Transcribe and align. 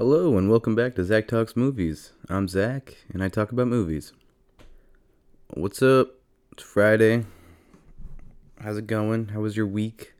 Hello 0.00 0.38
and 0.38 0.48
welcome 0.48 0.74
back 0.74 0.94
to 0.94 1.04
Zach 1.04 1.28
Talks 1.28 1.54
Movies. 1.54 2.12
I'm 2.26 2.48
Zach 2.48 2.96
and 3.12 3.22
I 3.22 3.28
talk 3.28 3.52
about 3.52 3.66
movies. 3.66 4.14
What's 5.48 5.82
up? 5.82 6.14
It's 6.52 6.62
Friday. 6.62 7.26
How's 8.58 8.78
it 8.78 8.86
going? 8.86 9.28
How 9.28 9.40
was 9.40 9.58
your 9.58 9.66
week? 9.66 10.14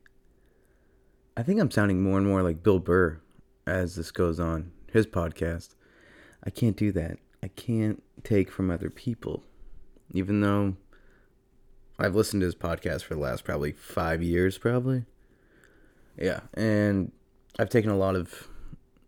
I 1.35 1.43
think 1.43 1.59
I'm 1.59 1.71
sounding 1.71 2.03
more 2.03 2.19
and 2.19 2.27
more 2.27 2.43
like 2.43 2.63
Bill 2.63 2.79
Burr 2.79 3.23
as 3.67 3.95
this 3.95 4.11
goes 4.11 4.39
on, 4.39 4.71
his 4.93 5.07
podcast. 5.07 5.77
I 6.45 6.51
can't 6.51 6.77
do 6.77 6.93
that. 6.93 7.17
I 7.43 7.49
can't 7.49 8.03
take 8.23 8.51
from 8.51 8.71
other 8.71 8.91
people. 8.91 9.45
Even 10.13 10.43
though 10.43 10.77
I've 11.99 12.15
listened 12.15 12.43
to 12.43 12.47
his 12.47 12.55
podcast 12.55 13.05
for 13.05 13.15
the 13.15 13.21
last 13.21 13.45
probably 13.45 13.73
five 13.73 14.23
years, 14.23 14.59
probably. 14.59 15.07
Yeah, 16.19 16.41
and 16.53 17.13
I've 17.59 17.71
taken 17.71 17.91
a 17.91 17.97
lot 17.97 18.15
of 18.15 18.47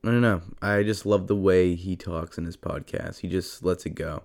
I 0.04 0.08
don't 0.08 0.20
know. 0.20 0.42
I 0.60 0.82
just 0.82 1.06
love 1.06 1.28
the 1.28 1.36
way 1.36 1.76
he 1.76 1.94
talks 1.94 2.36
in 2.36 2.44
his 2.44 2.56
podcast. 2.56 3.20
He 3.20 3.28
just 3.28 3.64
lets 3.64 3.86
it 3.86 3.94
go. 3.94 4.24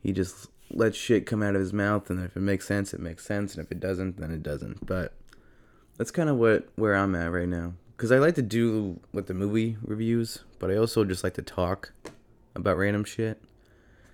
He 0.00 0.12
just 0.12 0.48
lets 0.70 0.96
shit 0.96 1.24
come 1.24 1.42
out 1.42 1.54
of 1.54 1.60
his 1.60 1.72
mouth, 1.72 2.10
and 2.10 2.20
if 2.20 2.36
it 2.36 2.40
makes 2.40 2.66
sense, 2.66 2.92
it 2.92 3.00
makes 3.00 3.24
sense, 3.24 3.54
and 3.54 3.64
if 3.64 3.70
it 3.70 3.78
doesn't, 3.78 4.18
then 4.18 4.32
it 4.32 4.42
doesn't. 4.42 4.84
But 4.84 5.14
that's 5.96 6.10
kind 6.10 6.28
of 6.28 6.36
what 6.36 6.68
where 6.74 6.96
I'm 6.96 7.14
at 7.14 7.30
right 7.30 7.48
now. 7.48 7.74
Cause 7.96 8.10
I 8.10 8.18
like 8.18 8.34
to 8.34 8.42
do 8.42 8.98
with 9.12 9.28
the 9.28 9.34
movie 9.34 9.76
reviews, 9.80 10.40
but 10.58 10.72
I 10.72 10.76
also 10.76 11.04
just 11.04 11.22
like 11.22 11.34
to 11.34 11.42
talk 11.42 11.92
about 12.56 12.76
random 12.76 13.04
shit. 13.04 13.40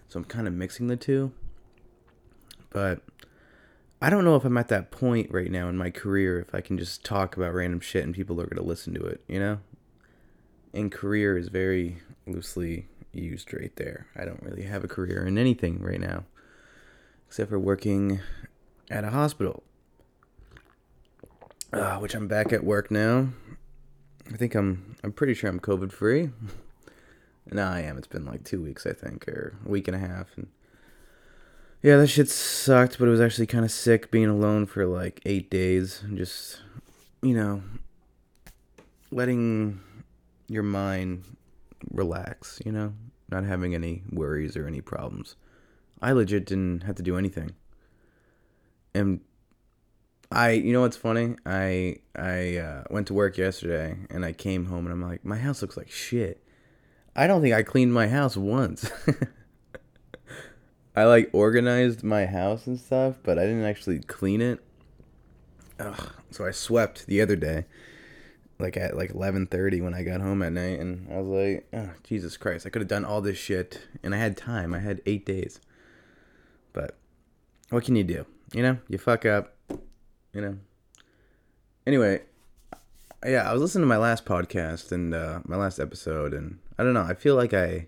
So 0.08 0.18
I'm 0.18 0.24
kind 0.24 0.46
of 0.46 0.52
mixing 0.52 0.88
the 0.88 0.96
two. 0.96 1.32
But 2.68 3.00
I 4.02 4.10
don't 4.10 4.24
know 4.24 4.36
if 4.36 4.44
I'm 4.44 4.58
at 4.58 4.68
that 4.68 4.90
point 4.90 5.30
right 5.30 5.50
now 5.50 5.70
in 5.70 5.76
my 5.78 5.90
career 5.90 6.38
if 6.38 6.54
I 6.54 6.60
can 6.60 6.76
just 6.76 7.02
talk 7.02 7.36
about 7.36 7.54
random 7.54 7.80
shit 7.80 8.04
and 8.04 8.14
people 8.14 8.38
are 8.40 8.46
going 8.46 8.62
to 8.62 8.68
listen 8.68 8.92
to 8.94 9.04
it, 9.04 9.22
you 9.26 9.40
know? 9.40 9.60
And 10.78 10.92
career 10.92 11.36
is 11.36 11.48
very 11.48 11.98
loosely 12.26 12.86
used 13.12 13.52
right 13.52 13.74
there. 13.76 14.06
I 14.16 14.24
don't 14.24 14.42
really 14.42 14.62
have 14.62 14.84
a 14.84 14.88
career 14.88 15.26
in 15.26 15.36
anything 15.36 15.82
right 15.82 16.00
now, 16.00 16.24
except 17.26 17.50
for 17.50 17.58
working 17.58 18.20
at 18.90 19.04
a 19.04 19.10
hospital, 19.10 19.62
uh, 21.72 21.96
which 21.96 22.14
I'm 22.14 22.28
back 22.28 22.52
at 22.52 22.64
work 22.64 22.90
now. 22.90 23.28
I 24.32 24.36
think 24.36 24.54
I'm. 24.54 24.96
I'm 25.02 25.12
pretty 25.12 25.34
sure 25.34 25.50
I'm 25.50 25.60
COVID 25.60 25.90
free. 25.90 26.30
no, 27.50 27.66
I 27.66 27.80
am. 27.80 27.96
It's 27.96 28.06
been 28.06 28.26
like 28.26 28.44
two 28.44 28.62
weeks, 28.62 28.86
I 28.86 28.92
think, 28.92 29.26
or 29.26 29.56
a 29.64 29.68
week 29.68 29.88
and 29.88 29.96
a 29.96 30.00
half, 30.00 30.28
and 30.36 30.48
yeah, 31.82 31.96
that 31.96 32.08
shit 32.08 32.28
sucked. 32.28 32.98
But 32.98 33.08
it 33.08 33.10
was 33.10 33.20
actually 33.20 33.46
kind 33.46 33.64
of 33.64 33.70
sick 33.70 34.10
being 34.10 34.26
alone 34.26 34.66
for 34.66 34.86
like 34.86 35.20
eight 35.24 35.50
days 35.50 36.02
and 36.02 36.16
just, 36.18 36.60
you 37.22 37.34
know, 37.34 37.62
letting 39.10 39.80
your 40.48 40.62
mind 40.62 41.24
relax, 41.90 42.60
you 42.64 42.72
know, 42.72 42.94
not 43.30 43.44
having 43.44 43.74
any 43.74 44.02
worries 44.10 44.56
or 44.56 44.66
any 44.66 44.80
problems. 44.80 45.36
I 46.00 46.12
legit 46.12 46.46
didn't 46.46 46.84
have 46.84 46.96
to 46.96 47.02
do 47.02 47.16
anything. 47.16 47.52
And 48.94 49.20
I, 50.30 50.50
you 50.50 50.72
know 50.72 50.82
what's 50.82 50.96
funny? 50.96 51.36
I 51.46 51.96
I 52.14 52.56
uh, 52.56 52.84
went 52.90 53.06
to 53.08 53.14
work 53.14 53.38
yesterday 53.38 53.96
and 54.10 54.24
I 54.24 54.32
came 54.32 54.66
home 54.66 54.86
and 54.86 54.92
I'm 54.92 55.02
like, 55.02 55.24
my 55.24 55.38
house 55.38 55.62
looks 55.62 55.76
like 55.76 55.90
shit. 55.90 56.42
I 57.16 57.26
don't 57.26 57.42
think 57.42 57.54
I 57.54 57.62
cleaned 57.62 57.92
my 57.92 58.08
house 58.08 58.36
once. 58.36 58.90
I 60.96 61.04
like 61.04 61.30
organized 61.32 62.02
my 62.02 62.26
house 62.26 62.66
and 62.66 62.78
stuff, 62.78 63.16
but 63.22 63.38
I 63.38 63.42
didn't 63.42 63.64
actually 63.64 64.00
clean 64.00 64.40
it. 64.40 64.60
Ugh. 65.78 66.10
So 66.30 66.44
I 66.44 66.50
swept 66.50 67.06
the 67.06 67.20
other 67.20 67.36
day 67.36 67.66
like 68.58 68.76
at 68.76 68.96
like 68.96 69.12
11:30 69.12 69.82
when 69.82 69.94
I 69.94 70.02
got 70.02 70.20
home 70.20 70.42
at 70.42 70.52
night 70.52 70.80
and 70.80 71.10
I 71.12 71.20
was 71.20 71.26
like, 71.28 71.68
oh, 71.72 71.90
Jesus 72.02 72.36
Christ, 72.36 72.66
I 72.66 72.70
could 72.70 72.82
have 72.82 72.88
done 72.88 73.04
all 73.04 73.20
this 73.20 73.38
shit 73.38 73.86
and 74.02 74.14
I 74.14 74.18
had 74.18 74.36
time. 74.36 74.74
I 74.74 74.80
had 74.80 75.00
8 75.06 75.24
days. 75.24 75.60
But 76.72 76.96
what 77.70 77.84
can 77.84 77.96
you 77.96 78.04
do? 78.04 78.26
You 78.52 78.62
know, 78.62 78.78
you 78.88 78.98
fuck 78.98 79.24
up, 79.24 79.54
you 80.32 80.40
know. 80.40 80.58
Anyway, 81.86 82.22
yeah, 83.24 83.48
I 83.48 83.52
was 83.52 83.62
listening 83.62 83.82
to 83.82 83.88
my 83.88 83.96
last 83.96 84.24
podcast 84.24 84.92
and 84.92 85.14
uh, 85.14 85.40
my 85.44 85.56
last 85.56 85.78
episode 85.78 86.34
and 86.34 86.58
I 86.78 86.84
don't 86.84 86.94
know, 86.94 87.02
I 87.02 87.14
feel 87.14 87.34
like 87.34 87.54
I 87.54 87.86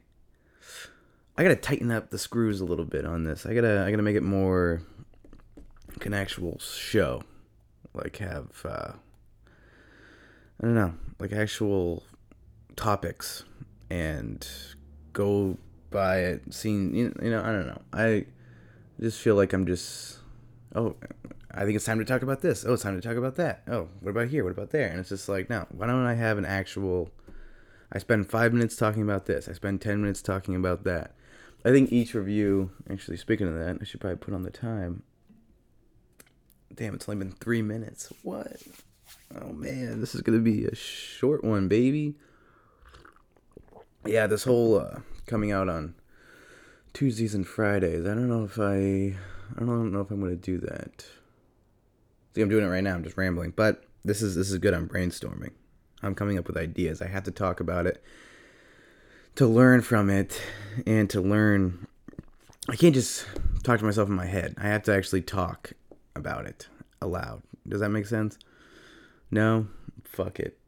I 1.37 1.43
got 1.43 1.51
to 1.51 1.57
tighten 1.57 1.91
up 1.91 2.11
the 2.11 2.19
screws 2.19 2.61
a 2.61 2.65
little 2.65 2.85
bit 2.85 3.07
on 3.07 3.25
this. 3.25 3.47
I 3.47 3.55
got 3.55 3.63
to 3.63 3.83
I 3.85 3.91
got 3.91 3.97
to 3.97 4.03
make 4.03 4.17
it 4.17 4.23
more 4.23 4.83
like 5.89 6.07
an 6.07 6.15
actual 6.15 6.59
show. 6.59 7.23
Like 7.95 8.19
have 8.19 8.65
uh 8.65 8.93
I 10.61 10.67
don't 10.67 10.75
know, 10.75 10.95
like 11.19 11.33
actual 11.33 12.03
topics 12.77 13.45
and 13.89 14.47
go 15.13 15.57
by 15.91 16.19
it, 16.19 16.43
seeing, 16.53 16.95
you 16.95 17.13
know, 17.19 17.43
I 17.43 17.47
don't 17.47 17.67
know. 17.67 17.81
I 17.93 18.27
just 19.01 19.21
feel 19.21 19.35
like 19.37 19.53
I'm 19.53 19.67
just, 19.67 20.19
oh, 20.75 20.97
I 21.51 21.65
think 21.65 21.77
it's 21.77 21.85
time 21.85 21.99
to 21.99 22.05
talk 22.05 22.23
about 22.23 22.43
this. 22.43 22.65
Oh, 22.67 22.75
it's 22.75 22.83
time 22.83 23.01
to 23.01 23.07
talk 23.07 23.17
about 23.17 23.37
that. 23.37 23.63
Oh, 23.69 23.89
what 24.01 24.11
about 24.11 24.29
here? 24.29 24.45
What 24.45 24.53
about 24.53 24.71
there? 24.71 24.89
And 24.89 25.01
it's 25.01 25.09
just 25.09 25.29
like, 25.29 25.49
no, 25.49 25.67
why 25.71 25.87
don't 25.87 26.07
I 26.07 26.15
have 26.15 26.37
an 26.37 26.45
actual, 26.45 27.11
I 27.91 27.99
spend 27.99 28.31
five 28.31 28.53
minutes 28.53 28.77
talking 28.77 29.03
about 29.03 29.27
this. 29.27 29.49
I 29.49 29.53
spend 29.53 29.81
10 29.81 30.01
minutes 30.01 30.21
talking 30.23 30.55
about 30.55 30.85
that. 30.85 31.15
I 31.65 31.71
think 31.71 31.91
each 31.91 32.15
review, 32.15 32.71
actually, 32.89 33.17
speaking 33.17 33.49
of 33.49 33.55
that, 33.55 33.79
I 33.81 33.85
should 33.85 34.01
probably 34.01 34.19
put 34.19 34.35
on 34.35 34.43
the 34.43 34.51
time. 34.51 35.03
Damn, 36.75 36.95
it's 36.95 37.09
only 37.09 37.25
been 37.25 37.35
three 37.35 37.63
minutes. 37.63 38.13
What? 38.23 38.63
Oh 39.35 39.53
man, 39.53 40.01
this 40.01 40.15
is 40.15 40.23
gonna 40.23 40.39
be 40.39 40.65
a 40.65 40.75
short 40.75 41.45
one, 41.45 41.69
baby. 41.69 42.17
Yeah, 44.07 44.27
this 44.27 44.45
whole 44.45 44.81
uh, 44.81 45.01
coming 45.27 45.53
out 45.53 45.69
on 45.69 45.95
Tuesdays 46.93 47.35
and 47.35 47.47
Fridays. 47.47 48.07
I 48.07 48.09
don't 48.09 48.29
know 48.29 48.45
if 48.45 48.59
I, 48.59 49.17
I 49.57 49.65
don't 49.65 49.93
know 49.93 50.01
if 50.01 50.11
I'm 50.11 50.21
gonna 50.21 50.35
do 50.37 50.59
that. 50.59 51.07
See, 52.35 52.43
I'm 52.43 52.49
doing 52.49 52.65
it 52.65 52.69
right 52.69 52.83
now. 52.83 52.95
I'm 52.95 53.05
just 53.05 53.17
rambling, 53.17 53.53
but 53.55 53.85
this 54.05 54.23
is 54.23 54.35
this 54.35 54.51
is 54.51 54.59
good. 54.59 54.75
I'm 54.75 54.89
brainstorming. 54.89 55.53
I'm 56.03 56.15
coming 56.15 56.39
up 56.39 56.47
with 56.47 56.57
ideas. 56.57 57.03
I 57.03 57.09
have 57.09 57.25
to 57.25 57.31
talk 57.31 57.61
about 57.61 57.87
it 57.87 58.03
to 59.37 59.47
learn 59.47 59.83
from 59.83 60.11
it 60.11 60.41
and 60.87 61.09
to 61.11 61.21
learn. 61.21 61.87
I 62.69 62.77
can't 62.77 62.95
just 62.95 63.27
talk 63.63 63.79
to 63.79 63.85
myself 63.85 64.09
in 64.09 64.15
my 64.15 64.27
head. 64.27 64.55
I 64.59 64.69
have 64.69 64.83
to 64.85 64.95
actually 64.95 65.23
talk 65.23 65.73
about 66.17 66.47
it 66.47 66.69
aloud. 67.01 67.43
Does 67.69 67.81
that 67.81 67.91
make 67.91 68.07
sense? 68.07 68.39
No, 69.31 69.69
fuck 70.05 70.41
it. 70.41 70.59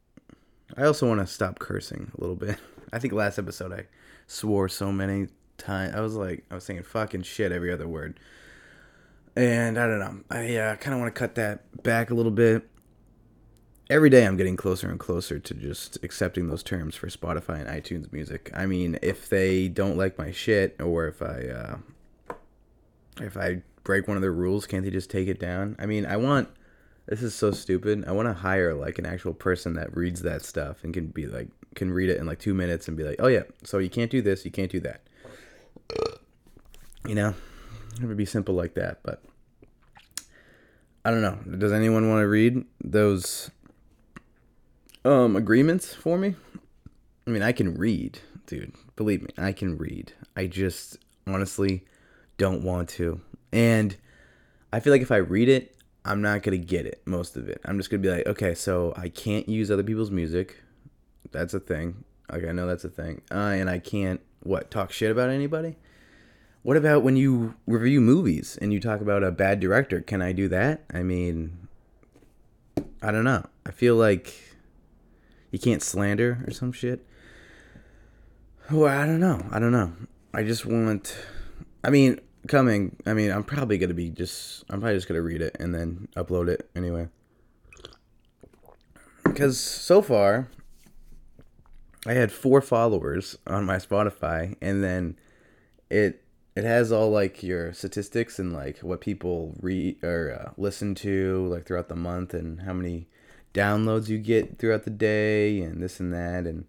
I 0.77 0.85
also 0.85 1.09
want 1.09 1.21
to 1.21 1.27
stop 1.27 1.59
cursing 1.59 2.13
a 2.17 2.21
little 2.21 2.37
bit. 2.37 2.57
I 2.93 2.99
think 2.99 3.13
last 3.13 3.39
episode 3.39 3.73
I 3.73 3.87
swore 4.27 4.69
so 4.69 4.93
many 4.93 5.29
times. 5.59 5.95
I 5.95 6.01
was 6.01 6.15
like, 6.15 6.45
I 6.51 6.55
was 6.55 6.65
saying 6.65 6.83
fucking 6.83 7.23
shit 7.23 7.53
every 7.53 7.73
other 7.73 7.89
word. 7.89 8.19
And 9.35 9.79
I 9.79 9.87
don't 9.87 9.99
know. 9.99 10.21
I 10.31 10.57
uh, 10.57 10.77
kind 10.77 10.95
of 10.95 11.01
want 11.01 11.15
to 11.15 11.19
cut 11.19 11.35
that 11.37 11.83
back 11.83 12.11
a 12.11 12.15
little 12.15 12.33
bit. 12.33 12.69
Every 13.91 14.11
day 14.11 14.27
I'm 14.27 14.37
getting 14.37 14.57
closer 14.57 14.89
and 14.91 14.99
closer 14.99 15.39
to 15.39 15.55
just 15.55 15.99
accepting 16.03 16.49
those 16.49 16.63
terms 16.63 16.95
for 16.95 17.09
Spotify 17.09 17.61
and 17.61 17.69
iTunes 17.69 18.13
music. 18.13 18.51
I 18.55 18.67
mean, 18.67 18.99
if 19.03 19.29
they 19.29 19.69
don't 19.69 19.97
like 19.97 20.19
my 20.19 20.31
shit 20.31 20.81
or 20.81 21.09
if 21.09 21.21
I 21.21 21.49
uh, 21.49 21.77
if 23.21 23.37
I 23.37 23.63
break 23.85 24.09
one 24.09 24.17
of 24.17 24.23
their 24.23 24.33
rules, 24.33 24.67
can't 24.67 24.85
they 24.85 24.91
just 24.91 25.11
take 25.11 25.29
it 25.29 25.39
down? 25.39 25.77
I 25.79 25.87
mean, 25.87 26.07
I 26.07 26.17
want 26.17 26.49
this 27.07 27.23
is 27.23 27.35
so 27.35 27.51
stupid. 27.51 28.05
I 28.07 28.13
want 28.13 28.29
to 28.29 28.33
hire 28.33 28.75
like 28.75 28.99
an 28.99 29.07
actual 29.07 29.35
person 29.35 29.75
that 29.75 29.97
reads 29.97 30.23
that 30.23 30.43
stuff 30.43 30.85
and 30.85 30.95
can 30.95 31.09
be 31.09 31.27
like 31.27 31.49
can 31.75 31.91
read 31.91 32.11
it 32.11 32.19
in 32.19 32.27
like 32.27 32.39
2 32.39 32.55
minutes 32.55 32.89
and 32.89 32.97
be 32.97 33.05
like, 33.05 33.17
"Oh 33.19 33.29
yeah, 33.29 33.43
so 33.65 33.79
you 33.79 33.91
can't 33.91 34.11
do 34.11 34.23
this, 34.23 34.45
you 34.45 34.51
can't 34.51 34.71
do 34.71 34.81
that." 34.81 35.03
You 37.07 37.15
know? 37.15 37.35
It 38.01 38.07
would 38.07 38.17
be 38.17 38.25
simple 38.25 38.55
like 38.55 38.75
that, 38.75 39.01
but 39.03 39.23
I 41.05 41.11
don't 41.11 41.23
know. 41.23 41.39
Does 41.59 41.73
anyone 41.73 42.09
want 42.09 42.23
to 42.23 42.29
read 42.29 42.65
those 42.83 43.51
um 45.05 45.37
agreements 45.37 45.93
for 45.95 46.17
me? 46.17 46.37
I 47.27 47.31
mean, 47.31 47.43
I 47.43 47.53
can 47.53 47.75
read, 47.75 48.21
dude. 48.47 48.73
Believe 48.97 49.23
me, 49.23 49.29
I 49.37 49.53
can 49.53 49.77
read. 49.77 50.13
I 50.37 50.47
just 50.47 50.99
honestly 51.27 51.85
don't 52.39 52.63
want 52.63 52.89
to. 52.91 53.21
And 53.53 53.97
I 54.73 54.81
feel 54.81 54.93
like 54.93 55.03
if 55.03 55.13
I 55.13 55.17
read 55.17 55.49
it, 55.49 55.77
I'm 56.05 56.21
not 56.21 56.43
gonna 56.43 56.59
get 56.59 56.87
it 56.87 57.03
most 57.05 57.37
of 57.37 57.49
it. 57.49 57.61
I'm 57.65 57.79
just 57.79 57.91
gonna 57.91 58.03
be 58.03 58.11
like, 58.11 58.27
okay, 58.27 58.55
so 58.55 58.93
I 58.97 59.09
can't 59.09 59.49
use 59.49 59.71
other 59.71 59.83
people's 59.83 60.11
music. 60.11 60.63
That's 61.31 61.55
a 61.55 61.61
thing. 61.61 62.05
Like 62.31 62.45
I 62.45 62.53
know 62.53 62.67
that's 62.67 62.85
a 62.85 62.89
thing. 62.89 63.23
Uh, 63.31 63.55
and 63.55 63.71
I 63.71 63.79
can't 63.79 64.21
what 64.43 64.71
talk 64.71 64.93
shit 64.93 65.11
about 65.11 65.31
anybody. 65.31 65.77
What 66.63 66.77
about 66.77 67.03
when 67.03 67.17
you 67.17 67.55
review 67.67 68.01
movies 68.01 68.57
and 68.61 68.73
you 68.73 68.81
talk 68.81 69.01
about 69.01 69.25
a 69.25 69.33
bad 69.33 69.61
director? 69.61 70.01
Can 70.01 70.23
I 70.23 70.33
do 70.33 70.49
that? 70.49 70.85
I 70.93 71.03
mean, 71.03 71.69
I 73.03 73.11
don't 73.11 73.25
know. 73.25 73.45
I 73.67 73.73
feel 73.73 73.97
like 73.97 74.35
you 75.51 75.59
can't 75.59 75.83
slander 75.83 76.45
or 76.47 76.53
some 76.53 76.73
shit. 76.73 77.05
Well, 78.71 78.87
I 78.87 79.07
don't 79.07 79.21
know. 79.21 79.45
I 79.51 79.59
don't 79.59 79.73
know. 79.73 79.93
I 80.33 80.45
just 80.45 80.65
want. 80.65 81.17
I 81.85 81.91
mean, 81.91 82.21
coming. 82.49 82.97
I 83.07 83.15
mean, 83.15 83.31
I'm 83.31 83.45
probably 83.45 83.79
gonna 83.79 83.95
be 83.95 84.11
just. 84.11 84.65
I'm 84.71 84.81
probably 84.81 84.97
just 84.97 85.09
gonna 85.09 85.23
read 85.23 85.43
it 85.43 85.57
and 85.59 85.75
then 85.75 86.09
upload 86.17 86.49
it 86.49 86.69
anyway. 86.75 87.09
Because 89.25 89.59
so 89.59 90.03
far, 90.03 90.49
I 92.07 92.13
had 92.15 92.33
four 92.33 92.61
followers 92.61 93.39
on 93.47 93.65
my 93.65 93.77
Spotify, 93.77 94.57
and 94.61 94.83
then 94.83 95.17
it 95.91 96.23
it 96.55 96.65
has 96.65 96.93
all 96.93 97.11
like 97.11 97.43
your 97.43 97.73
statistics 97.73 98.39
and 98.39 98.53
like 98.53 98.79
what 98.79 99.01
people 99.01 99.55
read 99.61 100.03
or 100.03 100.33
uh, 100.33 100.53
listen 100.57 100.95
to 100.97 101.47
like 101.49 101.67
throughout 101.67 101.89
the 101.89 101.97
month 101.97 102.35
and 102.35 102.63
how 102.63 102.73
many 102.73 103.07
downloads 103.55 104.09
you 104.09 104.19
get 104.19 104.59
throughout 104.59 104.85
the 104.85 104.91
day 104.91 105.61
and 105.61 105.83
this 105.83 106.01
and 106.01 106.13
that 106.13 106.47
and 106.47 106.65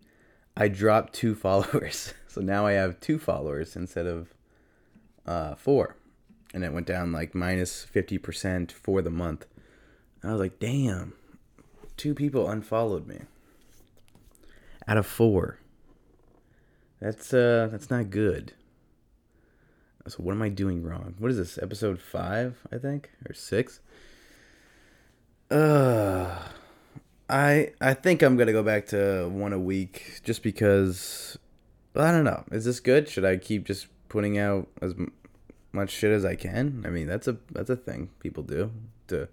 I 0.56 0.68
dropped 0.68 1.14
two 1.14 1.36
followers. 1.36 2.14
So 2.28 2.42
now 2.42 2.66
I 2.66 2.74
have 2.74 3.00
two 3.00 3.20
followers 3.20 3.76
instead 3.76 4.06
of 4.06 4.34
uh, 5.26 5.56
four. 5.56 5.98
And 6.54 6.64
it 6.64 6.74
went 6.74 6.88
down 6.88 7.12
like 7.12 7.34
minus 7.34 7.86
50% 7.94 8.72
for 8.72 9.02
the 9.02 9.10
month. 9.10 9.46
I 10.24 10.32
was 10.32 10.40
like, 10.40 10.60
damn, 10.60 11.14
two 11.98 12.14
people 12.14 12.50
unfollowed 12.50 13.08
me 13.08 13.22
out 14.88 14.98
of 14.98 15.06
four. 15.06 15.60
That's 17.00 17.34
uh 17.34 17.68
that's 17.72 17.90
not 17.90 18.10
good. 18.10 18.54
So 20.08 20.18
what 20.18 20.34
am 20.34 20.42
I 20.42 20.50
doing 20.50 20.84
wrong? 20.84 21.16
What 21.18 21.32
is 21.32 21.38
this? 21.38 21.58
Episode 21.62 22.02
five, 22.02 22.58
I 22.72 22.78
think, 22.78 23.10
or 23.28 23.34
six. 23.34 23.80
Uh, 25.50 26.40
I 27.30 27.72
I 27.80 27.94
think 27.94 28.22
I'm 28.22 28.38
gonna 28.38 28.52
go 28.52 28.64
back 28.64 28.88
to 28.88 29.30
one 29.30 29.54
a 29.54 29.60
week 29.60 30.22
just 30.24 30.44
because 30.44 31.38
I 31.96 32.12
don't 32.12 32.26
know. 32.26 32.44
Is 32.52 32.66
this 32.66 32.80
good? 32.80 33.08
Should 33.08 33.26
I 33.26 33.38
keep 33.38 33.66
just 33.66 33.88
putting 34.14 34.38
out 34.38 34.68
as 34.82 34.94
much 35.72 35.90
shit 35.90 36.12
as 36.12 36.24
I 36.24 36.36
can? 36.36 36.84
I 36.86 36.90
mean, 36.90 37.08
that's 37.08 37.28
a 37.28 37.38
that's 37.52 37.70
a 37.70 37.76
thing 37.76 38.12
people 38.20 38.44
do 38.44 38.72
to 39.08 39.28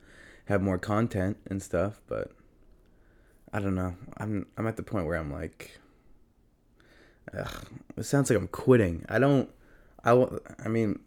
have 0.47 0.63
more 0.63 0.79
content 0.79 1.37
and 1.47 1.63
stuff, 1.63 2.01
but 2.09 2.33
I 3.53 3.61
don't 3.61 3.75
know. 3.75 3.95
I'm 4.17 4.47
I'm 4.57 4.67
at 4.67 4.77
the 4.77 4.83
point 4.83 5.07
where 5.07 5.17
I'm 5.17 5.33
like 5.33 5.79
ugh, 7.39 7.67
it 7.97 8.05
sounds 8.05 8.31
like 8.31 8.39
I'm 8.39 8.49
quitting. 8.49 9.05
I 9.09 9.19
don't 9.19 9.51
I, 10.05 10.27
I 10.65 10.69
mean, 10.69 10.99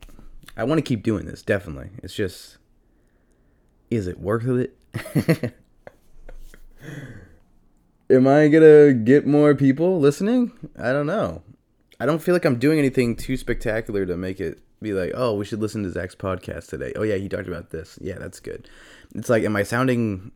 I 0.55 0.63
want 0.63 0.77
to 0.77 0.83
keep 0.83 1.03
doing 1.03 1.25
this, 1.25 1.41
definitely. 1.41 1.89
It's 2.03 2.13
just, 2.13 2.57
is 3.89 4.07
it 4.07 4.19
worth 4.19 4.45
it? 4.47 4.77
Am 8.09 8.27
I 8.27 8.47
going 8.49 8.61
to 8.61 8.93
get 8.93 9.25
more 9.25 9.55
people 9.55 9.99
listening? 9.99 10.51
I 10.77 10.91
don't 10.91 11.07
know. 11.07 11.41
I 11.99 12.05
don't 12.05 12.21
feel 12.21 12.33
like 12.33 12.45
I'm 12.45 12.59
doing 12.59 12.79
anything 12.79 13.15
too 13.15 13.37
spectacular 13.37 14.05
to 14.05 14.17
make 14.17 14.39
it 14.39 14.59
be 14.81 14.93
like, 14.93 15.11
oh, 15.15 15.33
we 15.35 15.45
should 15.45 15.61
listen 15.61 15.83
to 15.83 15.91
Zach's 15.91 16.15
podcast 16.15 16.67
today. 16.67 16.91
Oh, 16.95 17.03
yeah, 17.03 17.15
he 17.15 17.29
talked 17.29 17.47
about 17.47 17.69
this. 17.71 17.97
Yeah, 18.01 18.19
that's 18.19 18.39
good. 18.39 18.69
It's 19.15 19.29
like, 19.29 19.43
am 19.43 19.55
I 19.55 19.63
sounding 19.63 20.31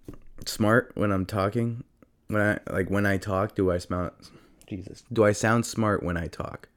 smart 0.45 0.92
when 0.95 1.12
I'm 1.12 1.25
talking? 1.25 1.83
When 2.27 2.42
I, 2.42 2.59
like, 2.71 2.89
when 2.89 3.06
I 3.06 3.18
talk, 3.18 3.56
do 3.56 3.71
I 3.71 3.77
smell, 3.77 4.12
Jesus, 4.68 5.04
do 5.12 5.25
I 5.25 5.33
sound 5.33 5.65
smart 5.65 6.04
when 6.04 6.18
I 6.18 6.27
talk? 6.27 6.69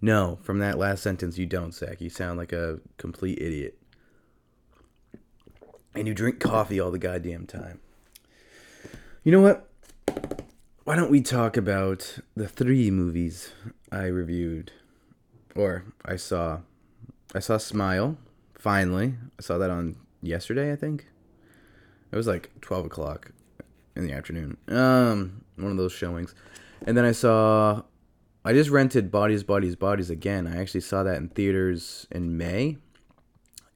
No, 0.00 0.38
from 0.42 0.58
that 0.58 0.78
last 0.78 1.02
sentence, 1.02 1.38
you 1.38 1.46
don't, 1.46 1.74
Zach. 1.74 2.00
You 2.00 2.10
sound 2.10 2.38
like 2.38 2.52
a 2.52 2.80
complete 2.98 3.40
idiot. 3.40 3.78
And 5.94 6.06
you 6.06 6.14
drink 6.14 6.40
coffee 6.40 6.78
all 6.78 6.90
the 6.90 6.98
goddamn 6.98 7.46
time. 7.46 7.80
You 9.24 9.32
know 9.32 9.40
what? 9.40 9.68
Why 10.86 10.94
don't 10.94 11.10
we 11.10 11.20
talk 11.20 11.56
about 11.56 12.20
the 12.36 12.46
three 12.46 12.92
movies 12.92 13.50
I 13.90 14.04
reviewed? 14.04 14.70
Or 15.56 15.82
I 16.04 16.14
saw. 16.14 16.60
I 17.34 17.40
saw 17.40 17.56
Smile, 17.56 18.16
finally. 18.56 19.14
I 19.36 19.42
saw 19.42 19.58
that 19.58 19.68
on 19.68 19.96
yesterday, 20.22 20.70
I 20.70 20.76
think. 20.76 21.08
It 22.12 22.14
was 22.14 22.28
like 22.28 22.52
12 22.60 22.86
o'clock 22.86 23.32
in 23.96 24.06
the 24.06 24.12
afternoon. 24.12 24.58
Um, 24.68 25.42
one 25.56 25.72
of 25.72 25.76
those 25.76 25.92
showings. 25.92 26.36
And 26.86 26.96
then 26.96 27.04
I 27.04 27.10
saw 27.10 27.82
I 28.44 28.52
just 28.52 28.70
rented 28.70 29.10
Bodies, 29.10 29.42
Bodies, 29.42 29.74
Bodies 29.74 30.08
again. 30.08 30.46
I 30.46 30.60
actually 30.60 30.82
saw 30.82 31.02
that 31.02 31.16
in 31.16 31.30
theaters 31.30 32.06
in 32.12 32.36
May, 32.38 32.76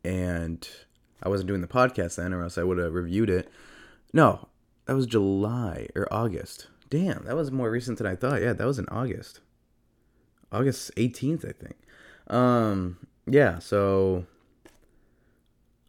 and 0.05 0.69
I 1.25 1.29
wasn't 1.29 1.49
doing 1.49 1.61
the 1.61 1.67
podcast 1.67 2.15
then, 2.15 2.33
or 2.33 2.45
else 2.45 2.57
I 2.57 2.63
would 2.63 2.79
have 2.79 2.95
reviewed 2.95 3.31
it. 3.31 3.51
No, 4.13 4.47
that 4.85 4.95
was 4.95 5.07
July 5.07 5.89
or 5.97 6.07
August. 6.13 6.69
Damn, 6.91 7.25
that 7.25 7.37
was 7.37 7.53
more 7.53 7.71
recent 7.71 7.99
than 7.99 8.07
I 8.07 8.17
thought. 8.17 8.43
Yeah, 8.43 8.53
that 8.53 8.67
was 8.67 8.79
in 8.79 8.89
August. 8.89 9.41
August 10.53 10.95
18th, 10.97 11.49
I 11.49 11.53
think. 11.53 11.77
Um, 12.27 12.99
yeah, 13.27 13.61
so 13.61 14.27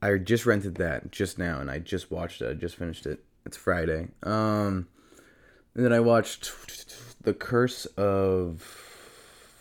I 0.01 0.15
just 0.17 0.45
rented 0.45 0.75
that 0.75 1.11
just 1.11 1.37
now 1.37 1.59
and 1.59 1.69
I 1.69 1.79
just 1.79 2.11
watched 2.11 2.41
it. 2.41 2.49
I 2.49 2.53
just 2.53 2.75
finished 2.75 3.05
it. 3.05 3.23
It's 3.45 3.57
Friday. 3.57 4.09
Um, 4.23 4.87
and 5.75 5.85
then 5.85 5.93
I 5.93 5.99
watched 5.99 6.51
the 7.21 7.33
Curse 7.33 7.85
of 7.97 8.61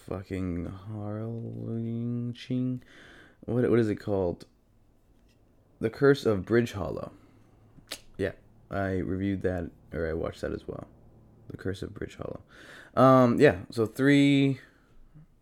fucking 0.08 0.72
Harlingching. 0.92 2.80
What 3.46 3.70
what 3.70 3.78
is 3.78 3.88
it 3.88 3.96
called? 3.96 4.44
The 5.80 5.90
Curse 5.90 6.26
of 6.26 6.44
Bridge 6.44 6.72
Hollow. 6.72 7.12
Yeah, 8.18 8.32
I 8.70 8.98
reviewed 8.98 9.42
that 9.42 9.70
or 9.94 10.08
I 10.08 10.12
watched 10.12 10.42
that 10.42 10.52
as 10.52 10.66
well. 10.66 10.86
The 11.50 11.56
Curse 11.56 11.82
of 11.82 11.94
Bridge 11.94 12.16
Hollow. 12.16 12.40
Um, 12.94 13.40
yeah, 13.40 13.56
so 13.70 13.86
three 13.86 14.60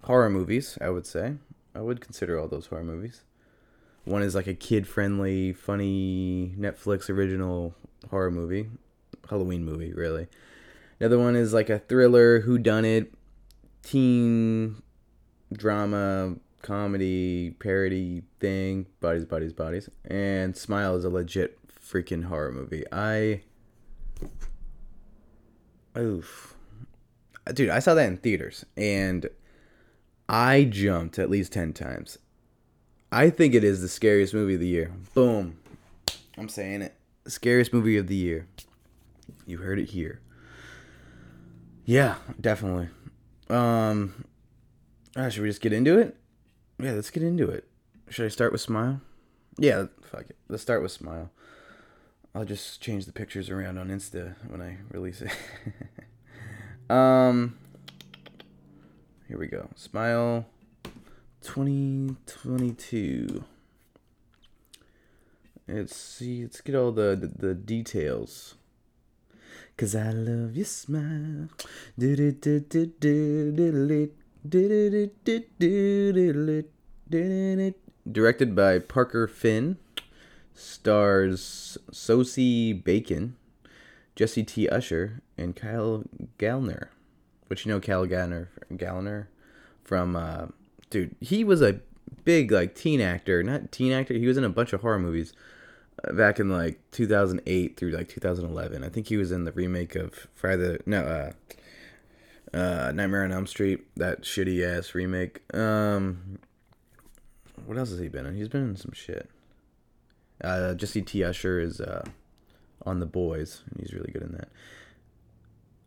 horror 0.05 0.31
movies, 0.31 0.79
I 0.81 0.91
would 0.91 1.07
say. 1.07 1.35
I 1.75 1.81
would 1.81 2.01
consider 2.01 2.39
all 2.39 2.49
those 2.49 2.67
horror 2.67 2.85
movies. 2.85 3.23
One 4.05 4.23
is 4.23 4.35
like 4.35 4.47
a 4.47 4.55
kid-friendly, 4.55 5.53
funny 5.53 6.55
Netflix 6.59 7.11
original 7.11 7.75
horror 8.11 8.31
movie, 8.31 8.71
Halloween 9.29 9.65
movie, 9.65 9.93
really. 9.93 10.29
Another 10.99 11.19
one 11.19 11.37
is 11.37 11.53
like 11.53 11.69
a 11.69 11.79
thriller, 11.79 12.41
who 12.41 12.59
done 12.59 12.85
it, 12.85 13.13
teen 13.83 14.83
drama, 15.53 16.37
comedy, 16.63 17.51
parody 17.59 18.23
thing, 18.41 18.87
bodies, 19.01 19.25
bodies, 19.25 19.53
bodies. 19.53 19.89
And 20.05 20.57
Smile 20.57 20.97
is 20.97 21.05
a 21.05 21.11
legit 21.11 21.59
freaking 21.69 22.25
horror 22.25 22.53
movie. 22.53 22.85
I 22.91 23.43
Oof. 25.97 26.55
Dude, 27.53 27.71
I 27.71 27.79
saw 27.79 27.95
that 27.95 28.07
in 28.07 28.17
theaters 28.19 28.65
and 28.77 29.29
I 30.29 30.65
jumped 30.65 31.19
at 31.19 31.31
least 31.31 31.53
10 31.53 31.73
times. 31.73 32.19
I 33.11 33.31
think 33.31 33.55
it 33.55 33.65
is 33.65 33.81
the 33.81 33.89
scariest 33.89 34.35
movie 34.35 34.55
of 34.55 34.61
the 34.61 34.69
year. 34.69 34.93
Boom. 35.15 35.59
I'm 36.37 36.49
saying 36.49 36.83
it. 36.83 36.95
Scariest 37.27 37.73
movie 37.73 37.97
of 37.97 38.07
the 38.07 38.15
year. 38.15 38.47
You 39.47 39.59
heard 39.59 39.79
it 39.79 39.91
here. 39.91 40.21
Yeah, 41.85 42.17
definitely. 42.39 42.89
Um, 43.49 44.25
should 45.17 45.41
we 45.43 45.49
just 45.49 45.63
get 45.63 45.73
into 45.73 45.99
it? 45.99 46.17
Yeah, 46.79 46.93
let's 46.93 47.11
get 47.11 47.23
into 47.23 47.49
it. 47.49 47.67
Should 48.11 48.27
I 48.27 48.29
start 48.29 48.53
with 48.53 48.61
Smile? 48.61 49.01
Yeah, 49.59 49.87
fuck 50.03 50.29
it. 50.29 50.37
Let's 50.49 50.63
start 50.63 50.83
with 50.83 50.93
Smile. 50.93 51.31
I'll 52.35 52.45
just 52.45 52.81
change 52.81 53.07
the 53.07 53.13
pictures 53.13 53.51
around 53.51 53.79
on 53.79 53.89
Insta 53.89 54.35
when 54.49 54.61
I 54.61 54.79
release 54.91 55.23
it. 55.23 55.31
um, 56.91 57.57
here 59.27 59.39
we 59.39 59.47
go. 59.47 59.69
Smile 59.75 60.47
2022. 61.43 63.45
Let's 65.67 65.97
see. 65.97 66.43
Let's 66.43 66.61
get 66.61 66.75
all 66.75 66.93
the, 66.93 67.17
the, 67.17 67.49
the 67.49 67.55
details. 67.55 68.57
Cause 69.77 69.95
I 69.95 70.11
love 70.11 70.57
your 70.57 70.65
smile. 70.65 71.49
Directed 78.11 78.57
by 78.57 78.79
Parker 78.81 79.29
Finn. 79.29 79.77
Stars 80.59 81.79
Sosie 81.93 82.73
Bacon, 82.73 83.37
Jesse 84.17 84.43
T. 84.43 84.69
Usher, 84.69 85.23
and 85.37 85.55
Kyle 85.55 86.03
Gallner. 86.39 86.89
Which 87.47 87.65
you 87.65 87.73
know 87.73 87.81
Kyle 87.81 88.07
Gallner 88.07 88.49
Gallner 88.73 89.29
from 89.85 90.17
uh 90.17 90.47
dude, 90.91 91.15
he 91.21 91.45
was 91.45 91.63
a 91.63 91.81
big 92.25 92.51
like 92.51 92.75
teen 92.75 93.01
actor, 93.01 93.43
not 93.43 93.73
teen 93.73 93.93
actor, 93.93 94.15
he 94.15 94.27
was 94.27 94.37
in 94.37 94.45
a 94.45 94.51
bunch 94.51 94.73
of 94.73 94.83
horror 94.83 94.99
movies 94.99 95.33
back 96.13 96.39
in 96.39 96.51
like 96.51 96.79
2008 96.91 97.77
through 97.77 97.91
like 97.91 98.09
2011. 98.09 98.85
I 98.85 98.89
think 98.89 99.07
he 99.07 99.17
was 99.17 99.33
in 99.33 99.45
the 99.45 99.53
remake 99.53 99.95
of 99.95 100.27
Friday 100.35 100.79
no 100.85 101.33
uh 102.53 102.57
uh 102.57 102.93
Nightmare 102.93 103.25
on 103.25 103.33
Elm 103.33 103.47
Street, 103.47 103.87
that 103.97 104.23
shitty 104.23 104.63
ass 104.63 104.95
remake. 104.95 105.43
Um 105.55 106.39
what 107.65 107.79
else 107.79 107.91
has 107.91 107.99
he 107.99 108.09
been 108.09 108.27
in? 108.27 108.37
He's 108.37 108.49
been 108.49 108.71
in 108.71 108.77
some 108.77 108.93
shit. 108.93 109.31
Uh 110.43 110.75
Jesse 110.75 111.03
T 111.03 111.25
Usher 111.25 111.61
is 111.61 111.81
uh 111.81 112.05
on 112.85 113.01
The 113.01 113.07
Boys 113.07 113.63
and 113.71 113.81
he's 113.81 113.93
really 113.93 114.13
good 114.13 114.23
in 114.23 114.33
that. 114.33 114.49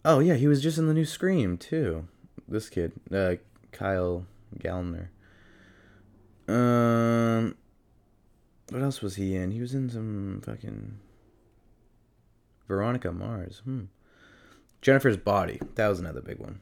Oh 0.04 0.20
yeah, 0.20 0.36
he 0.36 0.48
was 0.48 0.62
just 0.62 0.78
in 0.78 0.88
the 0.88 0.94
new 0.94 1.06
Scream 1.06 1.58
too. 1.58 2.08
This 2.48 2.70
kid, 2.70 2.94
uh 3.14 3.36
Kyle 3.72 4.26
Gallner. 4.60 5.08
Um 6.48 7.56
what 8.70 8.82
else 8.82 9.02
was 9.02 9.16
he 9.16 9.36
in? 9.36 9.52
He 9.52 9.60
was 9.60 9.74
in 9.74 9.90
some 9.90 10.42
fucking 10.46 10.98
Veronica 12.68 13.12
Mars. 13.12 13.62
Hmm. 13.66 13.86
Jennifer's 14.82 15.18
Body. 15.18 15.60
That 15.76 15.90
was 15.90 16.00
another 16.00 16.22
big 16.22 16.40
one. 16.40 16.62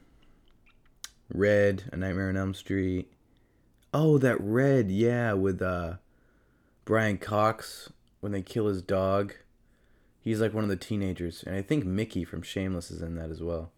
Red, 1.32 1.84
A 1.92 1.96
Nightmare 1.96 2.28
on 2.28 2.36
Elm 2.36 2.54
Street. 2.54 3.10
Oh, 3.94 4.18
that 4.18 4.40
Red, 4.40 4.90
yeah, 4.90 5.32
with 5.32 5.62
uh, 5.62 5.94
Brian 6.90 7.18
Cox 7.18 7.92
when 8.18 8.32
they 8.32 8.42
kill 8.42 8.66
his 8.66 8.82
dog. 8.82 9.34
He's 10.20 10.40
like 10.40 10.52
one 10.52 10.64
of 10.64 10.70
the 10.70 10.74
teenagers, 10.74 11.44
and 11.46 11.54
I 11.54 11.62
think 11.62 11.84
Mickey 11.84 12.24
from 12.24 12.42
Shameless 12.42 12.90
is 12.90 13.00
in 13.00 13.14
that 13.14 13.30
as 13.30 13.40
well. 13.40 13.70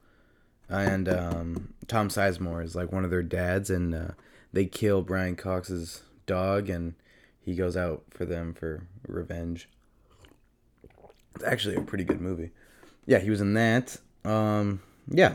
And 0.70 1.06
um, 1.10 1.74
Tom 1.86 2.08
Sizemore 2.08 2.64
is 2.64 2.74
like 2.74 2.90
one 2.90 3.04
of 3.04 3.10
their 3.10 3.22
dads, 3.22 3.68
and 3.68 3.94
uh, 3.94 4.08
they 4.54 4.64
kill 4.64 5.02
Brian 5.02 5.36
Cox's 5.36 6.00
dog, 6.24 6.70
and 6.70 6.94
he 7.44 7.54
goes 7.54 7.76
out 7.76 8.02
for 8.08 8.24
them 8.24 8.54
for 8.54 8.86
revenge. 9.06 9.68
It's 11.34 11.44
actually 11.44 11.76
a 11.76 11.82
pretty 11.82 12.04
good 12.04 12.22
movie. 12.22 12.52
Yeah, 13.04 13.18
he 13.18 13.28
was 13.28 13.42
in 13.42 13.52
that. 13.52 13.98
Um, 14.24 14.80
yeah, 15.06 15.34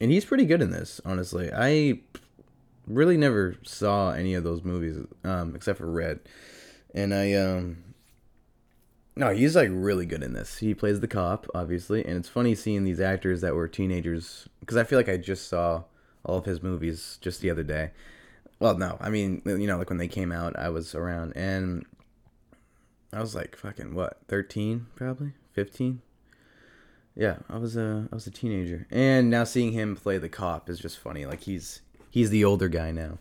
and 0.00 0.12
he's 0.12 0.24
pretty 0.24 0.46
good 0.46 0.62
in 0.62 0.70
this. 0.70 1.00
Honestly, 1.04 1.50
I 1.52 2.02
really 2.86 3.16
never 3.16 3.56
saw 3.64 4.12
any 4.12 4.34
of 4.34 4.44
those 4.44 4.62
movies 4.62 4.96
um, 5.24 5.56
except 5.56 5.78
for 5.78 5.90
Red, 5.90 6.20
and 6.94 7.14
I 7.14 7.32
um. 7.34 7.84
No, 9.16 9.34
he's 9.34 9.56
like 9.56 9.68
really 9.70 10.06
good 10.06 10.22
in 10.22 10.32
this. 10.32 10.58
He 10.58 10.72
plays 10.72 11.00
the 11.00 11.08
cop, 11.08 11.46
obviously, 11.54 12.04
and 12.04 12.16
it's 12.16 12.28
funny 12.28 12.54
seeing 12.54 12.84
these 12.84 13.00
actors 13.00 13.40
that 13.40 13.54
were 13.54 13.68
teenagers 13.68 14.48
because 14.60 14.76
I 14.76 14.84
feel 14.84 14.98
like 14.98 15.08
I 15.08 15.16
just 15.16 15.48
saw 15.48 15.82
all 16.24 16.38
of 16.38 16.44
his 16.44 16.62
movies 16.62 17.18
just 17.20 17.40
the 17.40 17.50
other 17.50 17.64
day. 17.64 17.90
Well, 18.60 18.76
no, 18.78 18.98
I 19.00 19.10
mean, 19.10 19.42
you 19.44 19.66
know, 19.66 19.78
like 19.78 19.90
when 19.90 19.98
they 19.98 20.08
came 20.08 20.32
out, 20.32 20.58
I 20.58 20.68
was 20.68 20.94
around, 20.94 21.32
and 21.34 21.84
I 23.12 23.20
was 23.20 23.34
like 23.34 23.56
fucking 23.56 23.94
what, 23.94 24.18
thirteen, 24.28 24.86
probably 24.94 25.32
fifteen. 25.52 26.02
Yeah, 27.16 27.38
I 27.48 27.58
was 27.58 27.76
a 27.76 28.08
I 28.10 28.14
was 28.14 28.26
a 28.26 28.30
teenager, 28.30 28.86
and 28.90 29.28
now 29.28 29.44
seeing 29.44 29.72
him 29.72 29.96
play 29.96 30.18
the 30.18 30.28
cop 30.28 30.70
is 30.70 30.78
just 30.78 30.98
funny. 30.98 31.26
Like 31.26 31.40
he's 31.40 31.82
he's 32.10 32.30
the 32.30 32.44
older 32.44 32.68
guy 32.68 32.92
now, 32.92 33.18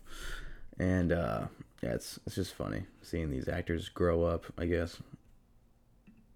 and 0.77 1.11
uh, 1.11 1.47
yeah, 1.81 1.91
it's 1.91 2.19
it's 2.25 2.35
just 2.35 2.53
funny 2.53 2.83
seeing 3.01 3.31
these 3.31 3.47
actors 3.47 3.89
grow 3.89 4.23
up. 4.23 4.45
I 4.57 4.65
guess 4.65 4.97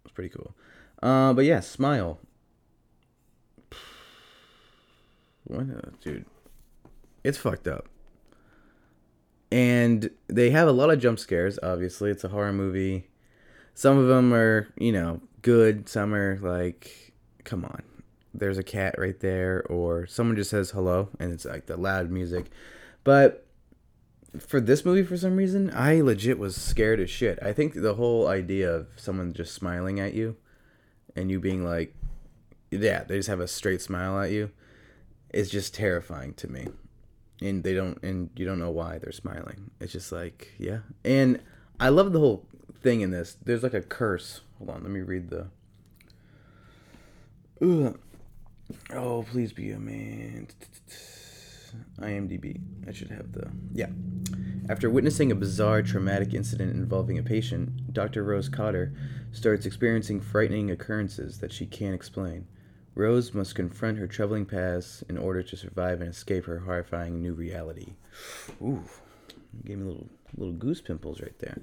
it's 0.03 0.13
pretty 0.13 0.29
cool. 0.29 0.55
Uh, 1.01 1.33
but 1.33 1.45
yeah, 1.45 1.59
Smile. 1.59 2.19
What, 5.45 5.63
uh, 5.63 5.89
dude? 6.01 6.25
It's 7.23 7.37
fucked 7.37 7.67
up. 7.67 7.87
And 9.51 10.09
they 10.27 10.49
have 10.51 10.67
a 10.67 10.71
lot 10.71 10.89
of 10.89 10.99
jump 10.99 11.19
scares. 11.19 11.59
Obviously, 11.61 12.09
it's 12.09 12.23
a 12.23 12.29
horror 12.29 12.53
movie. 12.53 13.07
Some 13.75 13.97
of 13.97 14.07
them 14.07 14.33
are, 14.33 14.69
you 14.77 14.91
know, 14.91 15.21
good. 15.41 15.89
Some 15.89 16.13
are 16.15 16.39
like, 16.41 17.13
come 17.43 17.65
on, 17.65 17.83
there's 18.33 18.57
a 18.57 18.63
cat 18.63 18.95
right 18.97 19.19
there, 19.19 19.63
or 19.69 20.07
someone 20.07 20.35
just 20.35 20.49
says 20.49 20.71
hello, 20.71 21.09
and 21.19 21.31
it's 21.31 21.45
like 21.45 21.65
the 21.65 21.77
loud 21.77 22.09
music. 22.09 22.45
But 23.03 23.42
for 24.39 24.59
this 24.59 24.83
movie, 24.83 25.03
for 25.03 25.17
some 25.17 25.35
reason, 25.35 25.71
I 25.73 26.01
legit 26.01 26.39
was 26.39 26.55
scared 26.55 26.99
as 26.99 27.09
shit. 27.09 27.39
I 27.41 27.53
think 27.53 27.73
the 27.73 27.95
whole 27.95 28.27
idea 28.27 28.71
of 28.71 28.87
someone 28.95 29.33
just 29.33 29.53
smiling 29.53 29.99
at 29.99 30.13
you, 30.13 30.35
and 31.15 31.29
you 31.29 31.39
being 31.39 31.63
like, 31.63 31.95
yeah, 32.71 33.03
they 33.03 33.17
just 33.17 33.29
have 33.29 33.39
a 33.39 33.47
straight 33.47 33.81
smile 33.81 34.19
at 34.19 34.31
you, 34.31 34.51
is 35.33 35.49
just 35.49 35.75
terrifying 35.75 36.33
to 36.35 36.47
me. 36.47 36.67
And 37.41 37.63
they 37.63 37.73
don't, 37.73 38.01
and 38.03 38.29
you 38.35 38.45
don't 38.45 38.59
know 38.59 38.71
why 38.71 38.99
they're 38.99 39.11
smiling. 39.11 39.71
It's 39.79 39.91
just 39.91 40.11
like, 40.11 40.53
yeah. 40.57 40.79
And 41.03 41.41
I 41.79 41.89
love 41.89 42.13
the 42.13 42.19
whole 42.19 42.47
thing 42.81 43.01
in 43.01 43.11
this. 43.11 43.37
There's 43.43 43.63
like 43.63 43.73
a 43.73 43.81
curse. 43.81 44.41
Hold 44.57 44.69
on, 44.69 44.83
let 44.83 44.91
me 44.91 45.01
read 45.01 45.29
the. 45.29 45.47
Ugh. 47.61 47.99
Oh, 48.93 49.23
please 49.23 49.53
be 49.53 49.71
a 49.71 49.79
man. 49.79 50.47
IMDb. 51.99 52.61
I 52.87 52.91
should 52.91 53.11
have 53.11 53.31
the. 53.31 53.51
Yeah. 53.73 53.89
After 54.69 54.89
witnessing 54.89 55.31
a 55.31 55.35
bizarre 55.35 55.81
traumatic 55.81 56.33
incident 56.33 56.73
involving 56.73 57.17
a 57.17 57.23
patient, 57.23 57.93
Dr. 57.93 58.23
Rose 58.23 58.47
Cotter 58.47 58.93
starts 59.31 59.65
experiencing 59.65 60.21
frightening 60.21 60.71
occurrences 60.71 61.39
that 61.39 61.51
she 61.51 61.65
can't 61.65 61.95
explain. 61.95 62.47
Rose 62.95 63.33
must 63.33 63.55
confront 63.55 63.97
her 63.97 64.07
troubling 64.07 64.45
past 64.45 65.03
in 65.09 65.17
order 65.17 65.43
to 65.43 65.57
survive 65.57 65.99
and 65.99 66.09
escape 66.09 66.45
her 66.45 66.59
horrifying 66.59 67.21
new 67.21 67.33
reality. 67.33 67.95
Ooh, 68.61 68.83
gave 69.65 69.79
me 69.79 69.85
little 69.85 70.09
little 70.37 70.53
goose 70.53 70.81
pimples 70.81 71.21
right 71.21 71.37
there. 71.39 71.61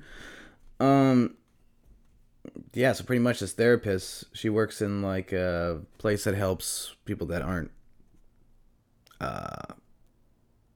Um, 0.81 1.37
yeah, 2.73 2.93
so 2.93 3.05
pretty 3.05 3.21
much 3.21 3.41
this 3.41 3.53
therapist, 3.53 4.25
she 4.33 4.49
works 4.49 4.81
in 4.81 5.03
like 5.03 5.33
a 5.33 5.83
place 5.99 6.25
that 6.25 6.35
helps 6.35 6.95
people 7.05 7.27
that 7.29 7.43
aren't, 7.43 7.71
uh, 9.21 9.75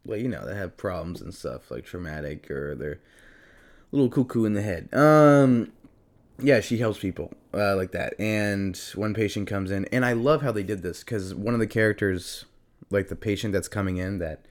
well, 0.04 0.18
you 0.18 0.28
know, 0.28 0.44
that 0.44 0.56
have 0.56 0.76
problems 0.76 1.20
and 1.20 1.34
stuff 1.34 1.70
like 1.70 1.84
traumatic 1.84 2.50
or 2.50 2.74
they're 2.74 3.00
a 3.92 3.96
little 3.96 4.10
cuckoo 4.10 4.44
in 4.44 4.54
the 4.54 4.62
head. 4.62 4.92
Um, 4.92 5.72
yeah, 6.38 6.60
she 6.60 6.78
helps 6.78 6.98
people 6.98 7.32
uh, 7.52 7.76
like 7.76 7.92
that. 7.92 8.14
And 8.18 8.76
one 8.94 9.14
patient 9.14 9.48
comes 9.48 9.70
in, 9.70 9.84
and 9.86 10.04
I 10.04 10.12
love 10.12 10.42
how 10.42 10.52
they 10.52 10.62
did 10.62 10.82
this 10.82 11.00
because 11.00 11.34
one 11.34 11.54
of 11.54 11.60
the 11.60 11.66
characters, 11.66 12.44
like 12.90 13.08
the 13.08 13.16
patient 13.16 13.52
that's 13.52 13.68
coming 13.68 13.96
in 13.96 14.18
that 14.18 14.44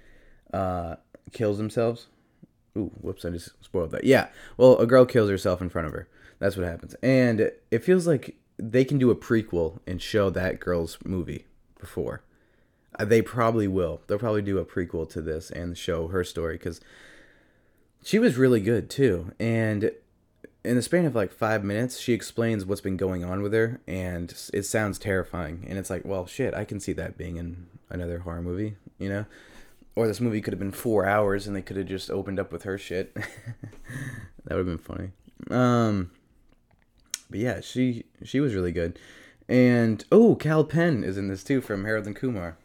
uh, 0.53 0.95
kills 1.31 1.57
themselves. 1.57 2.07
Ooh, 2.77 2.91
whoops! 3.01 3.25
I 3.25 3.29
just 3.29 3.51
spoiled 3.63 3.91
that. 3.91 4.03
Yeah, 4.03 4.29
well, 4.57 4.77
a 4.77 4.87
girl 4.87 5.05
kills 5.05 5.29
herself 5.29 5.61
in 5.61 5.69
front 5.69 5.87
of 5.87 5.93
her. 5.93 6.07
That's 6.39 6.57
what 6.57 6.65
happens, 6.65 6.95
and 7.03 7.51
it 7.69 7.83
feels 7.83 8.07
like 8.07 8.35
they 8.57 8.85
can 8.85 8.97
do 8.97 9.11
a 9.11 9.15
prequel 9.15 9.79
and 9.85 10.01
show 10.01 10.29
that 10.29 10.59
girl's 10.59 10.97
movie 11.05 11.45
before. 11.79 12.23
Uh, 12.99 13.05
they 13.05 13.21
probably 13.21 13.67
will. 13.67 14.01
They'll 14.07 14.19
probably 14.19 14.41
do 14.41 14.57
a 14.57 14.65
prequel 14.65 15.09
to 15.11 15.21
this 15.21 15.49
and 15.49 15.77
show 15.77 16.07
her 16.09 16.23
story 16.23 16.55
because 16.55 16.79
she 18.03 18.19
was 18.19 18.37
really 18.37 18.59
good 18.59 18.89
too. 18.89 19.31
And 19.39 19.91
in 20.63 20.75
the 20.75 20.81
span 20.81 21.05
of 21.05 21.15
like 21.15 21.31
five 21.31 21.63
minutes, 21.63 21.99
she 21.99 22.13
explains 22.13 22.65
what's 22.65 22.81
been 22.81 22.97
going 22.97 23.23
on 23.23 23.41
with 23.41 23.53
her, 23.53 23.81
and 23.87 24.33
it 24.53 24.63
sounds 24.63 24.97
terrifying. 24.97 25.65
And 25.67 25.77
it's 25.77 25.89
like, 25.89 26.05
well, 26.05 26.25
shit, 26.25 26.53
I 26.53 26.65
can 26.65 26.79
see 26.79 26.93
that 26.93 27.17
being 27.17 27.37
in 27.37 27.67
another 27.89 28.19
horror 28.19 28.41
movie, 28.41 28.75
you 28.97 29.09
know? 29.09 29.25
Or 29.95 30.07
this 30.07 30.21
movie 30.21 30.41
could 30.41 30.53
have 30.53 30.59
been 30.59 30.71
four 30.71 31.05
hours, 31.05 31.45
and 31.45 31.55
they 31.55 31.61
could 31.61 31.77
have 31.77 31.85
just 31.85 32.09
opened 32.09 32.39
up 32.39 32.51
with 32.51 32.63
her 32.63 32.77
shit. 32.77 33.13
that 33.15 34.55
would 34.55 34.57
have 34.57 34.65
been 34.65 34.77
funny. 34.77 35.11
Um, 35.51 36.11
but 37.29 37.39
yeah, 37.39 37.61
she 37.61 38.05
she 38.23 38.39
was 38.39 38.55
really 38.55 38.71
good. 38.71 38.97
And 39.49 40.03
oh, 40.11 40.35
Kal 40.35 40.63
Penn 40.63 41.03
is 41.03 41.17
in 41.17 41.27
this 41.27 41.43
too 41.43 41.61
from 41.61 41.83
Harold 41.83 42.07
and 42.07 42.15
Kumar. 42.15 42.57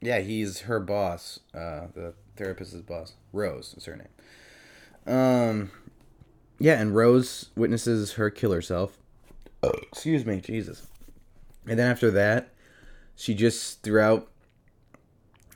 Yeah, 0.00 0.20
he's 0.20 0.60
her 0.60 0.78
boss, 0.80 1.40
uh, 1.54 1.86
the 1.94 2.14
therapist's 2.36 2.82
boss. 2.82 3.14
Rose 3.32 3.74
is 3.76 3.86
her 3.86 3.96
name. 3.96 5.14
Um, 5.14 5.70
yeah, 6.58 6.80
and 6.80 6.94
Rose 6.94 7.50
witnesses 7.56 8.12
her 8.12 8.30
kill 8.30 8.52
herself. 8.52 8.98
Oh, 9.62 9.72
excuse 9.90 10.24
me, 10.24 10.40
Jesus. 10.40 10.86
And 11.66 11.78
then 11.78 11.90
after 11.90 12.10
that, 12.10 12.52
she 13.16 13.34
just 13.34 13.82
throughout 13.82 14.28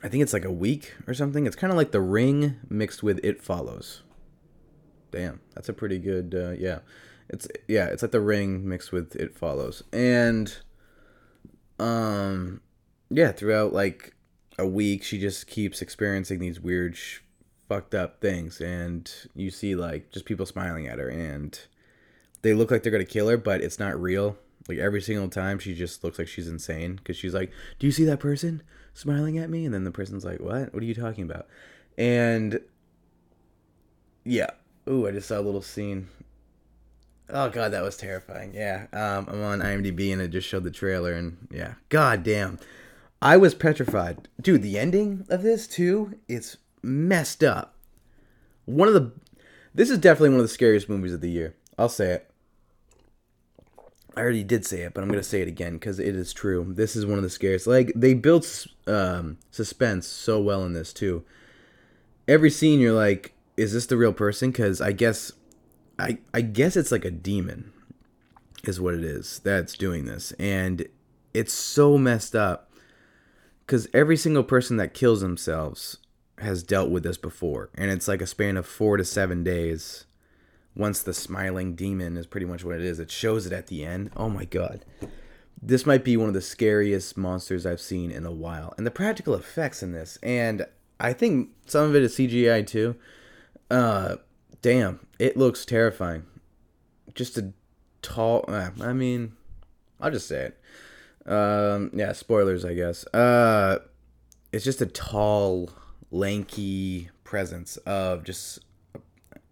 I 0.03 0.09
think 0.09 0.23
it's 0.23 0.33
like 0.33 0.45
a 0.45 0.51
week 0.51 0.95
or 1.07 1.13
something. 1.13 1.45
It's 1.45 1.55
kind 1.55 1.71
of 1.71 1.77
like 1.77 1.91
The 1.91 2.01
Ring 2.01 2.55
mixed 2.69 3.03
with 3.03 3.19
It 3.23 3.41
Follows. 3.41 4.01
Damn, 5.11 5.41
that's 5.53 5.69
a 5.69 5.73
pretty 5.73 5.99
good 5.99 6.33
uh, 6.35 6.51
yeah. 6.51 6.79
It's 7.29 7.47
yeah, 7.67 7.85
it's 7.85 8.01
like 8.01 8.11
The 8.11 8.21
Ring 8.21 8.67
mixed 8.67 8.91
with 8.91 9.15
It 9.15 9.35
Follows. 9.35 9.83
And 9.93 10.55
um 11.79 12.61
yeah, 13.09 13.31
throughout 13.31 13.73
like 13.73 14.15
a 14.61 14.67
week 14.67 15.03
she 15.03 15.19
just 15.19 15.47
keeps 15.47 15.81
experiencing 15.81 16.39
these 16.39 16.59
weird 16.59 16.95
sh- 16.95 17.19
fucked 17.67 17.95
up 17.95 18.21
things 18.21 18.61
and 18.61 19.11
you 19.33 19.49
see 19.49 19.75
like 19.75 20.11
just 20.11 20.25
people 20.25 20.45
smiling 20.45 20.87
at 20.87 20.99
her 20.99 21.09
and 21.09 21.61
they 22.43 22.53
look 22.53 22.69
like 22.69 22.83
they're 22.83 22.91
gonna 22.91 23.03
kill 23.03 23.27
her 23.27 23.37
but 23.37 23.61
it's 23.61 23.79
not 23.79 23.99
real. 23.99 24.37
Like 24.67 24.77
every 24.77 25.01
single 25.01 25.29
time 25.29 25.57
she 25.57 25.73
just 25.73 26.03
looks 26.03 26.19
like 26.19 26.27
she's 26.27 26.47
insane 26.47 26.95
because 26.97 27.17
she's 27.17 27.33
like 27.33 27.51
do 27.79 27.87
you 27.87 27.91
see 27.91 28.05
that 28.05 28.19
person 28.19 28.61
smiling 28.93 29.37
at 29.37 29.49
me? 29.49 29.65
And 29.65 29.73
then 29.73 29.83
the 29.83 29.91
person's 29.91 30.23
like 30.23 30.39
what? 30.39 30.73
What 30.73 30.83
are 30.83 30.85
you 30.85 30.95
talking 30.95 31.23
about? 31.23 31.47
And 31.97 32.59
yeah. 34.23 34.51
Ooh 34.87 35.07
i 35.07 35.11
just 35.11 35.27
saw 35.27 35.39
a 35.39 35.41
little 35.41 35.61
scene. 35.61 36.07
Oh 37.29 37.49
god 37.49 37.69
that 37.69 37.83
was 37.83 37.97
terrifying. 37.97 38.53
Yeah 38.53 38.87
um, 38.93 39.27
i'm 39.27 39.43
on 39.43 39.59
imdb 39.59 40.13
and 40.13 40.21
it 40.21 40.27
just 40.27 40.47
showed 40.47 40.63
the 40.63 40.71
trailer 40.71 41.13
and 41.13 41.47
yeah. 41.49 41.73
God 41.89 42.23
damn 42.23 42.59
i 43.21 43.37
was 43.37 43.53
petrified 43.53 44.27
dude 44.41 44.61
the 44.61 44.77
ending 44.77 45.25
of 45.29 45.43
this 45.43 45.67
too 45.67 46.17
it's 46.27 46.57
messed 46.83 47.43
up. 47.43 47.75
One 48.65 48.87
of 48.87 48.93
the 48.93 49.11
this 49.73 49.89
is 49.89 49.97
definitely 49.97 50.29
one 50.29 50.39
of 50.39 50.45
the 50.45 50.49
scariest 50.49 50.89
movies 50.89 51.13
of 51.13 51.21
the 51.21 51.29
year. 51.29 51.55
I'll 51.77 51.89
say 51.89 52.11
it. 52.11 52.27
I 54.15 54.19
already 54.19 54.43
did 54.43 54.65
say 54.65 54.81
it, 54.81 54.93
but 54.93 55.03
I'm 55.03 55.09
gonna 55.09 55.23
say 55.23 55.41
it 55.41 55.47
again 55.47 55.73
because 55.73 55.99
it 55.99 56.15
is 56.15 56.33
true. 56.33 56.65
This 56.67 56.95
is 56.95 57.05
one 57.05 57.17
of 57.17 57.23
the 57.23 57.29
scariest. 57.29 57.67
Like 57.67 57.91
they 57.95 58.13
built 58.13 58.67
um, 58.87 59.37
suspense 59.51 60.07
so 60.07 60.41
well 60.41 60.63
in 60.65 60.73
this 60.73 60.91
too. 60.91 61.23
Every 62.27 62.49
scene, 62.49 62.79
you're 62.79 62.93
like, 62.93 63.33
"Is 63.57 63.73
this 63.73 63.85
the 63.85 63.97
real 63.97 64.13
person?" 64.13 64.51
Because 64.51 64.81
I 64.81 64.91
guess, 64.91 65.31
I 65.97 66.17
I 66.33 66.41
guess 66.41 66.75
it's 66.75 66.91
like 66.91 67.05
a 67.05 67.11
demon, 67.11 67.71
is 68.65 68.81
what 68.81 68.93
it 68.93 69.03
is 69.03 69.39
that's 69.39 69.73
doing 69.73 70.05
this, 70.05 70.33
and 70.33 70.85
it's 71.33 71.53
so 71.53 71.97
messed 71.97 72.35
up 72.35 72.70
because 73.71 73.87
every 73.93 74.17
single 74.17 74.43
person 74.43 74.75
that 74.75 74.93
kills 74.93 75.21
themselves 75.21 75.95
has 76.39 76.61
dealt 76.61 76.89
with 76.89 77.03
this 77.03 77.15
before, 77.15 77.69
and 77.73 77.89
it's 77.89 78.05
like 78.05 78.21
a 78.21 78.27
span 78.27 78.57
of 78.57 78.65
four 78.65 78.97
to 78.97 79.05
seven 79.05 79.45
days. 79.45 80.03
Once 80.75 81.01
the 81.01 81.13
smiling 81.13 81.73
demon 81.73 82.17
is 82.17 82.27
pretty 82.27 82.45
much 82.45 82.65
what 82.65 82.75
it 82.75 82.81
is, 82.81 82.99
it 82.99 83.09
shows 83.09 83.45
it 83.45 83.53
at 83.53 83.67
the 83.67 83.85
end. 83.85 84.11
Oh 84.17 84.29
my 84.29 84.43
god. 84.43 84.83
This 85.61 85.85
might 85.85 86.03
be 86.03 86.17
one 86.17 86.27
of 86.27 86.33
the 86.33 86.41
scariest 86.41 87.15
monsters 87.15 87.65
I've 87.65 87.79
seen 87.79 88.11
in 88.11 88.25
a 88.25 88.31
while. 88.31 88.73
And 88.75 88.85
the 88.85 88.91
practical 88.91 89.35
effects 89.35 89.81
in 89.81 89.93
this, 89.93 90.19
and 90.21 90.65
I 90.99 91.13
think 91.13 91.51
some 91.65 91.85
of 91.85 91.95
it 91.95 92.03
is 92.03 92.17
CGI 92.17 92.67
too. 92.67 92.97
Uh, 93.69 94.17
damn, 94.61 94.99
it 95.17 95.37
looks 95.37 95.63
terrifying. 95.63 96.25
Just 97.15 97.37
a 97.37 97.53
tall. 98.01 98.43
Uh, 98.49 98.71
I 98.81 98.91
mean, 98.91 99.31
I'll 100.01 100.11
just 100.11 100.27
say 100.27 100.47
it. 100.47 100.57
Um, 101.25 101.91
yeah, 101.93 102.13
spoilers, 102.13 102.65
I 102.65 102.73
guess. 102.73 103.05
Uh, 103.13 103.79
it's 104.51 104.65
just 104.65 104.81
a 104.81 104.85
tall, 104.85 105.69
lanky 106.11 107.09
presence 107.23 107.77
of 107.77 108.23
just. 108.23 108.59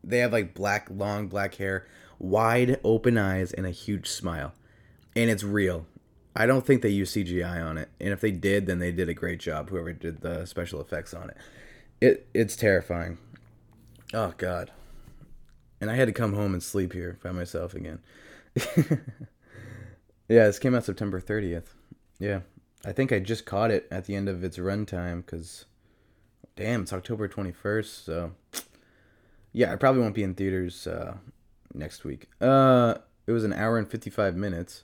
They 0.04 0.20
have 0.20 0.32
like 0.32 0.54
black, 0.54 0.88
long 0.90 1.28
black 1.28 1.56
hair, 1.56 1.86
wide 2.18 2.80
open 2.84 3.18
eyes, 3.18 3.52
and 3.52 3.66
a 3.66 3.72
huge 3.72 4.08
smile, 4.08 4.54
and 5.16 5.30
it's 5.30 5.44
real. 5.44 5.86
I 6.36 6.46
don't 6.46 6.66
think 6.66 6.82
they 6.82 6.90
use 6.90 7.14
CGI 7.14 7.64
on 7.64 7.78
it, 7.78 7.90
and 8.00 8.10
if 8.10 8.22
they 8.22 8.32
did, 8.32 8.66
then 8.66 8.80
they 8.80 8.92
did 8.92 9.10
a 9.10 9.14
great 9.14 9.40
job. 9.40 9.70
Whoever 9.70 9.94
did 9.94 10.22
the 10.22 10.46
special 10.46 10.80
effects 10.80 11.14
on 11.14 11.30
it, 11.30 11.38
it 12.02 12.28
it's 12.34 12.56
terrifying. 12.56 13.18
Oh 14.14 14.34
God, 14.38 14.72
and 15.82 15.92
I 15.92 15.96
had 15.96 16.08
to 16.08 16.14
come 16.14 16.34
home 16.34 16.54
and 16.54 16.64
sleep 16.64 16.94
here 16.94 17.20
by 17.22 17.32
myself 17.32 17.74
again. 17.74 18.00
yeah, 20.30 20.46
this 20.46 20.60
came 20.60 20.76
out 20.76 20.86
September 20.86 21.20
30th. 21.20 21.74
Yeah, 22.20 22.42
I 22.86 22.92
think 22.92 23.12
I 23.12 23.20
just 23.20 23.46
caught 23.46 23.72
it 23.72 23.88
at 23.90 24.06
the 24.06 24.16
end 24.16 24.30
of 24.30 24.44
its 24.44 24.58
runtime 24.58 25.26
because, 25.26 25.66
damn, 26.56 26.84
it's 26.84 26.94
October 26.94 27.28
21st. 27.28 28.06
So, 28.06 28.32
yeah, 29.52 29.74
I 29.74 29.76
probably 29.76 30.02
won't 30.02 30.16
be 30.16 30.24
in 30.24 30.36
theaters 30.36 30.86
uh, 30.86 31.16
next 31.74 32.04
week. 32.04 32.28
Uh, 32.40 32.96
it 33.26 33.32
was 33.32 33.44
an 33.44 33.54
hour 33.54 33.78
and 33.78 33.90
55 33.90 34.36
minutes, 34.36 34.84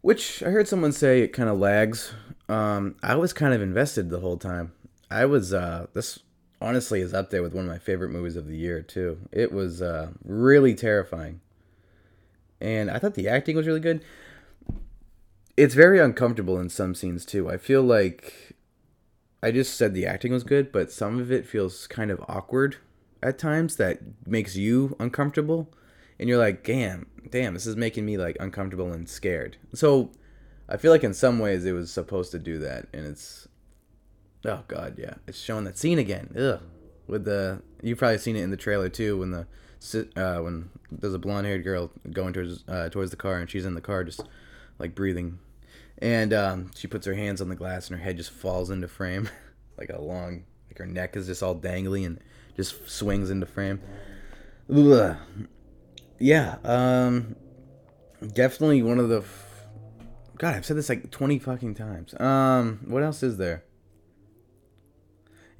which 0.00 0.42
I 0.42 0.50
heard 0.50 0.66
someone 0.66 0.92
say 0.92 1.20
it 1.20 1.28
kind 1.28 1.48
of 1.48 1.58
lags. 1.58 2.14
Um, 2.48 2.96
I 3.02 3.16
was 3.16 3.32
kind 3.32 3.52
of 3.52 3.60
invested 3.60 4.08
the 4.08 4.20
whole 4.20 4.38
time. 4.38 4.72
I 5.10 5.26
was 5.26 5.52
uh, 5.52 5.86
this 5.92 6.20
honestly 6.60 7.00
is 7.00 7.12
up 7.12 7.30
there 7.30 7.42
with 7.42 7.54
one 7.54 7.64
of 7.64 7.70
my 7.70 7.78
favorite 7.78 8.10
movies 8.10 8.36
of 8.36 8.46
the 8.46 8.56
year 8.56 8.80
too. 8.82 9.18
It 9.32 9.52
was 9.52 9.82
uh, 9.82 10.10
really 10.24 10.74
terrifying 10.74 11.40
and 12.60 12.90
I 12.90 12.98
thought 12.98 13.14
the 13.14 13.28
acting 13.28 13.56
was 13.56 13.66
really 13.66 13.80
good. 13.80 14.02
It's 15.56 15.74
very 15.74 15.98
uncomfortable 15.98 16.58
in 16.58 16.70
some 16.70 16.94
scenes 16.94 17.24
too. 17.24 17.50
I 17.50 17.56
feel 17.56 17.82
like 17.82 18.56
I 19.42 19.50
just 19.50 19.76
said 19.76 19.94
the 19.94 20.06
acting 20.06 20.32
was 20.32 20.44
good, 20.44 20.72
but 20.72 20.92
some 20.92 21.18
of 21.18 21.32
it 21.32 21.46
feels 21.46 21.86
kind 21.86 22.10
of 22.10 22.22
awkward 22.28 22.76
at 23.22 23.38
times 23.38 23.76
that 23.76 24.00
makes 24.26 24.56
you 24.56 24.96
uncomfortable 24.98 25.72
and 26.18 26.28
you're 26.28 26.38
like, 26.38 26.62
"Damn, 26.64 27.06
damn, 27.30 27.54
this 27.54 27.66
is 27.66 27.76
making 27.76 28.04
me 28.04 28.16
like 28.16 28.36
uncomfortable 28.40 28.92
and 28.92 29.08
scared." 29.08 29.56
So, 29.74 30.10
I 30.68 30.76
feel 30.76 30.92
like 30.92 31.04
in 31.04 31.14
some 31.14 31.38
ways 31.38 31.64
it 31.64 31.72
was 31.72 31.90
supposed 31.90 32.30
to 32.32 32.38
do 32.38 32.58
that 32.58 32.86
and 32.92 33.06
it's 33.06 33.48
oh 34.44 34.64
god, 34.68 34.96
yeah. 34.98 35.14
It's 35.26 35.38
showing 35.38 35.64
that 35.64 35.78
scene 35.78 35.98
again. 35.98 36.34
Ugh. 36.38 36.60
With 37.06 37.24
the 37.24 37.62
you've 37.82 37.98
probably 37.98 38.18
seen 38.18 38.36
it 38.36 38.42
in 38.42 38.50
the 38.50 38.56
trailer 38.56 38.88
too 38.88 39.18
when 39.18 39.30
the 39.30 39.46
uh, 40.16 40.38
when 40.38 40.70
there's 40.90 41.14
a 41.14 41.18
blonde 41.18 41.46
haired 41.46 41.64
girl 41.64 41.90
going 42.12 42.32
towards 42.32 42.64
uh, 42.68 42.88
towards 42.88 43.10
the 43.10 43.16
car 43.16 43.38
and 43.38 43.50
she's 43.50 43.64
in 43.64 43.74
the 43.74 43.80
car 43.80 44.04
just 44.04 44.22
like 44.78 44.94
breathing, 44.94 45.38
and 45.98 46.32
um, 46.32 46.70
she 46.74 46.86
puts 46.86 47.06
her 47.06 47.14
hands 47.14 47.40
on 47.40 47.48
the 47.48 47.56
glass 47.56 47.88
and 47.88 47.98
her 47.98 48.04
head 48.04 48.16
just 48.16 48.30
falls 48.30 48.70
into 48.70 48.88
frame, 48.88 49.28
like 49.78 49.90
a 49.90 50.00
long 50.00 50.44
like 50.68 50.78
her 50.78 50.86
neck 50.86 51.16
is 51.16 51.26
just 51.26 51.42
all 51.42 51.54
dangly 51.54 52.06
and 52.06 52.20
just 52.56 52.88
swings 52.88 53.30
into 53.30 53.46
frame. 53.46 53.80
Ugh. 54.72 55.16
Yeah, 56.18 56.56
um, 56.64 57.36
definitely 58.34 58.82
one 58.82 58.98
of 58.98 59.08
the. 59.08 59.20
F- 59.20 59.66
God, 60.36 60.54
I've 60.54 60.66
said 60.66 60.76
this 60.76 60.88
like 60.88 61.10
twenty 61.10 61.38
fucking 61.38 61.74
times. 61.74 62.18
Um, 62.20 62.80
what 62.86 63.02
else 63.02 63.22
is 63.22 63.38
there? 63.38 63.64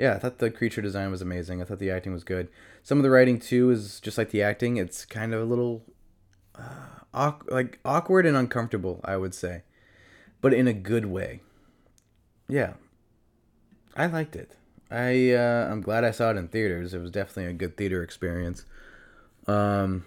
yeah, 0.00 0.14
I 0.14 0.18
thought 0.18 0.38
the 0.38 0.50
creature 0.50 0.80
design 0.80 1.11
was 1.11 1.20
amazing. 1.20 1.61
I 1.61 1.66
thought 1.66 1.78
the 1.78 1.90
acting 1.90 2.14
was 2.14 2.24
good. 2.24 2.48
Some 2.82 2.98
of 2.98 3.02
the 3.02 3.10
writing 3.10 3.38
too 3.38 3.70
is 3.70 4.00
just 4.00 4.18
like 4.18 4.30
the 4.30 4.42
acting. 4.42 4.76
It's 4.76 5.04
kind 5.04 5.34
of 5.34 5.40
a 5.40 5.44
little 5.44 5.84
uh, 6.54 7.02
awk- 7.14 7.46
like 7.50 7.78
awkward 7.84 8.26
and 8.26 8.36
uncomfortable, 8.36 9.00
I 9.04 9.16
would 9.16 9.34
say, 9.34 9.62
but 10.40 10.52
in 10.52 10.66
a 10.66 10.72
good 10.72 11.06
way. 11.06 11.40
Yeah, 12.48 12.74
I 13.96 14.06
liked 14.06 14.34
it. 14.34 14.56
I 14.90 15.32
uh, 15.32 15.68
I'm 15.70 15.82
glad 15.82 16.04
I 16.04 16.10
saw 16.10 16.30
it 16.30 16.36
in 16.36 16.48
theaters. 16.48 16.94
It 16.94 16.98
was 17.00 17.10
definitely 17.10 17.46
a 17.46 17.52
good 17.52 17.76
theater 17.76 18.02
experience. 18.02 18.64
Um, 19.46 20.04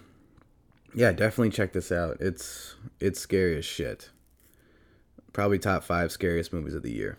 yeah, 0.94 1.12
definitely 1.12 1.50
check 1.50 1.72
this 1.72 1.90
out. 1.90 2.18
It's 2.20 2.76
it's 3.00 3.20
scary 3.20 3.56
as 3.56 3.64
shit. 3.64 4.10
Probably 5.32 5.58
top 5.58 5.82
five 5.82 6.12
scariest 6.12 6.52
movies 6.52 6.74
of 6.74 6.82
the 6.82 6.92
year. 6.92 7.18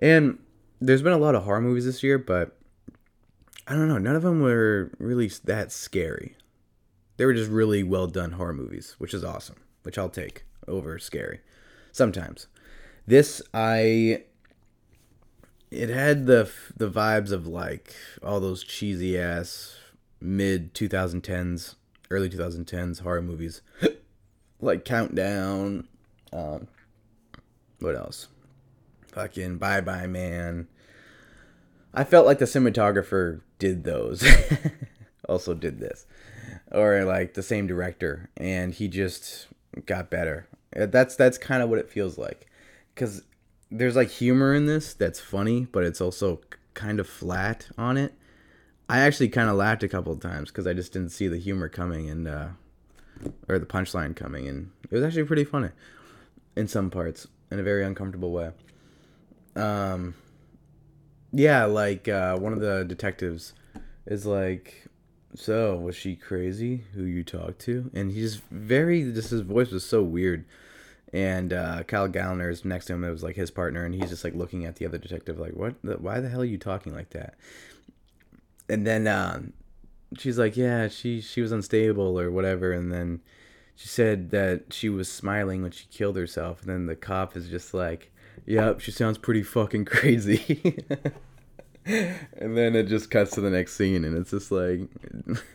And 0.00 0.38
there's 0.80 1.02
been 1.02 1.12
a 1.12 1.18
lot 1.18 1.34
of 1.34 1.44
horror 1.44 1.60
movies 1.60 1.84
this 1.84 2.02
year, 2.02 2.18
but 2.18 2.56
I 3.66 3.74
don't 3.74 3.88
know. 3.88 3.98
None 3.98 4.16
of 4.16 4.22
them 4.22 4.40
were 4.40 4.90
really 4.98 5.28
that 5.44 5.72
scary. 5.72 6.36
They 7.16 7.26
were 7.26 7.34
just 7.34 7.50
really 7.50 7.82
well 7.82 8.06
done 8.06 8.32
horror 8.32 8.54
movies, 8.54 8.96
which 8.98 9.14
is 9.14 9.24
awesome, 9.24 9.60
which 9.82 9.98
I'll 9.98 10.08
take 10.08 10.44
over 10.66 10.98
scary 10.98 11.40
sometimes. 11.92 12.48
This 13.06 13.42
I 13.54 14.24
it 15.70 15.88
had 15.88 16.26
the 16.26 16.50
the 16.76 16.90
vibes 16.90 17.32
of 17.32 17.46
like 17.46 17.94
all 18.22 18.40
those 18.40 18.64
cheesy 18.64 19.18
ass 19.18 19.76
mid 20.20 20.74
2010s, 20.74 21.76
early 22.10 22.28
2010s 22.28 23.00
horror 23.00 23.22
movies, 23.22 23.62
like 24.60 24.84
Countdown. 24.84 25.88
Um, 26.32 26.68
what 27.80 27.94
else? 27.94 28.28
Fucking 29.08 29.58
Bye 29.58 29.80
Bye 29.80 30.06
Man. 30.06 30.68
I 31.94 32.04
felt 32.04 32.26
like 32.26 32.38
the 32.38 32.46
cinematographer 32.46 33.40
did 33.58 33.84
those. 33.84 34.24
also 35.28 35.54
did 35.54 35.78
this. 35.78 36.06
Or 36.70 37.04
like 37.04 37.34
the 37.34 37.42
same 37.42 37.66
director 37.66 38.30
and 38.36 38.72
he 38.72 38.88
just 38.88 39.48
got 39.86 40.10
better. 40.10 40.48
Uh, 40.74 40.86
that's 40.86 41.16
that's 41.16 41.38
kind 41.38 41.62
of 41.62 41.68
what 41.68 41.78
it 41.78 41.90
feels 41.90 42.16
like. 42.18 42.46
Cuz 42.96 43.22
there's 43.70 43.96
like 43.96 44.08
humor 44.08 44.54
in 44.54 44.66
this 44.66 44.94
that's 44.94 45.20
funny, 45.20 45.66
but 45.70 45.84
it's 45.84 46.00
also 46.00 46.40
kind 46.74 47.00
of 47.00 47.06
flat 47.06 47.68
on 47.76 47.96
it. 47.96 48.14
I 48.88 49.00
actually 49.00 49.28
kind 49.28 49.48
of 49.48 49.56
laughed 49.56 49.82
a 49.82 49.88
couple 49.88 50.12
of 50.12 50.20
times 50.20 50.50
cuz 50.50 50.66
I 50.66 50.72
just 50.72 50.92
didn't 50.92 51.10
see 51.10 51.28
the 51.28 51.38
humor 51.38 51.68
coming 51.68 52.08
and 52.08 52.26
uh 52.26 52.48
or 53.48 53.58
the 53.58 53.66
punchline 53.66 54.16
coming 54.16 54.48
and 54.48 54.70
it 54.84 54.92
was 54.92 55.04
actually 55.04 55.24
pretty 55.24 55.44
funny 55.44 55.70
in 56.56 56.66
some 56.68 56.90
parts 56.90 57.28
in 57.50 57.58
a 57.58 57.62
very 57.62 57.84
uncomfortable 57.84 58.32
way. 58.32 58.50
Um 59.56 60.14
yeah, 61.32 61.64
like 61.64 62.08
uh, 62.08 62.36
one 62.36 62.52
of 62.52 62.60
the 62.60 62.84
detectives 62.84 63.54
is 64.06 64.26
like, 64.26 64.86
"So 65.34 65.76
was 65.76 65.96
she 65.96 66.16
crazy? 66.16 66.84
Who 66.94 67.04
you 67.04 67.24
talked 67.24 67.60
to?" 67.62 67.90
And 67.94 68.12
he's 68.12 68.36
very 68.50 69.12
just 69.12 69.30
his 69.30 69.40
voice 69.40 69.70
was 69.70 69.84
so 69.84 70.02
weird. 70.02 70.44
And 71.14 71.52
uh, 71.52 71.82
Kyle 71.82 72.08
Gallner 72.08 72.50
is 72.50 72.64
next 72.64 72.86
to 72.86 72.94
him. 72.94 73.04
It 73.04 73.10
was 73.10 73.22
like 73.22 73.36
his 73.36 73.50
partner, 73.50 73.84
and 73.84 73.94
he's 73.94 74.08
just 74.08 74.24
like 74.24 74.34
looking 74.34 74.64
at 74.64 74.76
the 74.76 74.86
other 74.86 74.98
detective, 74.98 75.38
like, 75.38 75.52
"What? 75.52 75.74
The, 75.82 75.94
why 75.96 76.20
the 76.20 76.28
hell 76.28 76.42
are 76.42 76.44
you 76.44 76.58
talking 76.58 76.94
like 76.94 77.10
that?" 77.10 77.34
And 78.68 78.86
then 78.86 79.06
um, 79.06 79.52
she's 80.18 80.38
like, 80.38 80.56
"Yeah, 80.56 80.88
she 80.88 81.20
she 81.20 81.40
was 81.40 81.52
unstable 81.52 82.18
or 82.18 82.30
whatever." 82.30 82.72
And 82.72 82.92
then 82.92 83.20
she 83.74 83.88
said 83.88 84.30
that 84.30 84.72
she 84.72 84.88
was 84.88 85.10
smiling 85.10 85.62
when 85.62 85.72
she 85.72 85.86
killed 85.90 86.16
herself. 86.16 86.60
And 86.62 86.70
then 86.70 86.86
the 86.86 86.96
cop 86.96 87.36
is 87.36 87.48
just 87.48 87.74
like, 87.74 88.12
Yep, 88.46 88.80
she 88.80 88.90
sounds 88.90 89.18
pretty 89.18 89.42
fucking 89.42 89.84
crazy. 89.86 90.84
and 91.84 92.56
then 92.56 92.74
it 92.74 92.88
just 92.88 93.10
cuts 93.10 93.32
to 93.32 93.40
the 93.40 93.50
next 93.50 93.74
scene, 93.76 94.04
and 94.04 94.16
it's 94.16 94.30
just 94.30 94.50
like, 94.50 94.80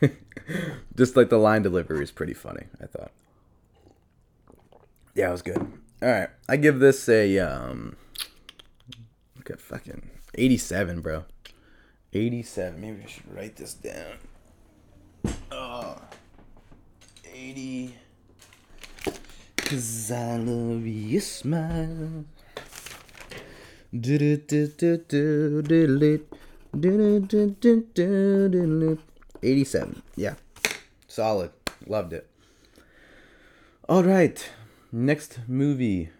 just 0.96 1.16
like 1.16 1.28
the 1.30 1.38
line 1.38 1.62
delivery 1.62 2.02
is 2.02 2.10
pretty 2.10 2.34
funny. 2.34 2.64
I 2.82 2.86
thought. 2.86 3.12
Yeah, 5.14 5.28
it 5.28 5.32
was 5.32 5.42
good. 5.42 5.58
All 5.58 6.08
right, 6.08 6.28
I 6.48 6.56
give 6.56 6.78
this 6.78 7.08
a 7.08 7.38
um, 7.38 7.96
look 9.36 9.50
at 9.50 9.60
fucking 9.60 10.10
eighty-seven, 10.36 11.00
bro. 11.00 11.24
Eighty-seven. 12.12 12.80
Maybe 12.80 13.02
I 13.04 13.06
should 13.06 13.34
write 13.34 13.56
this 13.56 13.74
down. 13.74 14.18
Oh, 15.50 16.00
80. 17.34 17.94
Cause 19.56 20.10
I 20.10 20.36
love 20.36 20.86
your 20.86 21.20
smile. 21.20 22.24
87. 29.42 30.02
Yeah. 30.16 30.34
Solid. 31.06 31.50
Loved 31.86 32.12
it. 32.12 32.28
All 33.88 34.04
right. 34.04 34.50
Next 34.92 35.40
movie. 35.46 36.10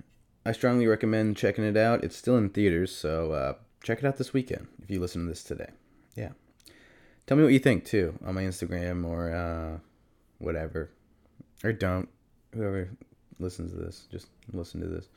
I 0.47 0.53
strongly 0.53 0.87
recommend 0.87 1.37
checking 1.37 1.65
it 1.65 1.77
out. 1.77 2.03
It's 2.03 2.17
still 2.17 2.39
in 2.39 2.49
theaters, 2.49 2.95
so 2.95 3.33
uh, 3.33 3.55
check 3.83 3.99
it 3.99 4.07
out 4.07 4.17
this 4.17 4.33
weekend 4.33 4.69
if 4.83 4.91
you 4.91 5.01
listen 5.01 5.25
to 5.25 5.29
this 5.29 5.45
today. 5.45 5.69
Yeah. 6.17 6.31
Tell 7.27 7.37
me 7.37 7.43
what 7.43 7.53
you 7.53 7.59
think 7.59 7.85
too 7.85 8.19
on 8.25 8.35
my 8.35 8.43
Instagram 8.43 9.05
or 9.07 9.31
uh, 9.31 9.79
whatever, 10.39 10.91
or 11.63 11.73
don't. 11.73 12.09
Whoever 12.55 12.89
listens 13.39 13.73
to 13.73 13.79
this, 13.79 14.07
just 14.11 14.29
listen 14.55 14.81
to 14.81 14.87
this. 14.87 15.09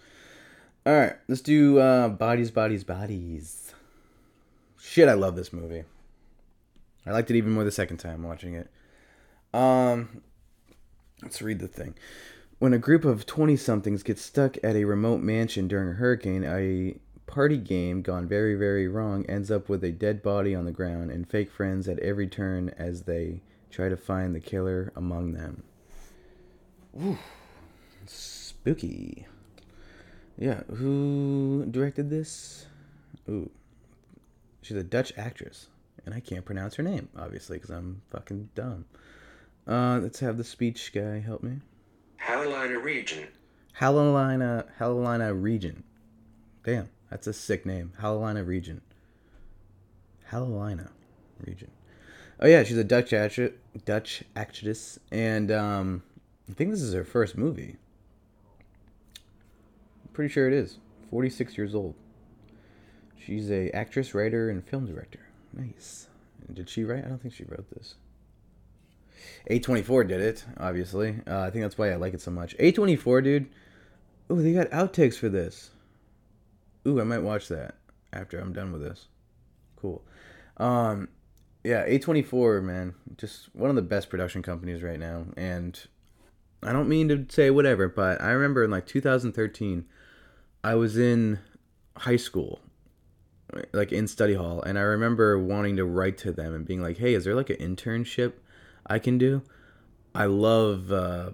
All 0.84 0.94
right, 0.94 1.14
let's 1.28 1.42
do 1.42 1.78
uh, 1.78 2.10
bodies, 2.10 2.50
bodies, 2.50 2.84
bodies. 2.84 3.72
Shit, 4.80 5.08
I 5.08 5.14
love 5.14 5.36
this 5.36 5.54
movie. 5.54 5.84
I 7.06 7.12
liked 7.12 7.30
it 7.30 7.38
even 7.38 7.52
more 7.52 7.64
the 7.64 7.72
second 7.72 7.98
time 7.98 8.24
watching 8.24 8.56
it. 8.56 8.68
Um, 9.54 10.24
let's 11.22 11.40
read 11.40 11.60
the 11.60 11.68
thing. 11.68 11.94
When 12.58 12.74
a 12.74 12.80
group 12.80 13.06
of 13.06 13.28
20 13.28 13.58
somethings 13.58 14.02
get 14.02 14.18
stuck 14.18 14.58
at 14.64 14.76
a 14.76 14.86
remote 14.86 15.22
mansion 15.22 15.68
during 15.68 15.90
a 15.90 15.94
hurricane, 15.94 16.44
a 16.44 16.96
party 17.28 17.58
game 17.58 18.02
gone 18.02 18.28
very, 18.28 18.56
very 18.56 18.88
wrong 18.88 19.24
ends 19.28 19.52
up 19.52 19.70
with 19.70 19.84
a 19.84 19.92
dead 19.92 20.24
body 20.24 20.56
on 20.56 20.66
the 20.66 20.72
ground 20.72 21.12
and 21.12 21.30
fake 21.30 21.52
friends 21.52 21.88
at 21.88 22.00
every 22.00 22.28
turn 22.28 22.70
as 22.78 23.04
they 23.04 23.42
try 23.70 23.88
to 23.88 23.98
find 23.98 24.34
the 24.34 24.40
killer 24.40 24.92
among 24.96 25.34
them. 25.34 25.62
Ooh, 27.00 27.20
spooky. 28.08 29.28
Yeah, 30.38 30.62
who 30.64 31.66
directed 31.70 32.10
this? 32.10 32.66
Ooh, 33.30 33.50
she's 34.62 34.78
a 34.78 34.84
Dutch 34.84 35.14
actress, 35.18 35.68
and 36.06 36.16
I 36.16 36.20
can't 36.20 36.46
pronounce 36.46 36.76
her 36.76 36.84
name, 36.84 37.10
obviously, 37.18 37.58
because 37.58 37.70
I'm 37.70 38.02
fucking 38.10 38.50
dumb. 38.56 38.86
Uh, 39.68 40.00
let's 40.02 40.20
have 40.20 40.38
the 40.38 40.44
speech 40.44 40.92
guy 40.94 41.20
help 41.20 41.44
me. 41.44 41.60
Carolina 42.20 42.80
region. 42.80 43.28
Halolina, 43.80 44.66
Halolina 44.80 45.40
region. 45.40 45.84
Damn, 46.64 46.90
that's 47.10 47.28
a 47.28 47.34
sick 47.34 47.66
name. 47.66 47.94
Halolina 48.00 48.46
region. 48.46 48.82
Halolina 50.32 50.90
region. 51.46 51.72
Oh 52.40 52.48
yeah, 52.48 52.64
she's 52.64 52.78
a 52.78 52.84
Dutch 52.84 53.14
actress, 53.14 53.52
Dutch 53.86 54.24
actress, 54.36 55.00
and 55.12 55.52
um, 55.52 56.04
I 56.50 56.54
think 56.54 56.72
this 56.72 56.82
is 56.82 56.94
her 56.94 57.04
first 57.04 57.38
movie. 57.38 57.78
Pretty 60.14 60.32
sure 60.32 60.48
it 60.48 60.54
is. 60.54 60.78
Forty 61.10 61.30
six 61.30 61.58
years 61.58 61.76
old. 61.76 61.96
She's 63.18 63.52
a 63.52 63.70
actress, 63.72 64.14
writer, 64.14 64.50
and 64.50 64.66
film 64.68 64.88
director. 64.88 65.20
Nice. 65.54 66.08
Did 66.52 66.70
she 66.70 66.84
write? 66.84 67.06
I 67.06 67.10
don't 67.10 67.22
think 67.22 67.34
she 67.34 67.44
wrote 67.44 67.70
this. 67.70 67.96
A24 69.50 70.08
did 70.08 70.22
it, 70.22 70.46
obviously. 70.58 71.20
Uh, 71.28 71.42
I 71.42 71.50
think 71.50 71.64
that's 71.64 71.78
why 71.78 71.92
I 71.92 71.96
like 71.96 72.14
it 72.14 72.22
so 72.22 72.32
much. 72.32 72.58
A24, 72.58 73.24
dude. 73.24 73.50
Ooh, 74.32 74.42
they 74.42 74.54
got 74.54 74.70
outtakes 74.70 75.16
for 75.16 75.30
this. 75.30 75.72
Ooh, 76.88 77.00
I 77.00 77.04
might 77.04 77.20
watch 77.20 77.48
that 77.50 77.76
after 78.12 78.40
I'm 78.40 78.54
done 78.54 78.72
with 78.72 78.82
this. 78.82 79.08
Cool. 79.76 80.02
Um, 80.58 81.10
yeah, 81.64 81.88
A24, 81.88 82.64
man, 82.64 82.96
just 83.18 83.54
one 83.54 83.70
of 83.70 83.76
the 83.76 83.82
best 83.82 84.10
production 84.10 84.42
companies 84.42 84.82
right 84.82 85.00
now. 85.00 85.26
And 85.38 85.80
I 86.64 86.72
don't 86.72 86.90
mean 86.90 87.08
to 87.10 87.26
say 87.30 87.52
whatever, 87.52 87.88
but 87.88 88.22
I 88.22 88.32
remember 88.32 88.64
in 88.64 88.72
like 88.72 88.88
2013, 88.88 89.86
I 90.64 90.76
was 90.76 90.98
in 90.98 91.40
high 91.98 92.18
school, 92.18 92.60
like 93.74 93.92
in 93.92 94.08
study 94.08 94.36
hall, 94.36 94.62
and 94.62 94.78
I 94.78 94.82
remember 94.82 95.40
wanting 95.40 95.76
to 95.78 95.86
write 95.86 96.18
to 96.20 96.32
them 96.32 96.54
and 96.54 96.66
being 96.66 96.82
like, 96.82 96.98
hey, 96.98 97.14
is 97.14 97.24
there 97.24 97.36
like 97.36 97.50
an 97.50 97.58
internship 97.58 98.34
I 98.86 99.00
can 99.00 99.18
do? 99.18 99.42
I 100.14 100.26
love, 100.26 100.92
uh, 100.92 101.32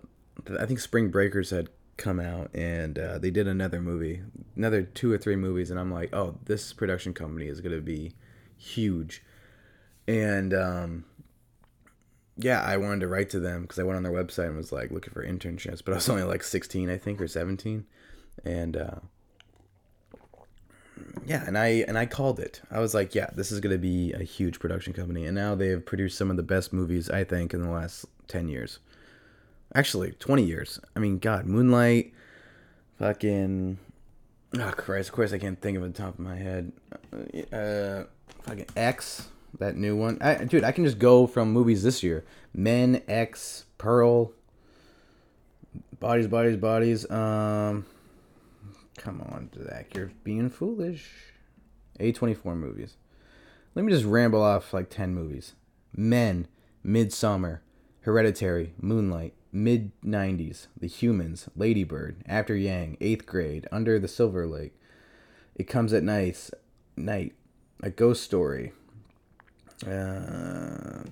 I 0.59 0.65
think 0.65 0.79
Spring 0.79 1.09
Breakers 1.09 1.49
had 1.49 1.69
come 1.97 2.19
out 2.19 2.51
and 2.53 2.99
uh, 2.99 3.17
they 3.17 3.31
did 3.31 3.47
another 3.47 3.81
movie, 3.81 4.21
another 4.55 4.83
two 4.83 5.11
or 5.11 5.17
three 5.17 5.35
movies, 5.35 5.71
and 5.71 5.79
I'm 5.79 5.91
like, 5.91 6.15
oh, 6.15 6.37
this 6.45 6.71
production 6.73 7.13
company 7.13 7.47
is 7.47 7.59
gonna 7.59 7.81
be 7.81 8.13
huge, 8.55 9.23
and 10.07 10.53
um, 10.53 11.05
yeah, 12.37 12.61
I 12.61 12.77
wanted 12.77 13.01
to 13.01 13.07
write 13.07 13.29
to 13.31 13.39
them 13.39 13.63
because 13.63 13.79
I 13.79 13.83
went 13.83 13.97
on 13.97 14.03
their 14.03 14.11
website 14.11 14.47
and 14.47 14.57
was 14.57 14.71
like 14.71 14.91
looking 14.91 15.13
for 15.13 15.25
internships, 15.25 15.83
but 15.83 15.91
I 15.91 15.95
was 15.95 16.07
only 16.07 16.23
like 16.23 16.43
16, 16.43 16.89
I 16.89 16.97
think, 16.97 17.19
or 17.19 17.27
17, 17.27 17.85
and 18.45 18.77
uh, 18.77 18.99
yeah, 21.25 21.43
and 21.45 21.57
I 21.57 21.85
and 21.87 21.97
I 21.97 22.05
called 22.05 22.39
it. 22.39 22.61
I 22.71 22.79
was 22.79 22.93
like, 22.93 23.13
yeah, 23.15 23.29
this 23.35 23.51
is 23.51 23.59
gonna 23.59 23.77
be 23.77 24.13
a 24.13 24.23
huge 24.23 24.59
production 24.59 24.93
company, 24.93 25.25
and 25.25 25.35
now 25.35 25.55
they 25.55 25.69
have 25.69 25.85
produced 25.85 26.17
some 26.17 26.31
of 26.31 26.37
the 26.37 26.43
best 26.43 26.71
movies 26.71 27.09
I 27.09 27.23
think 27.23 27.53
in 27.53 27.61
the 27.61 27.69
last 27.69 28.05
10 28.27 28.47
years. 28.47 28.79
Actually, 29.75 30.11
20 30.11 30.43
years. 30.43 30.79
I 30.95 30.99
mean, 30.99 31.19
God, 31.19 31.45
Moonlight, 31.45 32.13
fucking. 32.99 33.77
Oh, 34.57 34.71
Christ, 34.75 35.09
of 35.09 35.15
course 35.15 35.33
I 35.33 35.37
can't 35.37 35.59
think 35.61 35.77
of 35.77 35.83
it 35.83 35.93
the 35.93 36.01
top 36.01 36.13
of 36.13 36.19
my 36.19 36.35
head. 36.35 36.71
Uh, 37.51 38.03
fucking 38.43 38.67
X, 38.75 39.27
that 39.59 39.75
new 39.75 39.95
one. 39.95 40.17
I, 40.21 40.45
dude, 40.45 40.63
I 40.63 40.71
can 40.71 40.85
just 40.85 40.99
go 40.99 41.27
from 41.27 41.51
movies 41.51 41.83
this 41.83 42.01
year 42.01 42.25
Men, 42.53 43.01
X, 43.07 43.65
Pearl, 43.77 44.31
Bodies, 45.99 46.27
Bodies, 46.27 46.57
Bodies. 46.57 47.09
Um, 47.11 47.85
come 48.97 49.21
on, 49.21 49.49
Zach, 49.63 49.95
you're 49.95 50.11
being 50.23 50.49
foolish. 50.49 51.09
A24 51.99 52.55
movies. 52.55 52.95
Let 53.75 53.85
me 53.85 53.91
just 53.91 54.05
ramble 54.05 54.41
off 54.41 54.73
like 54.73 54.89
10 54.89 55.13
movies 55.13 55.53
Men, 55.95 56.47
Midsommar, 56.85 57.59
Hereditary, 58.01 58.73
Moonlight, 58.81 59.33
mid 59.51 59.91
90s, 60.03 60.67
The 60.79 60.87
Humans, 60.87 61.49
Ladybird, 61.55 62.23
After 62.25 62.55
Yang, 62.55 62.97
8th 63.01 63.25
Grade, 63.25 63.67
Under 63.71 63.99
the 63.99 64.07
Silver 64.07 64.45
Lake, 64.45 64.73
It 65.55 65.65
Comes 65.65 65.93
at 65.93 66.03
Night, 66.03 66.49
Night, 66.95 67.33
A 67.81 67.89
Ghost 67.89 68.23
Story. 68.23 68.73
Uh, 69.85 71.03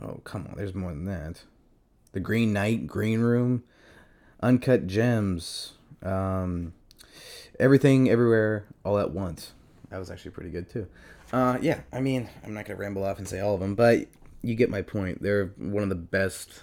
oh, 0.00 0.20
come 0.24 0.46
on, 0.48 0.54
there's 0.56 0.74
more 0.74 0.90
than 0.90 1.06
that. 1.06 1.42
The 2.12 2.20
Green 2.20 2.52
Knight, 2.52 2.86
Green 2.86 3.20
Room, 3.20 3.64
Uncut 4.40 4.86
Gems, 4.86 5.72
um, 6.02 6.72
Everything, 7.60 8.08
Everywhere, 8.10 8.66
All 8.84 8.98
at 8.98 9.10
Once. 9.10 9.52
That 9.90 9.98
was 9.98 10.10
actually 10.10 10.32
pretty 10.32 10.50
good 10.50 10.68
too. 10.68 10.86
Uh, 11.32 11.58
yeah, 11.60 11.80
I 11.92 12.00
mean, 12.00 12.28
I'm 12.44 12.54
not 12.54 12.66
gonna 12.66 12.78
ramble 12.78 13.04
off 13.04 13.18
and 13.18 13.28
say 13.28 13.40
all 13.40 13.54
of 13.54 13.60
them, 13.60 13.74
but 13.74 14.06
you 14.42 14.54
get 14.54 14.70
my 14.70 14.82
point. 14.82 15.22
They're 15.22 15.46
one 15.56 15.82
of 15.82 15.88
the 15.88 15.94
best 15.94 16.62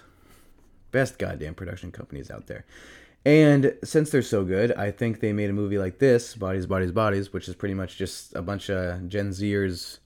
best 0.90 1.18
goddamn 1.18 1.54
production 1.54 1.90
companies 1.90 2.30
out 2.30 2.46
there. 2.46 2.64
And 3.24 3.74
since 3.84 4.10
they're 4.10 4.20
so 4.22 4.44
good, 4.44 4.72
I 4.72 4.90
think 4.90 5.20
they 5.20 5.32
made 5.32 5.48
a 5.48 5.52
movie 5.52 5.78
like 5.78 5.98
this, 5.98 6.34
Bodies, 6.34 6.66
Bodies, 6.66 6.92
Bodies, 6.92 7.32
which 7.32 7.48
is 7.48 7.54
pretty 7.54 7.74
much 7.74 7.96
just 7.96 8.34
a 8.34 8.42
bunch 8.42 8.68
of 8.68 9.08
Gen 9.08 9.30
Zers 9.30 9.98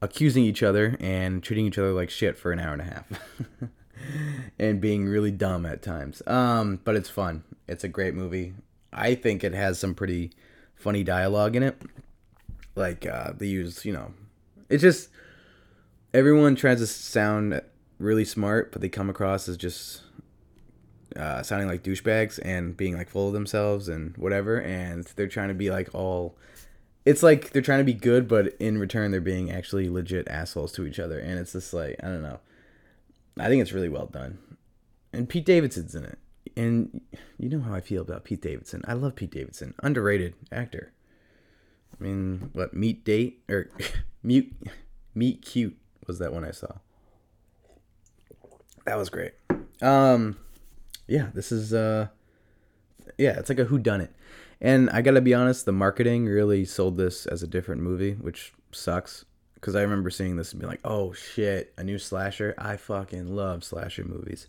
accusing 0.00 0.44
each 0.44 0.62
other 0.62 0.96
and 1.00 1.42
treating 1.42 1.66
each 1.66 1.78
other 1.78 1.92
like 1.92 2.10
shit 2.10 2.36
for 2.36 2.50
an 2.52 2.58
hour 2.58 2.72
and 2.72 2.82
a 2.82 2.84
half. 2.84 3.06
and 4.58 4.80
being 4.80 5.06
really 5.06 5.30
dumb 5.30 5.64
at 5.64 5.82
times. 5.82 6.22
Um, 6.26 6.80
but 6.84 6.96
it's 6.96 7.08
fun. 7.08 7.44
It's 7.68 7.84
a 7.84 7.88
great 7.88 8.14
movie. 8.14 8.54
I 8.92 9.14
think 9.14 9.42
it 9.42 9.54
has 9.54 9.78
some 9.78 9.94
pretty 9.94 10.32
funny 10.74 11.04
dialogue 11.04 11.56
in 11.56 11.62
it. 11.62 11.80
Like 12.74 13.06
uh, 13.06 13.32
they 13.36 13.46
use, 13.46 13.84
you 13.84 13.92
know, 13.92 14.12
it's 14.68 14.82
just 14.82 15.08
everyone 16.14 16.56
tries 16.56 16.78
to 16.78 16.86
sound 16.86 17.60
really 17.98 18.24
smart, 18.24 18.72
but 18.72 18.80
they 18.80 18.88
come 18.88 19.08
across 19.08 19.48
as 19.48 19.56
just 19.56 20.02
uh, 21.16 21.42
sounding 21.42 21.68
like 21.68 21.82
douchebags 21.82 22.38
and 22.42 22.76
being 22.76 22.96
like 22.96 23.08
full 23.08 23.28
of 23.28 23.32
themselves 23.32 23.88
and 23.88 24.16
whatever. 24.16 24.60
And 24.60 25.04
they're 25.16 25.28
trying 25.28 25.48
to 25.48 25.54
be 25.54 25.70
like 25.70 25.94
all. 25.94 26.36
It's 27.04 27.22
like 27.22 27.50
they're 27.50 27.62
trying 27.62 27.80
to 27.80 27.84
be 27.84 27.94
good, 27.94 28.28
but 28.28 28.54
in 28.60 28.78
return, 28.78 29.10
they're 29.10 29.20
being 29.20 29.50
actually 29.50 29.88
legit 29.88 30.28
assholes 30.28 30.72
to 30.72 30.86
each 30.86 31.00
other. 31.00 31.18
And 31.18 31.38
it's 31.38 31.52
just 31.52 31.74
like, 31.74 31.96
I 32.02 32.06
don't 32.06 32.22
know. 32.22 32.38
I 33.38 33.48
think 33.48 33.60
it's 33.60 33.72
really 33.72 33.88
well 33.88 34.06
done. 34.06 34.38
And 35.12 35.28
Pete 35.28 35.44
Davidson's 35.44 35.94
in 35.94 36.04
it. 36.04 36.18
And 36.56 37.00
you 37.38 37.48
know 37.48 37.60
how 37.60 37.74
I 37.74 37.80
feel 37.80 38.02
about 38.02 38.24
Pete 38.24 38.42
Davidson. 38.42 38.82
I 38.86 38.94
love 38.94 39.14
Pete 39.14 39.30
Davidson. 39.30 39.74
Underrated 39.82 40.34
actor. 40.50 40.92
I 41.98 42.02
mean, 42.02 42.50
what, 42.52 42.74
Meet 42.74 43.04
Date? 43.04 43.42
Or 43.48 43.70
Mute. 44.22 44.52
Meet 45.14 45.42
Cute 45.42 45.76
was 46.06 46.18
that 46.18 46.32
one 46.32 46.44
I 46.44 46.50
saw. 46.50 46.72
That 48.86 48.96
was 48.96 49.10
great. 49.10 49.32
Um, 49.80 50.36
yeah, 51.06 51.28
this 51.34 51.52
is 51.52 51.72
uh, 51.72 52.08
yeah, 53.18 53.38
it's 53.38 53.48
like 53.48 53.58
a 53.58 53.64
who 53.64 53.78
done 53.78 54.00
it, 54.00 54.12
and 54.60 54.90
I 54.90 55.02
gotta 55.02 55.20
be 55.20 55.34
honest, 55.34 55.66
the 55.66 55.72
marketing 55.72 56.26
really 56.26 56.64
sold 56.64 56.96
this 56.96 57.26
as 57.26 57.42
a 57.42 57.46
different 57.46 57.82
movie, 57.82 58.12
which 58.14 58.52
sucks 58.72 59.24
because 59.54 59.76
I 59.76 59.82
remember 59.82 60.10
seeing 60.10 60.36
this 60.36 60.52
and 60.52 60.60
being 60.60 60.70
like, 60.70 60.80
oh 60.84 61.12
shit, 61.12 61.72
a 61.76 61.84
new 61.84 61.98
slasher. 61.98 62.54
I 62.58 62.76
fucking 62.76 63.34
love 63.34 63.62
slasher 63.62 64.04
movies. 64.04 64.48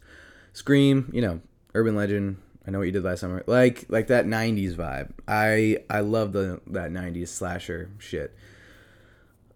Scream, 0.53 1.11
you 1.13 1.21
know, 1.21 1.41
Urban 1.73 1.95
Legend. 1.95 2.37
I 2.65 2.71
know 2.71 2.79
what 2.79 2.85
you 2.85 2.91
did 2.91 3.03
last 3.03 3.19
summer. 3.21 3.43
Like 3.47 3.85
like 3.89 4.07
that 4.07 4.25
'90s 4.25 4.75
vibe. 4.75 5.11
I 5.27 5.79
I 5.89 6.01
love 6.01 6.33
the 6.33 6.61
that 6.67 6.91
'90s 6.91 7.27
slasher 7.29 7.89
shit. 7.99 8.35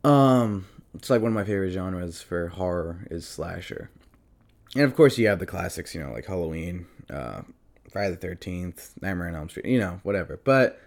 Um, 0.04 0.66
it's 0.94 1.10
like 1.10 1.22
one 1.22 1.32
of 1.32 1.36
my 1.36 1.44
favorite 1.44 1.72
genres 1.72 2.22
for 2.22 2.48
horror 2.48 3.08
is 3.10 3.28
slasher 3.28 3.90
and 4.76 4.86
of 4.86 4.96
course 4.96 5.18
you 5.18 5.28
have 5.28 5.40
the 5.40 5.46
classics, 5.46 5.96
you 5.96 6.02
know, 6.02 6.12
like 6.12 6.26
Halloween, 6.26 6.86
uh, 7.10 7.42
Friday 7.92 8.12
the 8.12 8.18
Thirteenth, 8.18 8.94
Nightmare 9.02 9.28
on 9.28 9.36
Elm 9.36 9.50
Street, 9.50 9.66
you 9.66 9.80
know, 9.80 10.00
whatever. 10.04 10.40
But 10.44 10.80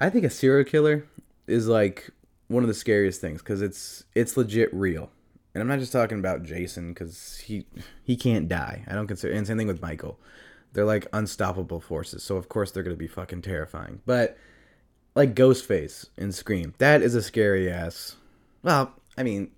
I 0.00 0.10
think 0.10 0.24
a 0.24 0.30
serial 0.30 0.64
killer 0.64 1.06
is 1.46 1.66
like 1.66 2.10
one 2.48 2.62
of 2.62 2.68
the 2.68 2.74
scariest 2.74 3.20
things 3.20 3.40
because 3.40 3.62
it's 3.62 4.04
it's 4.14 4.36
legit 4.36 4.72
real. 4.72 5.10
And 5.54 5.60
I'm 5.60 5.68
not 5.68 5.80
just 5.80 5.92
talking 5.92 6.18
about 6.18 6.44
Jason 6.44 6.90
because 6.90 7.38
he 7.38 7.66
he 8.04 8.16
can't 8.16 8.48
die. 8.48 8.84
I 8.86 8.94
don't 8.94 9.06
consider. 9.06 9.34
And 9.34 9.46
same 9.46 9.58
thing 9.58 9.66
with 9.66 9.82
Michael. 9.82 10.18
They're 10.72 10.84
like 10.84 11.06
unstoppable 11.12 11.80
forces, 11.80 12.22
so 12.22 12.36
of 12.36 12.48
course 12.48 12.70
they're 12.70 12.82
gonna 12.82 12.96
be 12.96 13.06
fucking 13.06 13.42
terrifying. 13.42 14.00
But 14.06 14.36
like 15.14 15.34
Ghostface 15.34 16.06
in 16.16 16.32
Scream, 16.32 16.74
that 16.78 17.02
is 17.02 17.14
a 17.14 17.22
scary 17.22 17.70
ass. 17.70 18.16
Well, 18.62 18.94
I 19.18 19.22
mean, 19.22 19.50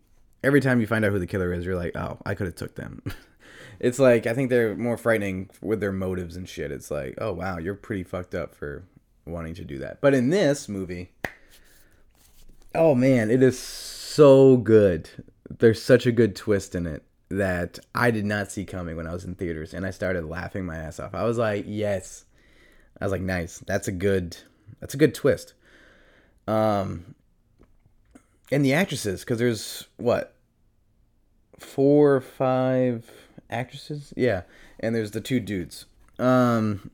every 0.43 0.61
time 0.61 0.81
you 0.81 0.87
find 0.87 1.05
out 1.05 1.13
who 1.13 1.19
the 1.19 1.27
killer 1.27 1.53
is, 1.53 1.65
you're 1.65 1.77
like, 1.77 1.97
oh, 1.97 2.19
I 2.27 2.35
could 2.35 2.47
have 2.47 2.57
took 2.57 2.75
them. 2.75 3.03
it's 3.81 3.99
like 3.99 4.27
I 4.27 4.35
think 4.35 4.51
they're 4.51 4.77
more 4.77 4.97
frightening 4.97 5.51
with 5.61 5.81
their 5.81 5.93
motives 5.93 6.37
and 6.37 6.49
shit. 6.49 6.73
It's 6.73 6.91
like, 6.91 7.15
oh 7.19 7.33
wow, 7.33 7.59
you're 7.59 7.75
pretty 7.75 8.03
fucked 8.03 8.35
up 8.35 8.55
for 8.55 8.85
wanting 9.27 9.55
to 9.55 9.65
do 9.65 9.79
that. 9.79 10.01
But 10.01 10.15
in 10.15 10.31
this 10.31 10.69
movie, 10.69 11.13
oh 12.75 12.95
man, 12.95 13.31
it 13.31 13.43
is 13.43 13.59
so 13.59 14.57
good. 14.57 15.11
There's 15.59 15.83
such 15.83 16.07
a 16.07 16.13
good 16.13 16.35
twist 16.35 16.75
in 16.75 16.87
it 16.87 17.05
that 17.37 17.79
I 17.95 18.11
did 18.11 18.25
not 18.25 18.51
see 18.51 18.65
coming 18.65 18.97
when 18.97 19.07
I 19.07 19.13
was 19.13 19.25
in 19.25 19.35
theaters, 19.35 19.75
and 19.75 19.87
I 19.87 19.91
started 19.91 20.25
laughing 20.25 20.65
my 20.65 20.77
ass 20.77 21.01
off. 21.01 21.15
I 21.15 21.25
was 21.25 21.39
like, 21.39 21.65
yes. 21.67 22.25
I 23.01 23.05
was 23.05 23.13
like, 23.13 23.23
nice. 23.23 23.59
That's 23.67 23.89
a 23.89 23.93
good. 23.93 24.37
That's 24.81 24.95
a 24.95 24.99
good 24.99 25.15
twist. 25.15 25.55
Um, 26.47 27.15
and 28.53 28.65
the 28.65 28.75
actresses, 28.75 29.21
because 29.21 29.39
there's 29.39 29.87
what 29.97 30.35
four 31.59 32.17
or 32.17 32.21
five 32.21 33.11
actresses, 33.51 34.13
yeah, 34.17 34.43
and 34.81 34.95
there's 34.95 35.13
the 35.13 35.21
two 35.21 35.41
dudes. 35.41 35.87
Um, 36.19 36.91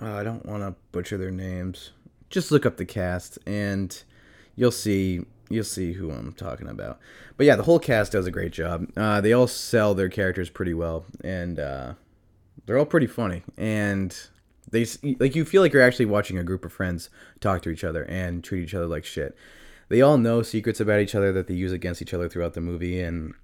oh, 0.00 0.16
I 0.16 0.22
don't 0.22 0.44
want 0.46 0.62
to 0.62 0.74
butcher 0.92 1.16
their 1.16 1.30
names. 1.30 1.90
Just 2.30 2.50
look 2.50 2.66
up 2.66 2.76
the 2.76 2.84
cast, 2.84 3.38
and 3.46 4.02
you'll 4.54 4.70
see 4.70 5.24
you'll 5.48 5.64
see 5.64 5.92
who 5.92 6.10
I'm 6.10 6.32
talking 6.32 6.68
about. 6.68 6.98
But 7.36 7.46
yeah, 7.46 7.56
the 7.56 7.62
whole 7.62 7.78
cast 7.78 8.12
does 8.12 8.26
a 8.26 8.30
great 8.30 8.52
job. 8.52 8.90
Uh, 8.96 9.20
they 9.20 9.32
all 9.32 9.46
sell 9.46 9.94
their 9.94 10.08
characters 10.08 10.50
pretty 10.50 10.74
well, 10.74 11.04
and 11.22 11.58
uh, 11.58 11.94
they're 12.66 12.78
all 12.78 12.86
pretty 12.86 13.06
funny. 13.06 13.42
And 13.56 14.16
they 14.70 14.86
like 15.18 15.34
you 15.34 15.44
feel 15.44 15.62
like 15.62 15.72
you're 15.72 15.82
actually 15.82 16.06
watching 16.06 16.38
a 16.38 16.44
group 16.44 16.64
of 16.64 16.72
friends 16.72 17.10
talk 17.40 17.62
to 17.62 17.70
each 17.70 17.84
other 17.84 18.04
and 18.04 18.44
treat 18.44 18.64
each 18.64 18.74
other 18.74 18.86
like 18.86 19.04
shit. 19.04 19.36
They 19.88 20.02
all 20.02 20.18
know 20.18 20.42
secrets 20.42 20.80
about 20.80 21.00
each 21.00 21.14
other 21.14 21.32
that 21.32 21.46
they 21.46 21.54
use 21.54 21.72
against 21.72 22.02
each 22.02 22.12
other 22.12 22.28
throughout 22.28 22.54
the 22.54 22.60
movie, 22.60 23.00
and 23.00 23.34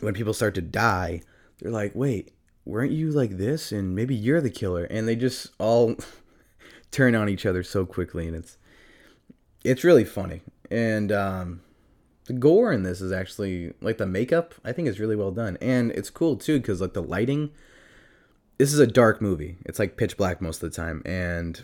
when 0.00 0.14
people 0.14 0.32
start 0.32 0.54
to 0.54 0.62
die, 0.62 1.20
they're 1.58 1.70
like, 1.70 1.94
"Wait, 1.94 2.32
weren't 2.64 2.92
you 2.92 3.10
like 3.10 3.36
this? 3.36 3.72
And 3.72 3.94
maybe 3.94 4.14
you're 4.14 4.40
the 4.40 4.50
killer." 4.50 4.84
And 4.84 5.06
they 5.06 5.16
just 5.16 5.48
all 5.58 5.96
turn 6.90 7.14
on 7.14 7.28
each 7.28 7.44
other 7.44 7.62
so 7.62 7.84
quickly, 7.84 8.26
and 8.26 8.36
it's 8.36 8.56
it's 9.64 9.84
really 9.84 10.04
funny 10.04 10.42
and 10.70 11.12
um, 11.12 11.60
the 12.26 12.32
gore 12.32 12.72
in 12.72 12.82
this 12.82 13.00
is 13.00 13.12
actually 13.12 13.72
like 13.80 13.98
the 13.98 14.06
makeup 14.06 14.54
i 14.64 14.72
think 14.72 14.88
is 14.88 15.00
really 15.00 15.16
well 15.16 15.30
done. 15.30 15.56
And 15.60 15.90
it's 15.92 16.10
cool 16.10 16.36
too 16.36 16.58
because 16.58 16.80
like 16.80 16.94
the 16.94 17.02
lighting 17.02 17.50
this 18.58 18.72
is 18.72 18.78
a 18.78 18.86
dark 18.86 19.20
movie. 19.20 19.58
It's 19.66 19.78
like 19.78 19.98
pitch 19.98 20.16
black 20.16 20.40
most 20.40 20.62
of 20.62 20.70
the 20.70 20.76
time. 20.76 21.02
And 21.04 21.62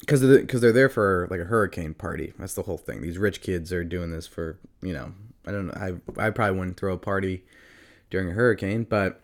because 0.00 0.20
they're, 0.20 0.44
cause 0.44 0.60
they're 0.60 0.70
there 0.70 0.90
for 0.90 1.26
like 1.30 1.40
a 1.40 1.44
hurricane 1.44 1.94
party. 1.94 2.34
That's 2.38 2.52
the 2.52 2.62
whole 2.62 2.76
thing. 2.76 3.00
These 3.00 3.16
rich 3.16 3.40
kids 3.40 3.72
are 3.72 3.84
doing 3.84 4.10
this 4.10 4.26
for 4.26 4.58
you 4.82 4.92
know 4.92 5.12
i 5.46 5.52
don't 5.52 5.66
know 5.66 6.00
i, 6.18 6.26
I 6.26 6.30
probably 6.30 6.58
wouldn't 6.58 6.78
throw 6.78 6.94
a 6.94 6.98
party 6.98 7.44
during 8.10 8.30
a 8.30 8.32
hurricane 8.32 8.84
but 8.84 9.20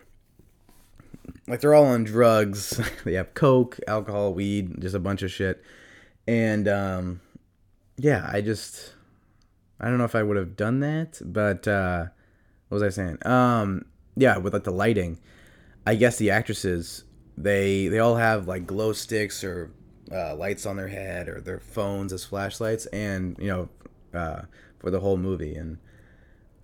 like 1.47 1.61
they're 1.61 1.73
all 1.73 1.85
on 1.85 2.03
drugs. 2.03 2.79
They 3.03 3.13
have 3.13 3.33
coke 3.33 3.79
alcohol 3.87 4.33
weed 4.33 4.81
just 4.81 4.95
a 4.95 4.99
bunch 4.99 5.21
of 5.21 5.31
shit. 5.31 5.63
And 6.27 6.67
um 6.67 7.21
yeah, 8.01 8.27
I 8.31 8.41
just 8.41 8.93
I 9.79 9.85
don't 9.85 9.97
know 9.97 10.05
if 10.05 10.15
I 10.15 10.23
would 10.23 10.37
have 10.37 10.55
done 10.55 10.79
that, 10.79 11.21
but 11.23 11.67
uh, 11.67 12.05
what 12.69 12.81
was 12.81 12.83
I 12.83 12.89
saying? 12.89 13.17
Um, 13.25 13.85
yeah, 14.15 14.37
with 14.37 14.53
like 14.53 14.63
the 14.63 14.71
lighting, 14.71 15.19
I 15.85 15.95
guess 15.95 16.17
the 16.17 16.31
actresses 16.31 17.03
they 17.37 17.87
they 17.87 17.99
all 17.99 18.15
have 18.15 18.47
like 18.47 18.65
glow 18.65 18.93
sticks 18.93 19.43
or 19.43 19.71
uh, 20.11 20.35
lights 20.35 20.65
on 20.65 20.77
their 20.77 20.87
head 20.87 21.29
or 21.29 21.41
their 21.41 21.59
phones 21.59 22.11
as 22.11 22.25
flashlights, 22.25 22.87
and 22.87 23.37
you 23.39 23.47
know, 23.47 23.69
uh, 24.13 24.41
for 24.79 24.89
the 24.89 24.99
whole 24.99 25.17
movie, 25.17 25.53
and 25.53 25.77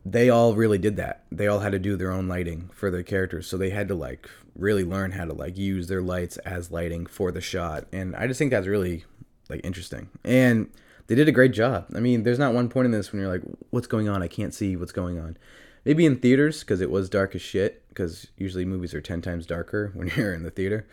they 0.06 0.30
all 0.30 0.56
really 0.56 0.80
did 0.80 0.96
that. 0.96 1.24
They 1.32 1.48
all 1.48 1.60
had 1.60 1.72
to 1.72 1.80
do 1.80 1.96
their 1.98 2.12
own 2.12 2.28
lighting 2.28 2.72
for 2.74 2.90
their 2.90 3.04
characters, 3.04 3.46
so 3.46 3.58
they 3.58 3.70
had 3.70 3.88
to 3.90 3.96
like 3.96 4.28
really 4.56 4.84
learn 4.84 5.12
how 5.12 5.26
to 5.26 5.34
like 5.34 5.56
use 5.56 5.88
their 5.88 6.02
lights 6.02 6.38
as 6.38 6.72
lighting 6.72 7.06
for 7.06 7.32
the 7.32 7.42
shot, 7.42 7.86
and 7.94 8.16
I 8.16 8.26
just 8.26 8.40
think 8.40 8.50
that's 8.50 8.68
really 8.68 9.06
like 9.50 9.62
interesting 9.64 10.10
and 10.26 10.70
they 11.08 11.16
did 11.16 11.28
a 11.28 11.32
great 11.32 11.54
job. 11.54 11.88
I 11.96 12.00
mean, 12.00 12.24
there's 12.24 12.40
not 12.40 12.54
one 12.54 12.70
point 12.70 12.86
in 12.86 12.92
this 12.92 13.12
when 13.12 13.22
you're 13.22 13.32
like, 13.32 13.44
what's 13.70 13.88
going 13.88 14.08
on? 14.08 14.22
I 14.22 14.28
can't 14.28 14.54
see 14.54 14.76
what's 14.76 14.92
going 14.92 15.20
on. 15.20 15.38
Maybe 15.86 16.06
in 16.06 16.18
theaters 16.18 16.62
because 16.62 16.82
it 16.82 16.92
was 16.92 17.10
dark 17.10 17.34
as 17.34 17.42
shit. 17.42 17.88
Because 17.90 18.28
usually 18.38 18.66
movies 18.66 18.94
are 18.94 19.02
ten 19.02 19.22
times 19.22 19.46
darker 19.46 19.92
when 19.96 20.12
you're 20.16 20.34
in 20.34 20.44
the 20.44 20.52
theater. 20.52 20.88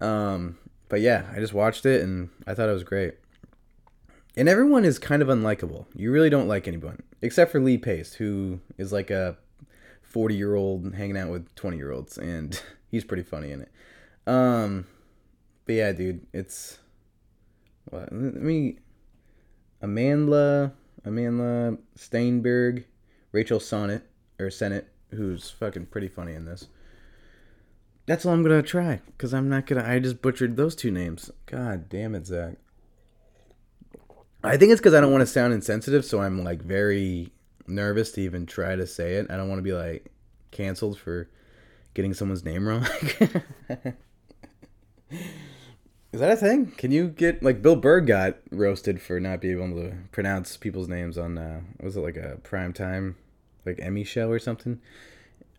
Um, 0.00 0.58
but 0.88 1.00
yeah, 1.00 1.26
I 1.34 1.40
just 1.40 1.54
watched 1.54 1.86
it 1.86 2.02
and 2.02 2.30
I 2.46 2.54
thought 2.54 2.68
it 2.68 2.72
was 2.72 2.84
great. 2.84 3.14
And 4.36 4.48
everyone 4.48 4.84
is 4.84 4.98
kind 4.98 5.22
of 5.22 5.28
unlikable. 5.28 5.86
You 5.94 6.12
really 6.12 6.28
don't 6.28 6.46
like 6.46 6.68
anyone 6.68 7.02
except 7.22 7.50
for 7.50 7.60
Lee 7.60 7.78
Pace, 7.78 8.14
who 8.14 8.60
is 8.78 8.92
like 8.92 9.10
a 9.10 9.36
40 10.02 10.34
year 10.34 10.54
old 10.54 10.94
hanging 10.94 11.16
out 11.16 11.30
with 11.30 11.54
20 11.56 11.76
year 11.76 11.92
olds, 11.92 12.18
and 12.18 12.60
he's 12.90 13.04
pretty 13.04 13.22
funny 13.22 13.50
in 13.50 13.62
it. 13.62 13.72
Um, 14.26 14.86
but 15.64 15.74
yeah, 15.74 15.92
dude, 15.92 16.26
it's. 16.32 16.78
What? 17.90 18.12
Let 18.12 18.34
me 18.34 18.78
Amandla, 19.86 20.72
Amandla 21.04 21.78
Stenberg, 21.96 22.84
Rachel 23.32 23.60
Sonnet 23.60 24.02
or 24.38 24.50
Sennett, 24.50 24.88
who's 25.10 25.50
fucking 25.50 25.86
pretty 25.86 26.08
funny 26.08 26.34
in 26.34 26.44
this. 26.44 26.68
That's 28.06 28.24
all 28.24 28.32
I'm 28.32 28.42
gonna 28.42 28.62
try, 28.62 29.00
cause 29.18 29.34
I'm 29.34 29.48
not 29.48 29.66
gonna. 29.66 29.84
I 29.84 29.98
just 29.98 30.22
butchered 30.22 30.56
those 30.56 30.76
two 30.76 30.90
names. 30.90 31.30
God 31.46 31.88
damn 31.88 32.14
it, 32.14 32.26
Zach. 32.26 32.56
I 34.44 34.56
think 34.56 34.70
it's 34.70 34.80
because 34.80 34.94
I 34.94 35.00
don't 35.00 35.10
want 35.10 35.22
to 35.22 35.26
sound 35.26 35.52
insensitive, 35.52 36.04
so 36.04 36.20
I'm 36.20 36.44
like 36.44 36.62
very 36.62 37.32
nervous 37.66 38.12
to 38.12 38.20
even 38.20 38.46
try 38.46 38.76
to 38.76 38.86
say 38.86 39.14
it. 39.14 39.30
I 39.30 39.36
don't 39.36 39.48
want 39.48 39.58
to 39.58 39.64
be 39.64 39.72
like 39.72 40.12
canceled 40.52 40.98
for 40.98 41.28
getting 41.94 42.14
someone's 42.14 42.44
name 42.44 42.68
wrong. 42.68 42.86
Is 46.16 46.20
that 46.20 46.30
a 46.30 46.36
thing? 46.36 46.68
Can 46.78 46.92
you 46.92 47.08
get 47.08 47.42
like 47.42 47.60
Bill 47.60 47.76
Burr 47.76 48.00
got 48.00 48.38
roasted 48.50 49.02
for 49.02 49.20
not 49.20 49.42
being 49.42 49.62
able 49.62 49.82
to 49.82 49.98
pronounce 50.12 50.56
people's 50.56 50.88
names 50.88 51.18
on 51.18 51.36
uh 51.36 51.60
was 51.78 51.94
it 51.94 52.00
like 52.00 52.16
a 52.16 52.38
prime 52.42 52.72
time 52.72 53.16
like 53.66 53.78
Emmy 53.82 54.02
show 54.02 54.30
or 54.30 54.38
something? 54.38 54.80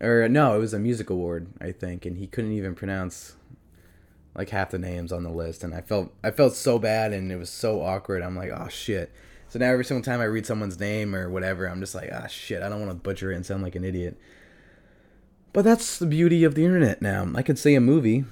Or 0.00 0.28
no, 0.28 0.56
it 0.56 0.58
was 0.58 0.74
a 0.74 0.80
music 0.80 1.10
award, 1.10 1.46
I 1.60 1.70
think, 1.70 2.04
and 2.04 2.16
he 2.16 2.26
couldn't 2.26 2.50
even 2.50 2.74
pronounce 2.74 3.36
like 4.34 4.50
half 4.50 4.70
the 4.70 4.80
names 4.80 5.12
on 5.12 5.22
the 5.22 5.30
list 5.30 5.62
and 5.62 5.72
I 5.72 5.80
felt 5.80 6.12
I 6.24 6.32
felt 6.32 6.56
so 6.56 6.80
bad 6.80 7.12
and 7.12 7.30
it 7.30 7.36
was 7.36 7.50
so 7.50 7.80
awkward. 7.80 8.24
I'm 8.24 8.34
like, 8.34 8.50
"Oh 8.50 8.66
shit." 8.66 9.12
So 9.46 9.60
now 9.60 9.70
every 9.70 9.84
single 9.84 10.02
time 10.02 10.20
I 10.20 10.24
read 10.24 10.44
someone's 10.44 10.80
name 10.80 11.14
or 11.14 11.30
whatever, 11.30 11.66
I'm 11.66 11.78
just 11.78 11.94
like, 11.94 12.10
"Ah 12.12 12.26
shit, 12.26 12.64
I 12.64 12.68
don't 12.68 12.84
want 12.84 12.90
to 12.90 12.96
butcher 12.96 13.30
it 13.30 13.36
and 13.36 13.46
sound 13.46 13.62
like 13.62 13.76
an 13.76 13.84
idiot." 13.84 14.18
But 15.52 15.64
that's 15.64 16.00
the 16.00 16.06
beauty 16.06 16.42
of 16.42 16.56
the 16.56 16.64
internet 16.64 17.00
now. 17.00 17.30
I 17.36 17.42
can 17.42 17.54
say 17.54 17.76
a 17.76 17.80
movie 17.80 18.24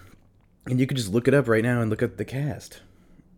and 0.66 0.81
you 0.81 0.87
could 0.87 0.96
just 0.96 1.12
look 1.12 1.29
it 1.29 1.35
up 1.35 1.48
right 1.48 1.62
now 1.62 1.81
and 1.81 1.90
look 1.90 2.02
at 2.02 2.18
the 2.18 2.24
cast. 2.24 2.81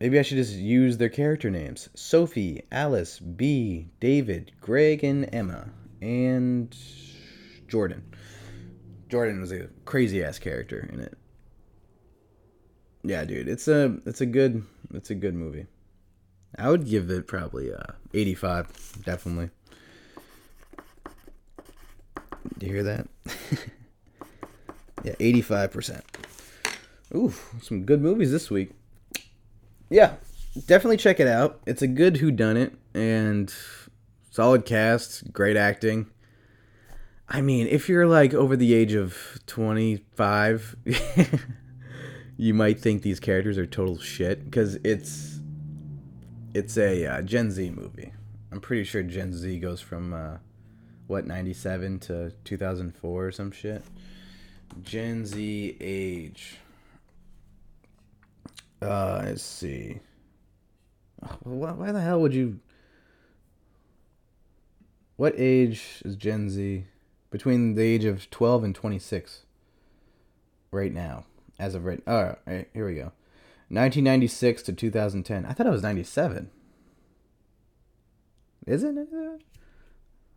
Maybe 0.01 0.19
I 0.19 0.23
should 0.23 0.37
just 0.37 0.55
use 0.55 0.97
their 0.97 1.09
character 1.09 1.51
names 1.51 1.89
Sophie, 1.95 2.63
Alice, 2.71 3.19
Bee, 3.19 3.89
David, 4.01 4.53
Greg, 4.61 5.03
and 5.03 5.29
Emma, 5.33 5.71
and 6.01 6.75
Jordan. 7.67 8.05
Jordan 9.09 9.41
was 9.41 9.53
a 9.53 9.69
crazy 9.85 10.23
ass 10.23 10.39
character 10.39 10.89
in 10.93 11.01
it. 11.01 11.19
Yeah, 13.03 13.25
dude, 13.25 13.49
it's 13.49 13.69
a 13.69 13.99
it's 14.07 14.21
a 14.21 14.27
good 14.27 14.65
it's 14.95 15.11
a 15.11 15.15
good 15.15 15.35
movie. 15.35 15.67
I 16.57 16.71
would 16.71 16.89
give 16.89 17.11
it 17.11 17.27
probably 17.27 17.73
uh 17.73 17.93
85, 18.15 19.03
definitely. 19.05 19.51
Do 22.59 22.67
you 22.67 22.73
hear 22.73 22.83
that? 22.85 23.09
yeah, 25.05 25.13
85%. 25.13 26.03
Ooh, 27.15 27.33
some 27.63 27.85
good 27.85 28.03
movies 28.03 28.31
this 28.31 28.51
week. 28.51 28.71
Yeah, 29.89 30.15
definitely 30.67 30.99
check 30.99 31.21
it 31.21 31.27
out. 31.29 31.61
It's 31.67 31.81
a 31.81 31.87
good 31.87 32.19
Who 32.19 32.31
Done 32.31 32.57
It 32.57 32.75
and 32.93 33.53
solid 34.31 34.67
cast, 34.67 35.33
great 35.33 35.57
acting. 35.57 36.11
I 37.29 37.41
mean, 37.41 37.67
if 37.67 37.89
you're 37.89 38.07
like 38.07 38.35
over 38.35 38.57
the 38.57 38.75
age 38.75 38.95
of 38.95 39.39
25, 39.47 40.77
you 42.37 42.55
might 42.55 42.81
think 42.81 43.03
these 43.03 43.21
characters 43.21 43.59
are 43.59 43.67
total 43.67 43.99
shit 43.99 44.45
because 44.45 44.77
it's 44.77 45.41
it's 46.55 46.77
a 46.77 47.07
uh, 47.07 47.23
Gen 47.23 47.51
Z 47.51 47.71
movie. 47.71 48.13
I'm 48.51 48.61
pretty 48.61 48.85
sure 48.85 49.03
Gen 49.03 49.33
Z 49.33 49.59
goes 49.61 49.81
from 49.81 50.13
uh, 50.13 50.39
what 51.07 51.27
97 51.27 52.01
to 52.01 52.33
2004 52.45 53.27
or 53.27 53.33
some 53.33 53.51
shit. 53.51 53.83
Gen 54.83 55.27
Z 55.27 55.77
age 55.81 56.59
Uh, 58.81 59.23
let's 59.25 59.43
see. 59.43 60.01
Why, 61.43 61.93
the 61.93 62.01
hell 62.01 62.21
would 62.21 62.35
you? 62.35 62.61
What 65.17 65.35
age 65.37 66.03
is 66.05 66.17
Gen 66.17 66.49
Z? 66.49 66.85
Between 67.31 67.75
the 67.75 67.83
age 67.83 68.05
of 68.05 68.31
twelve 68.31 68.65
and 68.65 68.75
twenty 68.75 68.99
six. 68.99 69.43
Right 70.71 70.93
now, 70.93 71.25
as 71.59 71.75
of 71.75 71.85
right. 71.85 72.03
All 72.07 72.37
right, 72.47 72.69
here 72.73 72.87
we 72.87 72.95
go. 72.95 73.13
1996 73.71 74.63
to 74.63 74.73
2010. 74.73 75.45
I 75.45 75.53
thought 75.53 75.67
it 75.67 75.71
was 75.71 75.83
97. 75.83 76.51
Is 78.67 78.83
it? 78.83 78.97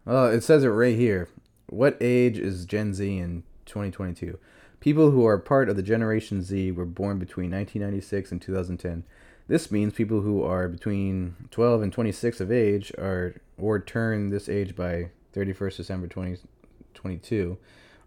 Oh, 0.06 0.26
it 0.26 0.42
says 0.42 0.66
it 0.66 0.68
right 0.68 0.98
here. 0.98 1.30
What 1.68 1.98
age 2.02 2.38
is 2.38 2.66
Gen 2.66 2.94
Z 2.94 3.18
in 3.18 3.44
2022? 3.66 4.38
People 4.82 5.12
who 5.12 5.26
are 5.28 5.38
part 5.38 5.70
of 5.70 5.76
the 5.76 5.84
Generation 5.84 6.42
Z 6.42 6.72
were 6.72 6.86
born 6.86 7.20
between 7.20 7.52
1996 7.52 8.32
and 8.32 8.42
2010. 8.42 9.04
This 9.48 9.72
means 9.72 9.94
people 9.94 10.22
who 10.22 10.44
are 10.44 10.68
between 10.68 11.36
12 11.52 11.84
and 11.84 11.94
26 11.94 12.42
of 12.42 12.52
age 12.52 12.92
are 12.98 13.36
or 13.60 13.80
turn 13.80 14.32
this 14.32 14.50
age 14.50 14.76
by 14.76 15.12
31st 15.36 15.78
December 15.78 16.08
2022 16.08 17.58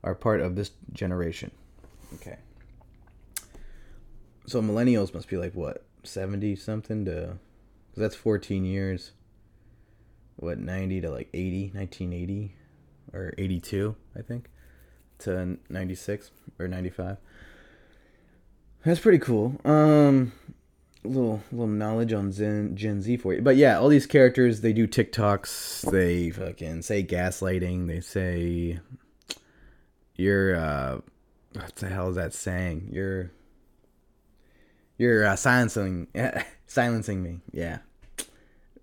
are 0.02 0.14
part 0.16 0.40
of 0.40 0.56
this 0.56 0.72
generation. 0.92 1.52
Okay. 2.14 2.38
So 4.46 4.60
millennials 4.60 5.14
must 5.14 5.28
be 5.28 5.36
like 5.36 5.54
what, 5.54 5.84
70 6.02 6.56
something 6.56 7.04
to 7.04 7.38
cuz 7.94 8.00
that's 8.02 8.16
14 8.16 8.64
years. 8.64 9.12
What, 10.36 10.58
90 10.58 11.02
to 11.02 11.10
like 11.10 11.28
80, 11.32 11.70
1980 11.72 12.56
or 13.12 13.32
82, 13.38 13.94
I 14.16 14.22
think, 14.22 14.50
to 15.24 15.58
96 15.68 16.30
or 16.58 16.68
95. 16.68 17.16
That's 18.84 19.00
pretty 19.00 19.18
cool. 19.18 19.60
Um 19.64 20.32
a 21.04 21.08
little 21.08 21.42
little 21.52 21.66
knowledge 21.66 22.12
on 22.12 22.32
Zen, 22.32 22.76
Gen 22.76 23.02
Z 23.02 23.18
for 23.18 23.34
you. 23.34 23.42
But 23.42 23.56
yeah, 23.56 23.78
all 23.78 23.88
these 23.88 24.06
characters 24.06 24.60
they 24.60 24.72
do 24.72 24.86
TikToks, 24.86 25.90
they 25.90 26.30
fucking 26.30 26.82
say 26.82 27.02
gaslighting, 27.02 27.86
they 27.86 28.00
say 28.00 28.80
you're 30.16 30.56
uh 30.56 31.00
what 31.52 31.76
the 31.76 31.88
hell 31.88 32.08
is 32.08 32.16
that 32.16 32.34
saying? 32.34 32.90
You're 32.92 33.30
you're 34.98 35.26
uh, 35.26 35.36
silencing 35.36 36.08
silencing 36.66 37.22
me. 37.22 37.40
Yeah. 37.52 37.78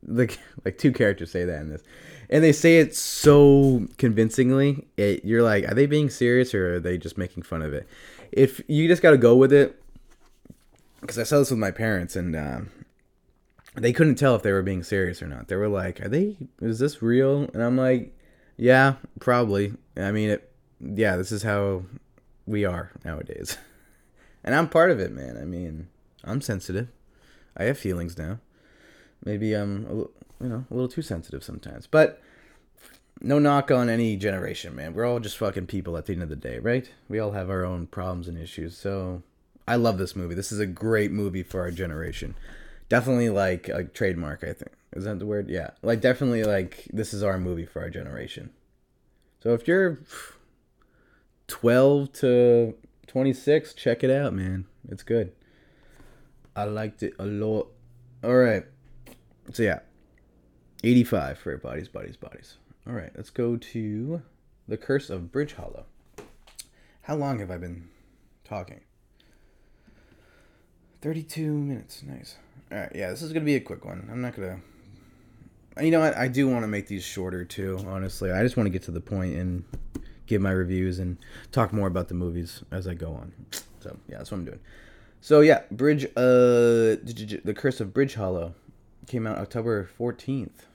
Like 0.05 0.39
like 0.65 0.77
two 0.77 0.91
characters 0.91 1.31
say 1.31 1.45
that 1.45 1.61
in 1.61 1.69
this. 1.69 1.83
And 2.29 2.43
they 2.43 2.53
say 2.53 2.79
it 2.79 2.95
so 2.95 3.87
convincingly. 3.97 4.87
It, 4.95 5.25
you're 5.25 5.43
like, 5.43 5.69
are 5.69 5.73
they 5.73 5.85
being 5.85 6.09
serious 6.09 6.53
or 6.53 6.75
are 6.75 6.79
they 6.79 6.97
just 6.97 7.17
making 7.17 7.43
fun 7.43 7.61
of 7.61 7.73
it? 7.73 7.87
If 8.31 8.61
you 8.69 8.87
just 8.87 9.01
got 9.01 9.11
to 9.11 9.17
go 9.17 9.35
with 9.35 9.51
it 9.51 9.81
because 11.01 11.17
I 11.17 11.23
saw 11.23 11.39
this 11.39 11.49
with 11.49 11.59
my 11.59 11.71
parents 11.71 12.15
and 12.15 12.35
um, 12.35 12.69
they 13.75 13.91
couldn't 13.91 14.15
tell 14.15 14.35
if 14.35 14.43
they 14.43 14.51
were 14.51 14.61
being 14.61 14.83
serious 14.83 15.21
or 15.21 15.27
not. 15.27 15.47
They 15.47 15.55
were 15.55 15.67
like, 15.67 16.01
"Are 16.01 16.07
they? 16.07 16.37
Is 16.61 16.79
this 16.79 17.01
real?" 17.01 17.49
And 17.53 17.61
I'm 17.61 17.77
like, 17.77 18.15
"Yeah, 18.57 18.95
probably. 19.19 19.73
I 19.97 20.11
mean, 20.11 20.29
it. 20.29 20.51
Yeah, 20.79 21.17
this 21.17 21.31
is 21.31 21.43
how 21.43 21.83
we 22.45 22.65
are 22.65 22.91
nowadays." 23.03 23.57
and 24.43 24.55
I'm 24.55 24.69
part 24.69 24.91
of 24.91 24.99
it, 24.99 25.11
man. 25.11 25.37
I 25.37 25.45
mean, 25.45 25.87
I'm 26.23 26.41
sensitive. 26.41 26.89
I 27.57 27.63
have 27.63 27.77
feelings 27.77 28.17
now. 28.17 28.39
Maybe 29.23 29.53
I'm, 29.53 29.85
a, 29.85 29.93
you 30.43 30.49
know, 30.49 30.65
a 30.69 30.73
little 30.73 30.89
too 30.89 31.01
sensitive 31.01 31.43
sometimes. 31.43 31.87
But 31.87 32.21
no 33.21 33.39
knock 33.39 33.69
on 33.69 33.89
any 33.89 34.17
generation, 34.17 34.75
man. 34.75 34.93
We're 34.93 35.05
all 35.05 35.19
just 35.19 35.37
fucking 35.37 35.67
people 35.67 35.95
at 35.97 36.05
the 36.05 36.13
end 36.13 36.23
of 36.23 36.29
the 36.29 36.35
day, 36.35 36.59
right? 36.59 36.89
We 37.07 37.19
all 37.19 37.31
have 37.31 37.49
our 37.49 37.63
own 37.63 37.87
problems 37.87 38.27
and 38.27 38.37
issues. 38.37 38.77
So 38.77 39.21
I 39.67 39.75
love 39.75 39.97
this 39.97 40.15
movie. 40.15 40.35
This 40.35 40.51
is 40.51 40.59
a 40.59 40.65
great 40.65 41.11
movie 41.11 41.43
for 41.43 41.61
our 41.61 41.71
generation. 41.71 42.35
Definitely 42.89 43.29
like 43.29 43.69
a 43.69 43.83
trademark, 43.83 44.43
I 44.43 44.53
think. 44.53 44.71
Is 44.93 45.05
that 45.05 45.19
the 45.19 45.25
word? 45.25 45.49
Yeah. 45.49 45.71
Like 45.81 46.01
definitely 46.01 46.43
like 46.43 46.87
this 46.91 47.13
is 47.13 47.23
our 47.23 47.37
movie 47.37 47.65
for 47.65 47.81
our 47.81 47.89
generation. 47.89 48.49
So 49.41 49.53
if 49.53 49.67
you're 49.67 49.99
12 51.47 52.13
to 52.13 52.75
26, 53.07 53.73
check 53.75 54.03
it 54.03 54.09
out, 54.09 54.33
man. 54.33 54.65
It's 54.89 55.03
good. 55.03 55.31
I 56.55 56.65
liked 56.65 57.03
it 57.03 57.13
a 57.19 57.25
lot. 57.25 57.67
All 58.23 58.35
right. 58.35 58.65
So 59.53 59.63
yeah. 59.63 59.79
85 60.83 61.37
for 61.37 61.57
bodies, 61.57 61.87
bodies, 61.87 62.17
bodies. 62.17 62.57
All 62.87 62.93
right, 62.93 63.11
let's 63.15 63.29
go 63.29 63.57
to 63.57 64.21
The 64.67 64.77
Curse 64.77 65.09
of 65.09 65.31
Bridge 65.31 65.53
Hollow. 65.53 65.85
How 67.03 67.15
long 67.15 67.39
have 67.39 67.51
I 67.51 67.57
been 67.57 67.89
talking? 68.43 68.81
32 71.01 71.51
minutes. 71.53 72.03
Nice. 72.03 72.37
All 72.71 72.79
right, 72.79 72.91
yeah, 72.95 73.09
this 73.09 73.21
is 73.21 73.33
going 73.33 73.43
to 73.43 73.45
be 73.45 73.55
a 73.55 73.59
quick 73.59 73.85
one. 73.85 74.07
I'm 74.11 74.21
not 74.21 74.35
going 74.35 74.61
to. 75.75 75.83
You 75.83 75.91
know 75.91 75.99
what? 75.99 76.15
I 76.15 76.27
do 76.27 76.47
want 76.47 76.63
to 76.63 76.67
make 76.67 76.87
these 76.87 77.03
shorter 77.03 77.45
too, 77.45 77.83
honestly. 77.87 78.31
I 78.31 78.43
just 78.43 78.57
want 78.57 78.65
to 78.65 78.71
get 78.71 78.83
to 78.83 78.91
the 78.91 79.01
point 79.01 79.35
and 79.35 79.63
give 80.25 80.41
my 80.41 80.51
reviews 80.51 80.99
and 80.99 81.17
talk 81.51 81.73
more 81.73 81.87
about 81.87 82.07
the 82.07 82.13
movies 82.13 82.63
as 82.71 82.87
I 82.87 82.93
go 82.93 83.13
on. 83.13 83.33
So, 83.79 83.97
yeah, 84.07 84.17
that's 84.17 84.31
what 84.31 84.37
I'm 84.37 84.45
doing. 84.45 84.59
So, 85.21 85.41
yeah, 85.41 85.61
Bridge, 85.71 86.05
uh, 86.05 86.97
The 87.03 87.53
Curse 87.55 87.79
of 87.79 87.93
Bridge 87.93 88.15
Hollow 88.15 88.53
came 89.07 89.27
out 89.27 89.37
October 89.37 89.89
14th. 89.99 90.65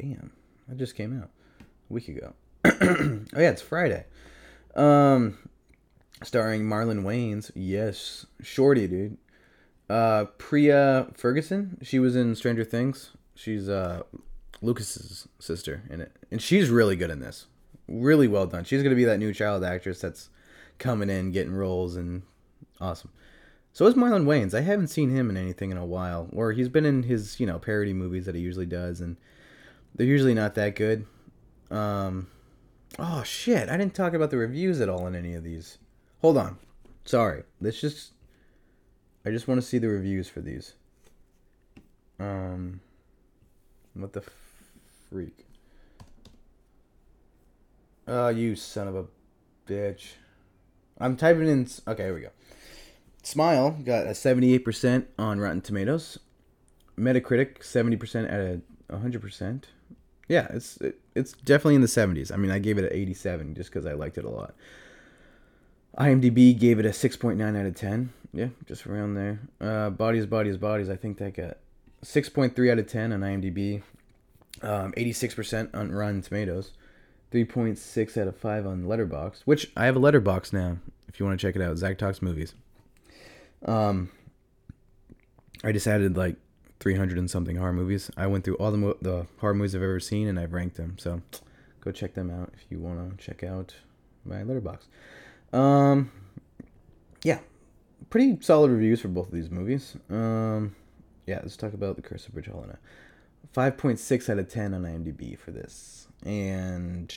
Damn, 0.00 0.32
that 0.68 0.78
just 0.78 0.96
came 0.96 1.20
out 1.20 1.30
a 1.60 1.92
week 1.92 2.08
ago. 2.08 2.34
oh, 2.64 3.24
yeah, 3.36 3.50
it's 3.50 3.62
Friday. 3.62 4.04
Um, 4.74 5.38
starring 6.22 6.62
Marlon 6.62 7.02
Wayans. 7.02 7.50
Yes, 7.54 8.26
Shorty, 8.40 8.86
dude. 8.86 9.18
Uh, 9.90 10.26
Priah 10.38 11.06
Ferguson. 11.14 11.78
She 11.82 11.98
was 11.98 12.16
in 12.16 12.34
Stranger 12.34 12.64
Things. 12.64 13.10
She's 13.34 13.68
uh 13.68 14.02
Lucas's 14.62 15.28
sister 15.38 15.82
in 15.90 16.00
it, 16.00 16.12
and 16.30 16.40
she's 16.40 16.70
really 16.70 16.96
good 16.96 17.10
in 17.10 17.20
this. 17.20 17.46
Really 17.88 18.28
well 18.28 18.46
done. 18.46 18.64
She's 18.64 18.82
gonna 18.82 18.94
be 18.94 19.04
that 19.04 19.18
new 19.18 19.34
child 19.34 19.64
actress 19.64 20.00
that's 20.00 20.30
coming 20.78 21.10
in, 21.10 21.32
getting 21.32 21.52
roles, 21.52 21.96
and 21.96 22.22
awesome. 22.80 23.10
So 23.72 23.86
is 23.86 23.94
Marlon 23.94 24.24
Wayans. 24.24 24.52
I 24.52 24.60
haven't 24.60 24.88
seen 24.88 25.10
him 25.10 25.30
in 25.30 25.36
anything 25.36 25.70
in 25.70 25.78
a 25.78 25.86
while, 25.86 26.28
or 26.32 26.52
he's 26.52 26.68
been 26.68 26.84
in 26.84 27.04
his 27.04 27.40
you 27.40 27.46
know 27.46 27.58
parody 27.58 27.94
movies 27.94 28.26
that 28.26 28.34
he 28.34 28.40
usually 28.40 28.66
does, 28.66 29.00
and 29.00 29.16
they're 29.94 30.06
usually 30.06 30.34
not 30.34 30.54
that 30.56 30.76
good. 30.76 31.06
Um, 31.70 32.28
oh 32.98 33.22
shit! 33.22 33.70
I 33.70 33.76
didn't 33.78 33.94
talk 33.94 34.12
about 34.12 34.30
the 34.30 34.36
reviews 34.36 34.80
at 34.80 34.90
all 34.90 35.06
in 35.06 35.14
any 35.14 35.34
of 35.34 35.42
these. 35.42 35.78
Hold 36.20 36.36
on. 36.36 36.58
Sorry. 37.04 37.44
Let's 37.60 37.80
just 37.80 38.12
I 39.24 39.30
just 39.30 39.48
want 39.48 39.60
to 39.60 39.66
see 39.66 39.78
the 39.78 39.88
reviews 39.88 40.28
for 40.28 40.40
these. 40.40 40.74
Um, 42.18 42.80
what 43.94 44.12
the 44.12 44.22
freak? 45.08 45.46
Oh, 48.06 48.28
you 48.28 48.54
son 48.54 48.88
of 48.88 48.96
a 48.96 49.06
bitch! 49.66 50.12
I'm 50.98 51.16
typing 51.16 51.48
in. 51.48 51.66
Okay, 51.88 52.04
here 52.04 52.14
we 52.14 52.20
go. 52.20 52.30
Smile 53.22 53.78
got 53.84 54.06
a 54.06 54.10
78% 54.10 55.06
on 55.18 55.38
Rotten 55.38 55.60
Tomatoes. 55.60 56.18
Metacritic 56.98 57.60
70% 57.60 58.30
out 58.30 58.40
of 58.40 59.00
100%. 59.00 59.64
Yeah, 60.28 60.46
it's 60.50 60.76
it, 60.78 60.98
it's 61.14 61.32
definitely 61.32 61.76
in 61.76 61.80
the 61.80 61.86
70s. 61.86 62.32
I 62.32 62.36
mean, 62.36 62.50
I 62.50 62.58
gave 62.58 62.78
it 62.78 62.84
an 62.84 62.92
87 62.92 63.54
just 63.54 63.70
because 63.70 63.86
I 63.86 63.92
liked 63.92 64.18
it 64.18 64.24
a 64.24 64.30
lot. 64.30 64.54
IMDb 65.98 66.58
gave 66.58 66.78
it 66.78 66.86
a 66.86 66.90
6.9 66.90 67.58
out 67.58 67.66
of 67.66 67.74
10. 67.74 68.12
Yeah, 68.32 68.48
just 68.66 68.86
around 68.86 69.14
there. 69.14 69.40
Uh, 69.60 69.90
bodies, 69.90 70.26
bodies, 70.26 70.56
bodies. 70.56 70.88
I 70.88 70.96
think 70.96 71.18
that 71.18 71.34
got 71.34 71.58
6.3 72.04 72.72
out 72.72 72.78
of 72.78 72.86
10 72.86 73.12
on 73.12 73.20
IMDb. 73.20 73.82
Um, 74.62 74.92
86% 74.92 75.74
on 75.74 75.92
Rotten 75.92 76.22
Tomatoes. 76.22 76.72
3.6 77.30 78.20
out 78.20 78.28
of 78.28 78.36
5 78.36 78.66
on 78.66 78.84
Letterboxd, 78.84 79.42
which 79.44 79.70
I 79.76 79.86
have 79.86 79.96
a 79.96 80.00
Letterboxd 80.00 80.52
now. 80.52 80.78
If 81.08 81.18
you 81.18 81.26
want 81.26 81.38
to 81.38 81.46
check 81.46 81.56
it 81.56 81.62
out, 81.62 81.76
Zach 81.78 81.98
Talks 81.98 82.20
Movies. 82.20 82.54
Um, 83.64 84.10
I 85.64 85.72
just 85.72 85.86
added 85.86 86.16
like 86.16 86.36
300 86.80 87.18
and 87.18 87.30
something 87.30 87.56
horror 87.56 87.72
movies. 87.72 88.10
I 88.16 88.26
went 88.26 88.44
through 88.44 88.56
all 88.56 88.70
the 88.70 88.78
mo- 88.78 88.98
the 89.00 89.26
horror 89.38 89.54
movies 89.54 89.74
I've 89.74 89.82
ever 89.82 90.00
seen 90.00 90.28
and 90.28 90.38
I've 90.38 90.52
ranked 90.52 90.76
them. 90.76 90.96
So 90.98 91.22
go 91.80 91.92
check 91.92 92.14
them 92.14 92.30
out 92.30 92.52
if 92.54 92.64
you 92.70 92.78
want 92.78 93.18
to 93.18 93.24
check 93.24 93.42
out 93.44 93.74
my 94.24 94.36
Letterboxd. 94.36 94.86
Um, 95.56 96.10
yeah, 97.22 97.38
pretty 98.10 98.38
solid 98.40 98.70
reviews 98.70 99.00
for 99.00 99.08
both 99.08 99.28
of 99.28 99.32
these 99.32 99.50
movies. 99.50 99.96
Um, 100.10 100.74
yeah, 101.26 101.40
let's 101.42 101.56
talk 101.56 101.72
about 101.72 101.96
The 101.96 102.02
Curse 102.02 102.26
of 102.26 102.34
Bridge 102.34 102.46
Hollow 102.46 102.66
now. 102.66 102.78
5.6 103.54 104.30
out 104.30 104.38
of 104.38 104.48
10 104.48 104.74
on 104.74 104.82
IMDb 104.82 105.38
for 105.38 105.50
this. 105.50 106.08
And 106.24 107.14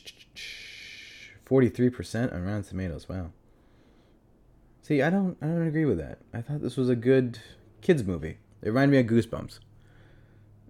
43% 1.45 2.33
on 2.33 2.43
Rotten 2.43 2.63
Tomatoes. 2.63 3.07
Wow. 3.07 3.31
See, 4.85 5.01
I 5.01 5.09
don't 5.09 5.35
I 5.41 5.47
don't 5.47 5.65
agree 5.65 5.85
with 5.85 5.97
that. 5.97 6.19
I 6.31 6.41
thought 6.41 6.61
this 6.61 6.77
was 6.77 6.89
a 6.89 6.95
good 6.95 7.39
kids 7.81 8.03
movie. 8.03 8.37
It 8.61 8.69
reminded 8.69 8.91
me 8.91 8.99
of 8.99 9.07
Goosebumps. 9.07 9.57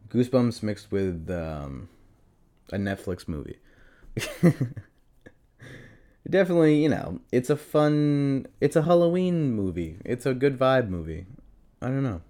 Goosebumps 0.07 0.63
mixed 0.63 0.89
with 0.89 1.30
um, 1.30 1.89
a 2.72 2.78
Netflix 2.78 3.28
movie. 3.28 3.57
Definitely, 6.30 6.82
you 6.82 6.88
know, 6.88 7.20
it's 7.34 7.49
a 7.49 7.57
fun, 7.57 8.47
it's 8.61 8.78
a 8.78 8.84
Halloween 8.84 9.51
movie. 9.51 9.97
It's 10.05 10.26
a 10.26 10.34
good 10.34 10.57
vibe 10.57 10.88
movie. 10.88 11.26
I 11.82 11.88
don't 11.88 12.03
know. 12.03 12.22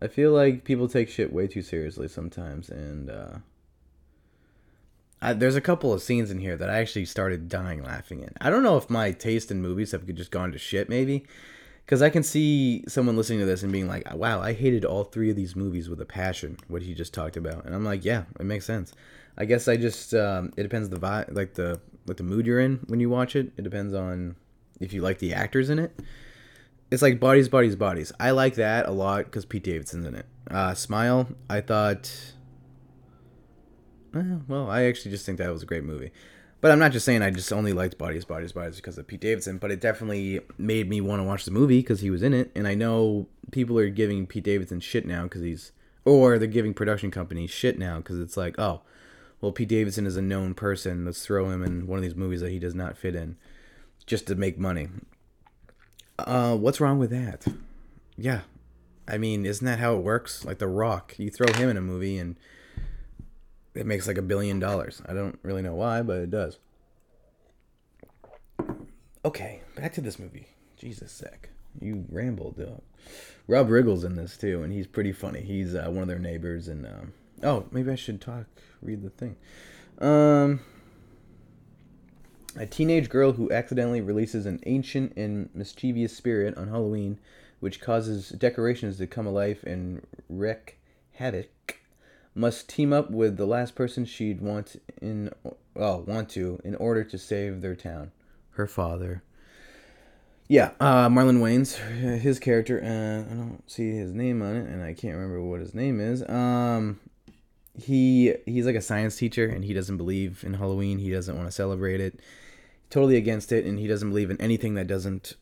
I 0.00 0.08
feel 0.08 0.32
like 0.32 0.64
people 0.64 0.88
take 0.88 1.10
shit 1.10 1.30
way 1.30 1.46
too 1.46 1.60
seriously 1.60 2.08
sometimes, 2.08 2.70
and 2.70 3.10
uh, 3.10 3.32
I, 5.20 5.32
there's 5.32 5.56
a 5.56 5.60
couple 5.60 5.92
of 5.92 6.02
scenes 6.02 6.30
in 6.30 6.38
here 6.38 6.56
that 6.56 6.68
I 6.68 6.78
actually 6.78 7.06
started 7.06 7.48
dying 7.48 7.82
laughing 7.82 8.20
in. 8.20 8.30
I 8.40 8.50
don't 8.50 8.62
know 8.62 8.76
if 8.76 8.90
my 8.90 9.12
taste 9.12 9.50
in 9.50 9.62
movies 9.62 9.92
have 9.92 10.06
just 10.14 10.30
gone 10.30 10.52
to 10.52 10.58
shit, 10.58 10.88
maybe, 10.88 11.24
because 11.84 12.02
I 12.02 12.10
can 12.10 12.22
see 12.22 12.84
someone 12.88 13.16
listening 13.16 13.40
to 13.40 13.46
this 13.46 13.62
and 13.62 13.72
being 13.72 13.88
like, 13.88 14.12
"Wow, 14.14 14.40
I 14.40 14.52
hated 14.52 14.84
all 14.84 15.04
three 15.04 15.30
of 15.30 15.36
these 15.36 15.56
movies 15.56 15.88
with 15.88 16.00
a 16.00 16.06
passion." 16.06 16.58
What 16.68 16.82
he 16.82 16.94
just 16.94 17.14
talked 17.14 17.36
about, 17.36 17.64
and 17.64 17.74
I'm 17.74 17.84
like, 17.84 18.04
"Yeah, 18.04 18.24
it 18.38 18.44
makes 18.44 18.66
sense." 18.66 18.92
I 19.36 19.44
guess 19.46 19.66
I 19.66 19.76
just 19.76 20.14
um, 20.14 20.52
it 20.56 20.62
depends 20.62 20.88
the 20.88 20.98
vibe, 20.98 21.34
like 21.34 21.54
the 21.54 21.80
like 22.06 22.18
the 22.18 22.22
mood 22.22 22.46
you're 22.46 22.60
in 22.60 22.80
when 22.86 23.00
you 23.00 23.08
watch 23.08 23.34
it. 23.36 23.52
It 23.56 23.62
depends 23.62 23.94
on 23.94 24.36
if 24.80 24.92
you 24.92 25.00
like 25.02 25.18
the 25.18 25.34
actors 25.34 25.70
in 25.70 25.78
it. 25.78 25.98
It's 26.90 27.02
like 27.02 27.18
bodies, 27.18 27.48
bodies, 27.48 27.76
bodies. 27.76 28.12
I 28.20 28.30
like 28.30 28.54
that 28.56 28.86
a 28.86 28.92
lot 28.92 29.24
because 29.24 29.44
Pete 29.44 29.64
Davidson's 29.64 30.06
in 30.06 30.14
it. 30.14 30.26
Uh, 30.50 30.74
Smile, 30.74 31.28
I 31.48 31.60
thought. 31.60 32.33
Eh, 34.14 34.38
well, 34.48 34.70
I 34.70 34.84
actually 34.84 35.10
just 35.10 35.26
think 35.26 35.38
that 35.38 35.52
was 35.52 35.62
a 35.62 35.66
great 35.66 35.84
movie. 35.84 36.10
But 36.60 36.70
I'm 36.70 36.78
not 36.78 36.92
just 36.92 37.04
saying 37.04 37.20
I 37.20 37.30
just 37.30 37.52
only 37.52 37.74
liked 37.74 37.98
Bodies, 37.98 38.24
Bodies, 38.24 38.52
Bodies 38.52 38.76
because 38.76 38.96
of 38.96 39.06
Pete 39.06 39.20
Davidson, 39.20 39.58
but 39.58 39.70
it 39.70 39.80
definitely 39.80 40.40
made 40.56 40.88
me 40.88 41.00
want 41.00 41.20
to 41.20 41.24
watch 41.24 41.44
the 41.44 41.50
movie 41.50 41.80
because 41.80 42.00
he 42.00 42.08
was 42.08 42.22
in 42.22 42.32
it. 42.32 42.50
And 42.54 42.66
I 42.66 42.74
know 42.74 43.28
people 43.50 43.78
are 43.78 43.90
giving 43.90 44.26
Pete 44.26 44.44
Davidson 44.44 44.80
shit 44.80 45.06
now 45.06 45.24
because 45.24 45.42
he's, 45.42 45.72
or 46.06 46.38
they're 46.38 46.48
giving 46.48 46.72
production 46.72 47.10
companies 47.10 47.50
shit 47.50 47.78
now 47.78 47.98
because 47.98 48.18
it's 48.18 48.36
like, 48.36 48.58
oh, 48.58 48.80
well, 49.42 49.52
Pete 49.52 49.68
Davidson 49.68 50.06
is 50.06 50.16
a 50.16 50.22
known 50.22 50.54
person. 50.54 51.04
Let's 51.04 51.26
throw 51.26 51.50
him 51.50 51.62
in 51.62 51.86
one 51.86 51.98
of 51.98 52.02
these 52.02 52.14
movies 52.14 52.40
that 52.40 52.50
he 52.50 52.58
does 52.58 52.74
not 52.74 52.96
fit 52.96 53.14
in 53.14 53.36
just 54.06 54.26
to 54.28 54.34
make 54.34 54.58
money. 54.58 54.88
Uh, 56.18 56.56
what's 56.56 56.80
wrong 56.80 56.98
with 56.98 57.10
that? 57.10 57.44
Yeah. 58.16 58.40
I 59.06 59.18
mean, 59.18 59.44
isn't 59.44 59.66
that 59.66 59.80
how 59.80 59.96
it 59.96 60.02
works? 60.02 60.46
Like 60.46 60.60
The 60.60 60.66
Rock, 60.66 61.14
you 61.18 61.28
throw 61.28 61.52
him 61.52 61.68
in 61.68 61.76
a 61.76 61.82
movie 61.82 62.16
and 62.16 62.36
it 63.74 63.86
makes 63.86 64.06
like 64.06 64.18
a 64.18 64.22
billion 64.22 64.58
dollars. 64.58 65.02
I 65.06 65.12
don't 65.12 65.38
really 65.42 65.62
know 65.62 65.74
why, 65.74 66.02
but 66.02 66.18
it 66.18 66.30
does. 66.30 66.58
Okay, 69.24 69.62
back 69.74 69.92
to 69.94 70.00
this 70.00 70.18
movie. 70.18 70.48
Jesus 70.76 71.10
sec. 71.10 71.50
You 71.80 72.04
rambled, 72.08 72.58
dog. 72.58 72.82
Rob 73.46 73.68
Riggle's 73.68 74.04
in 74.04 74.16
this 74.16 74.36
too, 74.36 74.62
and 74.62 74.72
he's 74.72 74.86
pretty 74.86 75.12
funny. 75.12 75.40
He's 75.40 75.74
uh, 75.74 75.86
one 75.88 76.02
of 76.02 76.08
their 76.08 76.18
neighbors, 76.18 76.68
and 76.68 76.86
um, 76.86 77.12
oh, 77.42 77.66
maybe 77.70 77.90
I 77.90 77.96
should 77.96 78.20
talk, 78.20 78.46
read 78.80 79.02
the 79.02 79.10
thing. 79.10 79.36
Um, 79.98 80.60
a 82.56 82.66
teenage 82.66 83.08
girl 83.08 83.32
who 83.32 83.50
accidentally 83.50 84.00
releases 84.00 84.46
an 84.46 84.60
ancient 84.66 85.16
and 85.16 85.50
mischievous 85.54 86.16
spirit 86.16 86.56
on 86.56 86.68
Halloween, 86.68 87.18
which 87.60 87.80
causes 87.80 88.28
decorations 88.30 88.98
to 88.98 89.06
come 89.06 89.26
alive 89.26 89.64
and 89.66 90.06
wreak 90.28 90.78
havoc, 91.12 91.78
must 92.34 92.68
team 92.68 92.92
up 92.92 93.10
with 93.10 93.36
the 93.36 93.46
last 93.46 93.74
person 93.74 94.04
she'd 94.04 94.40
want 94.40 94.80
in 95.00 95.30
well 95.74 96.02
want 96.02 96.28
to 96.30 96.60
in 96.64 96.74
order 96.76 97.04
to 97.04 97.18
save 97.18 97.60
their 97.60 97.76
town, 97.76 98.12
her 98.50 98.66
father. 98.66 99.22
Yeah, 100.46 100.72
uh, 100.78 101.08
Marlon 101.08 101.38
Wayans, 101.38 101.76
his 102.18 102.38
character. 102.38 102.78
Uh, 102.82 103.32
I 103.32 103.34
don't 103.34 103.62
see 103.66 103.92
his 103.92 104.12
name 104.12 104.42
on 104.42 104.56
it, 104.56 104.68
and 104.68 104.82
I 104.82 104.92
can't 104.92 105.14
remember 105.14 105.42
what 105.42 105.60
his 105.60 105.74
name 105.74 106.00
is. 106.00 106.22
Um, 106.28 107.00
he 107.74 108.34
he's 108.44 108.66
like 108.66 108.76
a 108.76 108.82
science 108.82 109.16
teacher, 109.16 109.46
and 109.46 109.64
he 109.64 109.72
doesn't 109.72 109.96
believe 109.96 110.44
in 110.44 110.54
Halloween. 110.54 110.98
He 110.98 111.10
doesn't 111.10 111.36
want 111.36 111.48
to 111.48 111.52
celebrate 111.52 112.00
it. 112.00 112.20
Totally 112.90 113.16
against 113.16 113.52
it, 113.52 113.64
and 113.64 113.78
he 113.78 113.86
doesn't 113.86 114.10
believe 114.10 114.30
in 114.30 114.40
anything 114.40 114.74
that 114.74 114.86
doesn't 114.86 115.34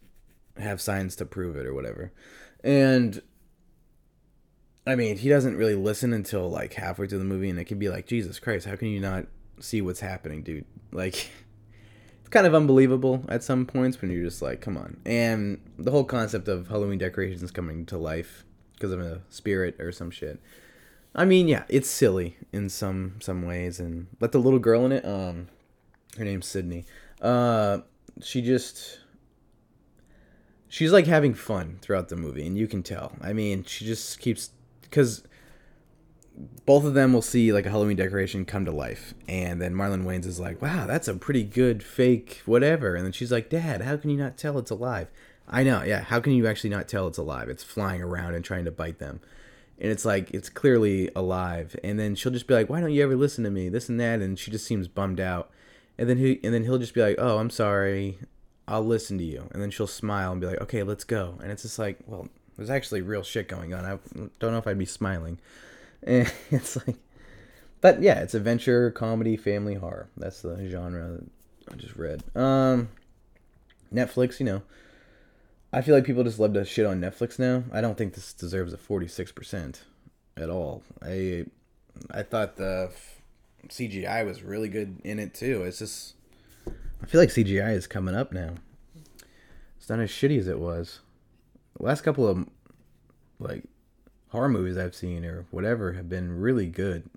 have 0.56 0.80
science 0.80 1.16
to 1.16 1.26
prove 1.26 1.56
it 1.56 1.66
or 1.66 1.74
whatever. 1.74 2.12
And 2.62 3.20
I 4.86 4.96
mean, 4.96 5.16
he 5.16 5.28
doesn't 5.28 5.56
really 5.56 5.76
listen 5.76 6.12
until 6.12 6.50
like 6.50 6.74
halfway 6.74 7.06
through 7.06 7.20
the 7.20 7.24
movie, 7.24 7.50
and 7.50 7.58
it 7.58 7.64
can 7.64 7.78
be 7.78 7.88
like, 7.88 8.06
Jesus 8.06 8.38
Christ, 8.38 8.66
how 8.66 8.76
can 8.76 8.88
you 8.88 9.00
not 9.00 9.26
see 9.60 9.80
what's 9.80 10.00
happening, 10.00 10.42
dude? 10.42 10.64
Like 10.90 11.14
it's 12.20 12.28
kind 12.30 12.46
of 12.46 12.54
unbelievable 12.54 13.24
at 13.28 13.44
some 13.44 13.64
points 13.64 14.00
when 14.00 14.10
you're 14.10 14.24
just 14.24 14.42
like, 14.42 14.60
come 14.60 14.76
on. 14.76 15.00
And 15.06 15.60
the 15.78 15.92
whole 15.92 16.04
concept 16.04 16.48
of 16.48 16.68
Halloween 16.68 16.98
decorations 16.98 17.50
coming 17.50 17.86
to 17.86 17.98
life 17.98 18.44
because 18.74 18.92
of 18.92 19.00
a 19.00 19.22
spirit 19.28 19.80
or 19.80 19.92
some 19.92 20.10
shit. 20.10 20.40
I 21.14 21.24
mean, 21.24 21.46
yeah, 21.46 21.64
it's 21.68 21.88
silly 21.88 22.36
in 22.52 22.68
some 22.68 23.16
some 23.20 23.42
ways, 23.42 23.78
and 23.78 24.08
but 24.18 24.32
the 24.32 24.38
little 24.38 24.58
girl 24.58 24.84
in 24.86 24.92
it, 24.92 25.04
um, 25.04 25.48
her 26.18 26.24
name's 26.24 26.46
Sydney. 26.46 26.86
Uh, 27.20 27.80
she 28.20 28.42
just 28.42 28.98
she's 30.68 30.90
like 30.90 31.06
having 31.06 31.34
fun 31.34 31.78
throughout 31.82 32.08
the 32.08 32.16
movie, 32.16 32.46
and 32.46 32.56
you 32.56 32.66
can 32.66 32.82
tell. 32.82 33.12
I 33.20 33.32
mean, 33.34 33.62
she 33.64 33.84
just 33.84 34.18
keeps 34.20 34.50
because 34.92 35.22
both 36.66 36.84
of 36.84 36.92
them 36.92 37.14
will 37.14 37.22
see 37.22 37.50
like 37.50 37.64
a 37.64 37.70
Halloween 37.70 37.96
decoration 37.96 38.44
come 38.44 38.66
to 38.66 38.70
life, 38.70 39.14
and 39.26 39.60
then 39.60 39.74
Marlon 39.74 40.04
Wayans 40.04 40.26
is 40.26 40.38
like, 40.38 40.60
"Wow, 40.60 40.86
that's 40.86 41.08
a 41.08 41.14
pretty 41.14 41.42
good 41.44 41.82
fake 41.82 42.42
whatever," 42.44 42.94
and 42.94 43.04
then 43.06 43.12
she's 43.12 43.32
like, 43.32 43.48
"Dad, 43.48 43.80
how 43.80 43.96
can 43.96 44.10
you 44.10 44.18
not 44.18 44.36
tell 44.36 44.58
it's 44.58 44.70
alive?" 44.70 45.08
I 45.48 45.62
know, 45.64 45.82
yeah. 45.82 46.02
How 46.02 46.20
can 46.20 46.32
you 46.32 46.46
actually 46.46 46.70
not 46.70 46.88
tell 46.88 47.08
it's 47.08 47.18
alive? 47.18 47.48
It's 47.48 47.64
flying 47.64 48.02
around 48.02 48.34
and 48.34 48.44
trying 48.44 48.66
to 48.66 48.70
bite 48.70 48.98
them, 48.98 49.20
and 49.80 49.90
it's 49.90 50.04
like 50.04 50.30
it's 50.32 50.50
clearly 50.50 51.10
alive. 51.16 51.74
And 51.82 51.98
then 51.98 52.14
she'll 52.14 52.32
just 52.32 52.46
be 52.46 52.54
like, 52.54 52.68
"Why 52.68 52.80
don't 52.80 52.92
you 52.92 53.02
ever 53.02 53.16
listen 53.16 53.44
to 53.44 53.50
me?" 53.50 53.70
This 53.70 53.88
and 53.88 53.98
that, 53.98 54.20
and 54.20 54.38
she 54.38 54.50
just 54.50 54.66
seems 54.66 54.88
bummed 54.88 55.20
out. 55.20 55.50
And 55.96 56.08
then 56.08 56.18
he 56.18 56.38
and 56.44 56.52
then 56.52 56.64
he'll 56.64 56.78
just 56.78 56.94
be 56.94 57.02
like, 57.02 57.16
"Oh, 57.18 57.38
I'm 57.38 57.50
sorry, 57.50 58.18
I'll 58.68 58.84
listen 58.84 59.16
to 59.18 59.24
you." 59.24 59.48
And 59.52 59.62
then 59.62 59.70
she'll 59.70 59.86
smile 59.86 60.32
and 60.32 60.40
be 60.40 60.48
like, 60.48 60.60
"Okay, 60.60 60.82
let's 60.82 61.04
go." 61.04 61.38
And 61.42 61.50
it's 61.50 61.62
just 61.62 61.78
like, 61.78 61.98
well, 62.06 62.28
there's 62.62 62.70
actually 62.70 63.02
real 63.02 63.24
shit 63.24 63.48
going 63.48 63.74
on. 63.74 63.84
I 63.84 63.98
don't 64.38 64.52
know 64.52 64.58
if 64.58 64.68
I'd 64.68 64.78
be 64.78 64.86
smiling. 64.86 65.38
And 66.04 66.32
it's 66.50 66.76
like, 66.84 66.96
but 67.80 68.02
yeah, 68.02 68.18
it's 68.22 68.34
adventure, 68.34 68.90
comedy, 68.90 69.36
family, 69.36 69.74
horror. 69.74 70.08
That's 70.16 70.42
the 70.42 70.68
genre 70.68 71.12
that 71.12 71.72
I 71.72 71.76
just 71.76 71.94
read. 71.94 72.24
Um, 72.34 72.88
Netflix, 73.94 74.40
you 74.40 74.46
know, 74.46 74.62
I 75.72 75.80
feel 75.80 75.94
like 75.94 76.04
people 76.04 76.24
just 76.24 76.40
love 76.40 76.54
to 76.54 76.64
shit 76.64 76.86
on 76.86 77.00
Netflix 77.00 77.38
now. 77.38 77.62
I 77.72 77.80
don't 77.80 77.96
think 77.96 78.14
this 78.14 78.32
deserves 78.32 78.72
a 78.72 78.76
forty 78.76 79.06
six 79.06 79.30
percent 79.30 79.84
at 80.36 80.50
all. 80.50 80.82
I 81.00 81.44
I 82.10 82.24
thought 82.24 82.56
the 82.56 82.90
CGI 83.68 84.26
was 84.26 84.42
really 84.42 84.68
good 84.68 85.00
in 85.04 85.20
it 85.20 85.34
too. 85.34 85.62
It's 85.62 85.78
just 85.78 86.14
I 87.00 87.06
feel 87.06 87.20
like 87.20 87.28
CGI 87.28 87.74
is 87.76 87.86
coming 87.86 88.16
up 88.16 88.32
now. 88.32 88.54
It's 89.78 89.88
not 89.88 90.00
as 90.00 90.10
shitty 90.10 90.40
as 90.40 90.48
it 90.48 90.58
was. 90.58 90.98
The 91.76 91.84
last 91.84 92.02
couple 92.02 92.26
of 92.26 92.46
like 93.38 93.64
horror 94.28 94.48
movies 94.48 94.76
I've 94.76 94.94
seen 94.94 95.24
or 95.24 95.46
whatever 95.50 95.92
have 95.92 96.08
been 96.08 96.38
really 96.40 96.66
good, 96.66 97.08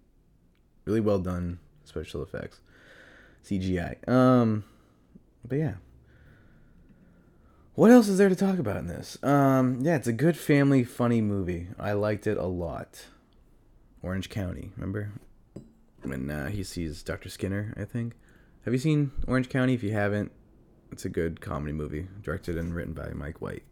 really 0.86 1.00
well 1.00 1.20
done 1.20 1.60
special 1.84 2.22
effects, 2.24 2.60
CGI. 3.44 4.08
Um, 4.08 4.64
but 5.48 5.58
yeah. 5.58 5.74
What 7.76 7.92
else 7.92 8.08
is 8.08 8.18
there 8.18 8.30
to 8.30 8.36
talk 8.36 8.58
about 8.58 8.78
in 8.78 8.88
this? 8.88 9.22
Um, 9.22 9.80
yeah, 9.82 9.98
it's 9.98 10.08
a 10.08 10.14
good 10.14 10.38
family 10.38 10.86
funny 10.86 11.20
movie. 11.20 11.68
I 11.78 11.92
liked 11.92 12.26
it 12.26 12.38
a 12.38 12.46
lot. 12.46 13.08
Orange 14.02 14.30
County, 14.30 14.72
remember? 14.78 15.12
When 16.04 16.30
uh, 16.32 16.48
he 16.48 16.64
sees 16.64 17.04
Dr. 17.04 17.28
Skinner, 17.30 17.74
I 17.76 17.84
think. 17.84 18.14
Have 18.64 18.74
you 18.74 18.80
seen 18.80 19.12
Orange 19.28 19.50
County? 19.50 19.74
If 19.74 19.84
you 19.84 19.92
haven't, 19.92 20.32
it's 20.92 21.04
a 21.04 21.10
good 21.10 21.42
comedy 21.42 21.74
movie, 21.74 22.08
directed 22.22 22.58
and 22.58 22.74
written 22.74 22.94
by 22.94 23.10
Mike 23.10 23.42
White, 23.42 23.64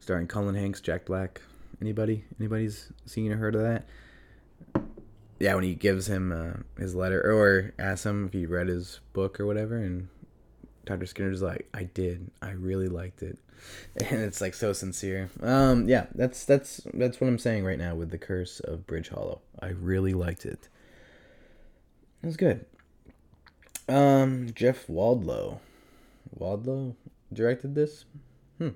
starring 0.00 0.26
Colin 0.26 0.54
Hanks, 0.54 0.80
Jack 0.80 1.06
Black, 1.06 1.40
Anybody? 1.80 2.24
Anybody's 2.40 2.92
seen 3.06 3.32
or 3.32 3.36
heard 3.36 3.54
of 3.54 3.62
that? 3.62 3.86
Yeah, 5.38 5.54
when 5.54 5.62
he 5.62 5.74
gives 5.74 6.08
him 6.08 6.32
uh, 6.32 6.80
his 6.80 6.94
letter 6.96 7.20
or 7.20 7.72
asks 7.78 8.04
him 8.04 8.26
if 8.26 8.32
he 8.32 8.46
read 8.46 8.66
his 8.66 8.98
book 9.12 9.38
or 9.38 9.46
whatever, 9.46 9.76
and 9.76 10.08
Dr. 10.84 11.06
Skinner's 11.06 11.42
like, 11.42 11.68
"I 11.72 11.84
did. 11.84 12.32
I 12.42 12.50
really 12.50 12.88
liked 12.88 13.22
it," 13.22 13.38
and 14.10 14.20
it's 14.20 14.40
like 14.40 14.54
so 14.54 14.72
sincere. 14.72 15.30
Um, 15.40 15.88
yeah, 15.88 16.06
that's 16.16 16.44
that's 16.44 16.80
that's 16.92 17.20
what 17.20 17.28
I'm 17.28 17.38
saying 17.38 17.64
right 17.64 17.78
now 17.78 17.94
with 17.94 18.10
the 18.10 18.18
Curse 18.18 18.58
of 18.58 18.88
Bridge 18.88 19.10
Hollow. 19.10 19.40
I 19.60 19.68
really 19.68 20.14
liked 20.14 20.44
it. 20.44 20.68
It 22.20 22.26
was 22.26 22.36
good. 22.36 22.66
Um, 23.88 24.50
Jeff 24.52 24.88
Wadlow, 24.88 25.60
Wadlow 26.36 26.96
directed 27.32 27.76
this. 27.76 28.04
Hmm. 28.58 28.70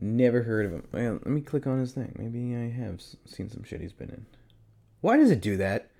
Never 0.00 0.42
heard 0.42 0.66
of 0.66 0.72
him. 0.72 0.88
Well, 0.92 1.14
let 1.14 1.26
me 1.26 1.40
click 1.40 1.66
on 1.66 1.78
his 1.78 1.92
thing. 1.92 2.14
Maybe 2.18 2.54
I 2.54 2.68
have 2.68 3.00
seen 3.24 3.48
some 3.48 3.64
shit 3.64 3.80
he's 3.80 3.92
been 3.92 4.10
in. 4.10 4.26
Why 5.00 5.16
does 5.16 5.30
it 5.30 5.40
do 5.40 5.56
that? 5.56 5.90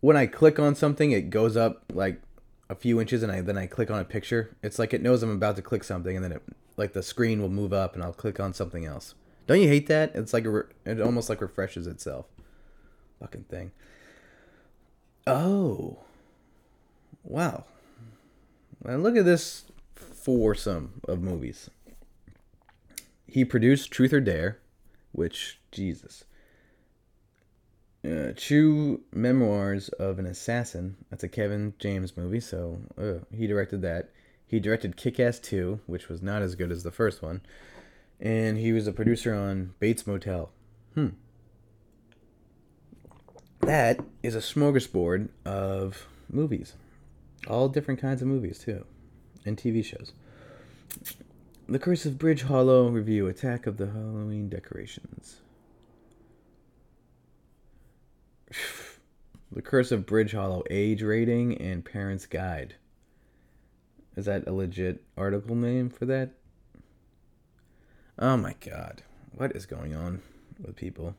When 0.00 0.16
I 0.16 0.26
click 0.26 0.58
on 0.58 0.74
something, 0.74 1.12
it 1.12 1.30
goes 1.30 1.56
up 1.56 1.84
like 1.92 2.20
a 2.68 2.74
few 2.74 3.00
inches, 3.00 3.22
and 3.22 3.30
I 3.30 3.40
then 3.40 3.58
I 3.58 3.66
click 3.66 3.90
on 3.90 4.00
a 4.00 4.04
picture. 4.04 4.56
It's 4.62 4.78
like 4.78 4.92
it 4.92 5.02
knows 5.02 5.22
I'm 5.22 5.30
about 5.30 5.56
to 5.56 5.62
click 5.62 5.84
something, 5.84 6.16
and 6.16 6.24
then 6.24 6.32
it 6.32 6.42
like 6.76 6.92
the 6.92 7.02
screen 7.02 7.40
will 7.40 7.50
move 7.50 7.72
up, 7.72 7.94
and 7.94 8.02
I'll 8.02 8.12
click 8.12 8.40
on 8.40 8.52
something 8.52 8.84
else. 8.84 9.14
Don't 9.46 9.60
you 9.60 9.68
hate 9.68 9.88
that? 9.88 10.12
It's 10.14 10.32
like 10.32 10.44
re- 10.46 10.62
it 10.84 11.00
almost 11.00 11.28
like 11.28 11.40
refreshes 11.40 11.86
itself. 11.86 12.26
Fucking 13.20 13.44
thing. 13.44 13.72
Oh. 15.26 15.98
Wow. 17.22 17.64
And 18.84 19.02
look 19.02 19.16
at 19.16 19.24
this 19.24 19.64
foursome 19.94 21.00
of 21.06 21.20
movies 21.20 21.68
he 23.30 23.44
produced 23.44 23.92
Truth 23.92 24.12
or 24.12 24.20
Dare, 24.20 24.58
which 25.12 25.60
Jesus, 25.70 26.24
Uh, 28.04 28.32
Memoirs 29.12 29.88
of 29.90 30.18
an 30.18 30.26
Assassin. 30.26 30.96
That's 31.10 31.22
a 31.22 31.28
Kevin 31.28 31.74
James 31.78 32.16
movie, 32.16 32.40
so 32.40 32.80
uh, 32.98 33.24
he 33.34 33.46
directed 33.46 33.82
that. 33.82 34.10
He 34.46 34.58
directed 34.58 34.96
Kick 34.96 35.20
Ass 35.20 35.38
2, 35.38 35.80
which 35.86 36.08
was 36.08 36.22
not 36.22 36.42
as 36.42 36.56
good 36.56 36.72
as 36.72 36.82
the 36.82 36.90
first 36.90 37.22
one. 37.22 37.40
And 38.18 38.58
he 38.58 38.72
was 38.72 38.88
a 38.88 38.92
producer 38.92 39.32
on 39.32 39.74
Bates 39.78 40.06
Motel. 40.06 40.50
Hmm. 40.94 41.10
That 43.60 44.00
is 44.24 44.34
a 44.34 44.40
smorgasbord 44.40 45.28
of 45.44 46.08
movies. 46.28 46.74
All 47.46 47.68
different 47.68 48.00
kinds 48.00 48.22
of 48.22 48.28
movies, 48.28 48.58
too. 48.58 48.84
And 49.46 49.56
TV 49.56 49.84
shows. 49.84 50.12
The 51.70 51.78
Curse 51.78 52.04
of 52.04 52.18
Bridge 52.18 52.42
Hollow 52.42 52.88
review 52.88 53.28
Attack 53.28 53.68
of 53.68 53.76
the 53.76 53.86
Halloween 53.86 54.48
Decorations. 54.48 55.36
The 59.52 59.62
Curse 59.62 59.90
of 59.90 60.06
Bridge 60.06 60.32
Hollow 60.32 60.62
Age 60.70 61.02
Rating 61.02 61.60
and 61.60 61.84
Parents 61.84 62.24
Guide. 62.26 62.74
Is 64.16 64.26
that 64.26 64.46
a 64.46 64.52
legit 64.52 65.02
article 65.16 65.56
name 65.56 65.90
for 65.90 66.06
that? 66.06 66.30
Oh 68.16 68.36
my 68.36 68.54
god. 68.60 69.02
What 69.32 69.56
is 69.56 69.66
going 69.66 69.94
on 69.94 70.22
with 70.60 70.76
people? 70.76 71.16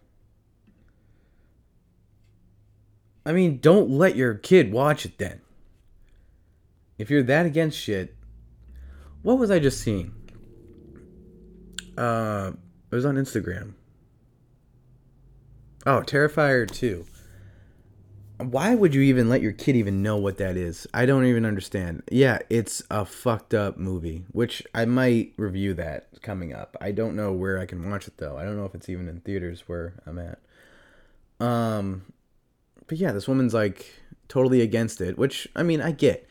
I 3.26 3.34
mean, 3.34 3.60
don't 3.60 3.90
let 3.90 4.16
your 4.16 4.36
kid 4.36 4.72
watch 4.72 5.06
it 5.06 5.18
then. 5.18 5.42
If 6.98 7.10
you're 7.10 7.24
that 7.24 7.46
against 7.46 7.78
shit, 7.78 8.16
what 9.24 9.38
was 9.38 9.52
I 9.52 9.60
just 9.60 9.82
seeing? 9.82 10.21
Uh, 11.98 12.52
it 12.92 12.96
was 12.96 13.06
on 13.06 13.16
Instagram. 13.16 13.74
Oh, 15.86 16.02
Terrifier 16.02 16.70
2. 16.70 17.06
Why 18.38 18.74
would 18.74 18.96
you 18.96 19.02
even 19.02 19.30
let 19.30 19.42
your 19.42 19.52
kid 19.52 19.76
even 19.76 20.02
know 20.02 20.18
what 20.18 20.38
that 20.38 20.58
is? 20.58 20.88
I 20.94 21.06
don't 21.06 21.26
even 21.26 21.46
understand. 21.46 22.04
Yeah, 22.12 22.40
it's 22.50 22.82
a 22.90 23.06
fucked 23.06 23.54
up 23.54 23.78
movie, 23.78 24.26
which 24.32 24.64
I 24.74 24.86
might 24.86 25.34
review 25.38 25.74
that 25.76 26.08
coming 26.22 26.54
up. 26.54 26.76
I 26.82 26.92
don't 26.92 27.16
know 27.16 27.34
where 27.34 27.60
I 27.60 27.66
can 27.66 27.88
watch 27.90 28.08
it 28.08 28.18
though. 28.18 28.38
I 28.38 28.44
don't 28.44 28.58
know 28.58 28.66
if 28.66 28.74
it's 28.74 28.90
even 28.90 29.08
in 29.08 29.22
theaters 29.22 29.64
where 29.68 29.94
I'm 30.06 30.20
at. 30.20 30.40
Um 31.40 32.14
but 32.88 32.98
yeah, 32.98 33.12
this 33.12 33.28
woman's 33.28 33.54
like 33.54 34.02
totally 34.28 34.62
against 34.62 35.02
it, 35.02 35.18
which 35.18 35.48
I 35.56 35.64
mean, 35.64 35.82
I 35.82 35.92
get. 35.92 36.28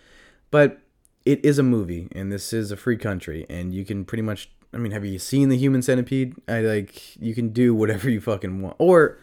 But 0.50 0.80
it 1.24 1.44
is 1.44 1.58
a 1.58 1.62
movie 1.62 2.08
and 2.12 2.32
this 2.32 2.52
is 2.52 2.72
a 2.72 2.76
free 2.76 2.96
country 2.96 3.46
and 3.48 3.72
you 3.72 3.84
can 3.84 4.04
pretty 4.04 4.22
much 4.22 4.50
I 4.72 4.78
mean, 4.78 4.92
have 4.92 5.04
you 5.04 5.18
seen 5.18 5.48
the 5.48 5.56
human 5.56 5.82
centipede? 5.82 6.34
I 6.48 6.60
like 6.60 7.16
you 7.16 7.34
can 7.34 7.50
do 7.50 7.74
whatever 7.74 8.08
you 8.08 8.20
fucking 8.20 8.62
want. 8.62 8.76
Or 8.78 9.18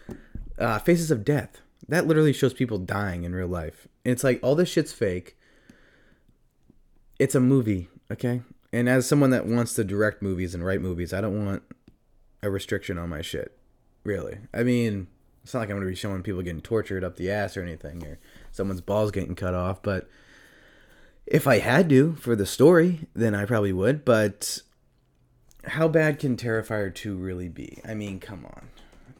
uh, 0.59 0.79
Faces 0.79 1.11
of 1.11 1.23
Death. 1.23 1.61
That 1.87 2.05
literally 2.05 2.33
shows 2.33 2.53
people 2.53 2.79
dying 2.79 3.23
in 3.23 3.33
real 3.33 3.47
life. 3.47 3.87
And 4.03 4.11
it's 4.11 4.23
like 4.23 4.39
all 4.43 4.55
this 4.55 4.69
shit's 4.69 4.91
fake. 4.91 5.37
It's 7.17 7.35
a 7.35 7.39
movie, 7.39 7.87
okay? 8.11 8.41
And 8.73 8.89
as 8.89 9.07
someone 9.07 9.29
that 9.29 9.45
wants 9.45 9.73
to 9.75 9.83
direct 9.83 10.21
movies 10.21 10.53
and 10.53 10.65
write 10.65 10.81
movies, 10.81 11.13
I 11.13 11.21
don't 11.21 11.45
want 11.45 11.63
a 12.43 12.49
restriction 12.49 12.97
on 12.97 13.09
my 13.09 13.21
shit. 13.21 13.57
Really. 14.03 14.39
I 14.53 14.63
mean, 14.63 15.07
it's 15.43 15.53
not 15.53 15.61
like 15.61 15.69
I'm 15.69 15.77
going 15.77 15.87
to 15.87 15.91
be 15.91 15.95
showing 15.95 16.23
people 16.23 16.41
getting 16.41 16.61
tortured 16.61 17.05
up 17.05 17.15
the 17.15 17.31
ass 17.31 17.55
or 17.55 17.63
anything 17.63 18.05
or 18.05 18.19
someone's 18.51 18.81
balls 18.81 19.11
getting 19.11 19.35
cut 19.35 19.53
off, 19.53 19.81
but 19.81 20.09
if 21.25 21.47
I 21.47 21.59
had 21.59 21.89
to 21.89 22.15
for 22.15 22.35
the 22.35 22.45
story, 22.45 23.07
then 23.13 23.35
I 23.35 23.45
probably 23.45 23.73
would, 23.73 24.05
but 24.05 24.61
how 25.65 25.87
bad 25.87 26.19
can 26.19 26.37
Terrifier 26.37 26.93
2 26.93 27.15
really 27.15 27.49
be? 27.49 27.79
I 27.85 27.93
mean, 27.93 28.19
come 28.19 28.45
on. 28.45 28.69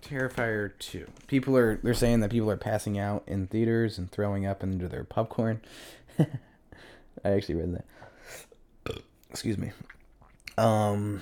Terrifier 0.02 0.72
2. 0.80 1.08
People 1.28 1.58
are 1.58 1.80
they're 1.84 1.94
saying 1.94 2.22
that 2.22 2.32
people 2.32 2.50
are 2.50 2.58
passing 2.58 2.98
out 2.98 3.24
in 3.28 3.48
theaters 3.48 3.98
and 3.98 4.10
throwing 4.10 4.46
up 4.46 4.64
into 4.64 4.88
their 4.88 5.04
popcorn. 5.04 5.62
I 6.20 7.30
actually 7.30 7.56
read 7.56 7.74
that. 8.86 9.02
Excuse 9.30 9.58
me. 9.58 9.72
Um 10.58 11.22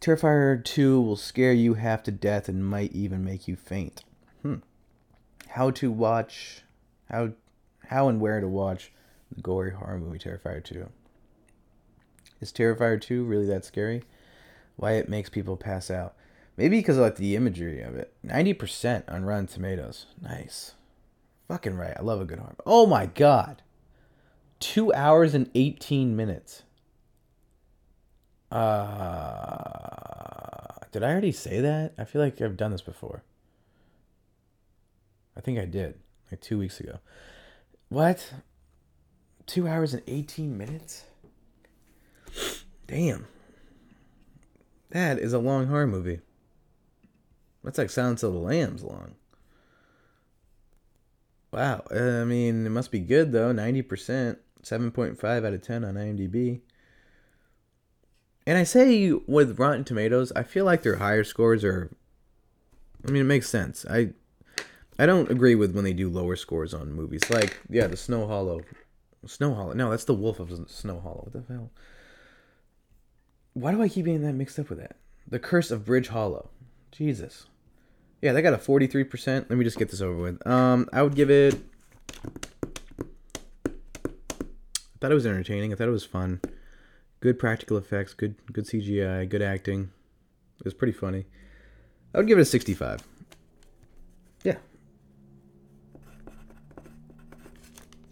Terrifier 0.00 0.62
2 0.62 1.00
will 1.00 1.16
scare 1.16 1.52
you 1.52 1.74
half 1.74 2.02
to 2.02 2.10
death 2.12 2.48
and 2.48 2.66
might 2.66 2.92
even 2.92 3.24
make 3.24 3.48
you 3.48 3.56
faint. 3.56 4.04
Hmm. 4.42 4.56
How 5.48 5.70
to 5.72 5.90
watch 5.90 6.64
how 7.10 7.30
how 7.86 8.08
and 8.08 8.20
where 8.20 8.40
to 8.40 8.48
watch 8.48 8.92
the 9.34 9.40
gory 9.40 9.72
horror 9.72 9.98
movie 9.98 10.18
Terrifier 10.18 10.62
2. 10.62 10.90
Is 12.40 12.52
Terrifier 12.52 13.00
2 13.00 13.24
really 13.24 13.46
that 13.46 13.64
scary? 13.64 14.02
Why 14.76 14.92
it 14.92 15.08
makes 15.08 15.30
people 15.30 15.56
pass 15.56 15.90
out? 15.90 16.14
Maybe 16.56 16.78
because 16.78 16.96
of 16.96 17.02
like 17.02 17.16
the 17.16 17.36
imagery 17.36 17.80
of 17.82 17.96
it. 17.96 18.12
90% 18.24 19.04
on 19.12 19.24
Rotten 19.24 19.46
Tomatoes. 19.46 20.06
Nice. 20.20 20.74
Fucking 21.48 21.76
right. 21.76 21.94
I 21.98 22.02
love 22.02 22.20
a 22.20 22.24
good 22.24 22.38
horror. 22.38 22.54
Oh 22.64 22.86
my 22.86 23.06
god. 23.06 23.62
2 24.60 24.92
hours 24.94 25.34
and 25.34 25.50
18 25.54 26.14
minutes. 26.16 26.62
Uh 28.50 28.64
Did 30.92 31.02
I 31.02 31.10
already 31.10 31.32
say 31.32 31.60
that? 31.60 31.94
I 31.98 32.04
feel 32.04 32.22
like 32.22 32.40
I've 32.40 32.56
done 32.56 32.70
this 32.70 32.82
before. 32.82 33.24
I 35.36 35.40
think 35.40 35.58
I 35.58 35.64
did. 35.64 35.98
Like 36.30 36.40
2 36.40 36.58
weeks 36.58 36.78
ago. 36.80 36.98
What? 37.88 38.32
2 39.46 39.66
hours 39.68 39.92
and 39.92 40.02
18 40.06 40.56
minutes? 40.56 41.04
Damn. 42.86 43.26
That 44.94 45.18
is 45.18 45.32
a 45.32 45.40
long 45.40 45.66
horror 45.66 45.88
movie. 45.88 46.20
That's 47.64 47.78
like 47.78 47.90
Silence 47.90 48.22
of 48.22 48.32
the 48.32 48.38
Lambs 48.38 48.84
long. 48.84 49.16
Wow. 51.52 51.82
Uh, 51.90 52.22
I 52.22 52.24
mean, 52.24 52.64
it 52.64 52.70
must 52.70 52.92
be 52.92 53.00
good 53.00 53.32
though. 53.32 53.52
90%, 53.52 54.36
7.5 54.62 55.46
out 55.46 55.52
of 55.52 55.62
10 55.62 55.84
on 55.84 55.94
IMDb. 55.94 56.60
And 58.46 58.56
I 58.56 58.62
say 58.62 59.12
with 59.26 59.58
Rotten 59.58 59.82
Tomatoes, 59.82 60.30
I 60.36 60.44
feel 60.44 60.64
like 60.64 60.82
their 60.82 60.96
higher 60.96 61.24
scores 61.24 61.64
are 61.64 61.90
I 63.06 63.10
mean, 63.10 63.22
it 63.22 63.26
makes 63.26 63.48
sense. 63.48 63.84
I 63.90 64.10
I 64.96 65.06
don't 65.06 65.28
agree 65.28 65.56
with 65.56 65.74
when 65.74 65.82
they 65.82 65.92
do 65.92 66.08
lower 66.08 66.36
scores 66.36 66.72
on 66.72 66.92
movies. 66.92 67.28
Like, 67.28 67.58
yeah, 67.68 67.88
the 67.88 67.96
Snow 67.96 68.28
Hollow. 68.28 68.60
Snow 69.26 69.54
Hollow. 69.54 69.72
No, 69.72 69.90
that's 69.90 70.04
the 70.04 70.14
Wolf 70.14 70.38
of 70.38 70.52
Snow 70.70 71.00
Hollow. 71.00 71.28
What 71.28 71.32
the 71.32 71.52
hell? 71.52 71.72
Why 73.54 73.72
do 73.72 73.80
I 73.80 73.88
keep 73.88 74.04
getting 74.04 74.22
that 74.22 74.34
mixed 74.34 74.58
up 74.58 74.68
with 74.68 74.78
that? 74.80 74.96
The 75.28 75.38
Curse 75.38 75.70
of 75.70 75.84
Bridge 75.84 76.08
Hollow. 76.08 76.50
Jesus. 76.90 77.46
Yeah, 78.20 78.32
they 78.32 78.42
got 78.42 78.52
a 78.52 78.58
43%. 78.58 79.48
Let 79.48 79.50
me 79.50 79.64
just 79.64 79.78
get 79.78 79.90
this 79.90 80.00
over 80.00 80.16
with. 80.16 80.46
Um, 80.46 80.88
I 80.92 81.02
would 81.02 81.14
give 81.14 81.30
it. 81.30 81.54
I 83.64 83.70
thought 85.00 85.10
it 85.10 85.14
was 85.14 85.26
entertaining. 85.26 85.72
I 85.72 85.76
thought 85.76 85.88
it 85.88 85.92
was 85.92 86.04
fun. 86.04 86.40
Good 87.20 87.38
practical 87.38 87.76
effects, 87.76 88.12
good 88.12 88.34
good 88.52 88.66
CGI, 88.66 89.28
good 89.28 89.40
acting. 89.40 89.90
It 90.58 90.64
was 90.64 90.74
pretty 90.74 90.92
funny. 90.92 91.24
I 92.14 92.18
would 92.18 92.26
give 92.26 92.38
it 92.38 92.42
a 92.42 92.44
65. 92.44 93.00
Yeah. 94.42 94.56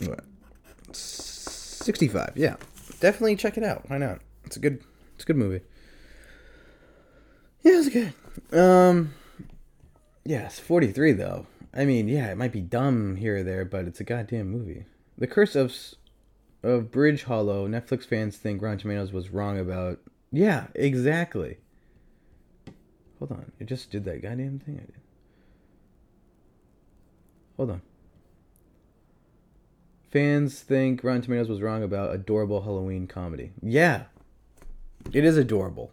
What? 0.00 0.24
65. 0.92 2.32
Yeah. 2.36 2.56
Definitely 3.00 3.36
check 3.36 3.56
it 3.58 3.64
out. 3.64 3.88
Why 3.90 3.98
not? 3.98 4.20
It's 4.44 4.56
a 4.56 4.60
good 4.60 4.82
it's 5.22 5.30
a 5.30 5.32
good 5.32 5.36
movie. 5.36 5.60
Yeah, 7.62 7.78
it's 7.78 7.88
good. 7.88 8.58
Um, 8.58 9.14
yeah, 10.24 10.46
it's 10.46 10.58
43 10.58 11.12
though. 11.12 11.46
I 11.72 11.84
mean, 11.84 12.08
yeah, 12.08 12.32
it 12.32 12.36
might 12.36 12.50
be 12.50 12.60
dumb 12.60 13.14
here 13.14 13.36
or 13.36 13.42
there, 13.44 13.64
but 13.64 13.86
it's 13.86 14.00
a 14.00 14.04
goddamn 14.04 14.50
movie. 14.50 14.86
The 15.16 15.28
Curse 15.28 15.54
of 15.54 15.72
of 16.64 16.90
Bridge 16.90 17.22
Hollow. 17.24 17.68
Netflix 17.68 18.04
fans 18.04 18.36
think 18.36 18.60
Rotten 18.60 18.78
Tomatoes 18.78 19.12
was 19.12 19.30
wrong 19.30 19.60
about. 19.60 20.00
Yeah, 20.32 20.66
exactly. 20.74 21.58
Hold 23.20 23.30
on, 23.30 23.52
it 23.60 23.66
just 23.66 23.92
did 23.92 24.04
that 24.06 24.22
goddamn 24.22 24.58
thing 24.58 24.80
I 24.82 24.86
did. 24.86 25.00
Hold 27.56 27.70
on. 27.70 27.82
Fans 30.10 30.60
think 30.60 31.04
Rotten 31.04 31.22
Tomatoes 31.22 31.48
was 31.48 31.62
wrong 31.62 31.84
about 31.84 32.12
adorable 32.12 32.62
Halloween 32.62 33.06
comedy. 33.06 33.52
Yeah, 33.62 34.04
it 35.12 35.24
is 35.24 35.36
adorable. 35.36 35.92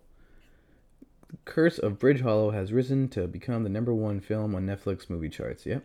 Curse 1.45 1.77
of 1.77 1.99
Bridge 1.99 2.21
Hollow 2.21 2.51
has 2.51 2.73
risen 2.73 3.07
to 3.09 3.27
become 3.27 3.63
the 3.63 3.69
number 3.69 3.93
one 3.93 4.19
film 4.19 4.55
on 4.55 4.65
Netflix 4.65 5.09
movie 5.09 5.29
charts. 5.29 5.65
Yep. 5.65 5.83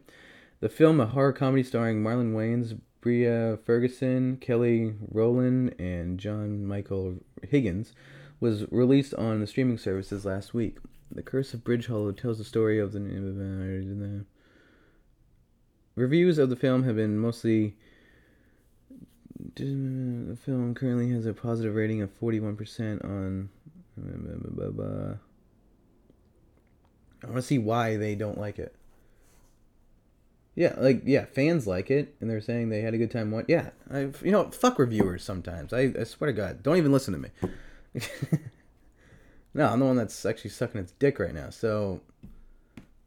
The 0.61 0.68
film, 0.68 1.01
a 1.01 1.07
horror 1.07 1.33
comedy 1.33 1.62
starring 1.62 2.03
Marlon 2.03 2.33
Wayans, 2.33 2.79
Priah 3.01 3.59
Ferguson, 3.59 4.39
Kelly 4.39 4.95
Rowland, 5.11 5.75
and 5.79 6.18
John 6.18 6.64
Michael 6.64 7.16
Higgins, 7.43 7.93
was 8.41 8.64
released 8.70 9.14
on 9.14 9.41
the 9.41 9.47
streaming 9.47 9.79
services 9.79 10.25
last 10.25 10.55
week. 10.55 10.79
The 11.11 11.22
Curse 11.22 11.53
of 11.53 11.64
Bridge 11.64 11.87
Hollow 11.87 12.12
tells 12.12 12.39
the 12.39 12.45
story 12.45 12.79
of 12.79 12.93
the. 12.93 14.25
Reviews 15.97 16.39
of 16.39 16.51
the 16.51 16.57
film 16.57 16.85
have 16.85 16.97
been 16.97 17.18
mostly 17.18 17.77
the 19.57 20.37
film 20.45 20.75
currently 20.75 21.11
has 21.11 21.27
a 21.27 21.33
positive 21.33 21.75
rating 21.75 22.03
of 22.03 22.19
41% 22.21 23.05
on. 23.05 23.49
I 27.23 27.27
want 27.27 27.37
to 27.37 27.43
see 27.43 27.59
why 27.59 27.97
they 27.97 28.15
don't 28.15 28.39
like 28.39 28.59
it. 28.59 28.75
Yeah, 30.57 30.75
like 30.79 31.03
yeah, 31.05 31.25
fans 31.25 31.67
like 31.67 31.91
it, 31.91 32.15
and 32.21 32.31
they're 32.31 32.41
saying 32.41 32.69
they 32.69 32.81
had 32.81 32.95
a 32.95 32.99
good 32.99 33.11
time. 33.11 33.33
What? 33.33 33.47
Yeah, 33.49 33.71
I 33.91 34.11
you 34.23 34.31
know 34.31 34.51
fuck 34.51 34.79
reviewers 34.79 35.25
sometimes. 35.25 35.73
I, 35.73 35.93
I 35.99 36.05
swear 36.05 36.31
to 36.31 36.33
God, 36.33 36.63
don't 36.63 36.77
even 36.77 36.93
listen 36.93 37.13
to 37.13 37.19
me. 37.19 37.31
no, 39.55 39.67
I'm 39.67 39.81
the 39.81 39.87
one 39.87 39.97
that's 39.97 40.25
actually 40.25 40.51
sucking 40.51 40.81
its 40.81 40.93
dick 40.93 41.19
right 41.19 41.35
now. 41.35 41.51
So 41.51 42.01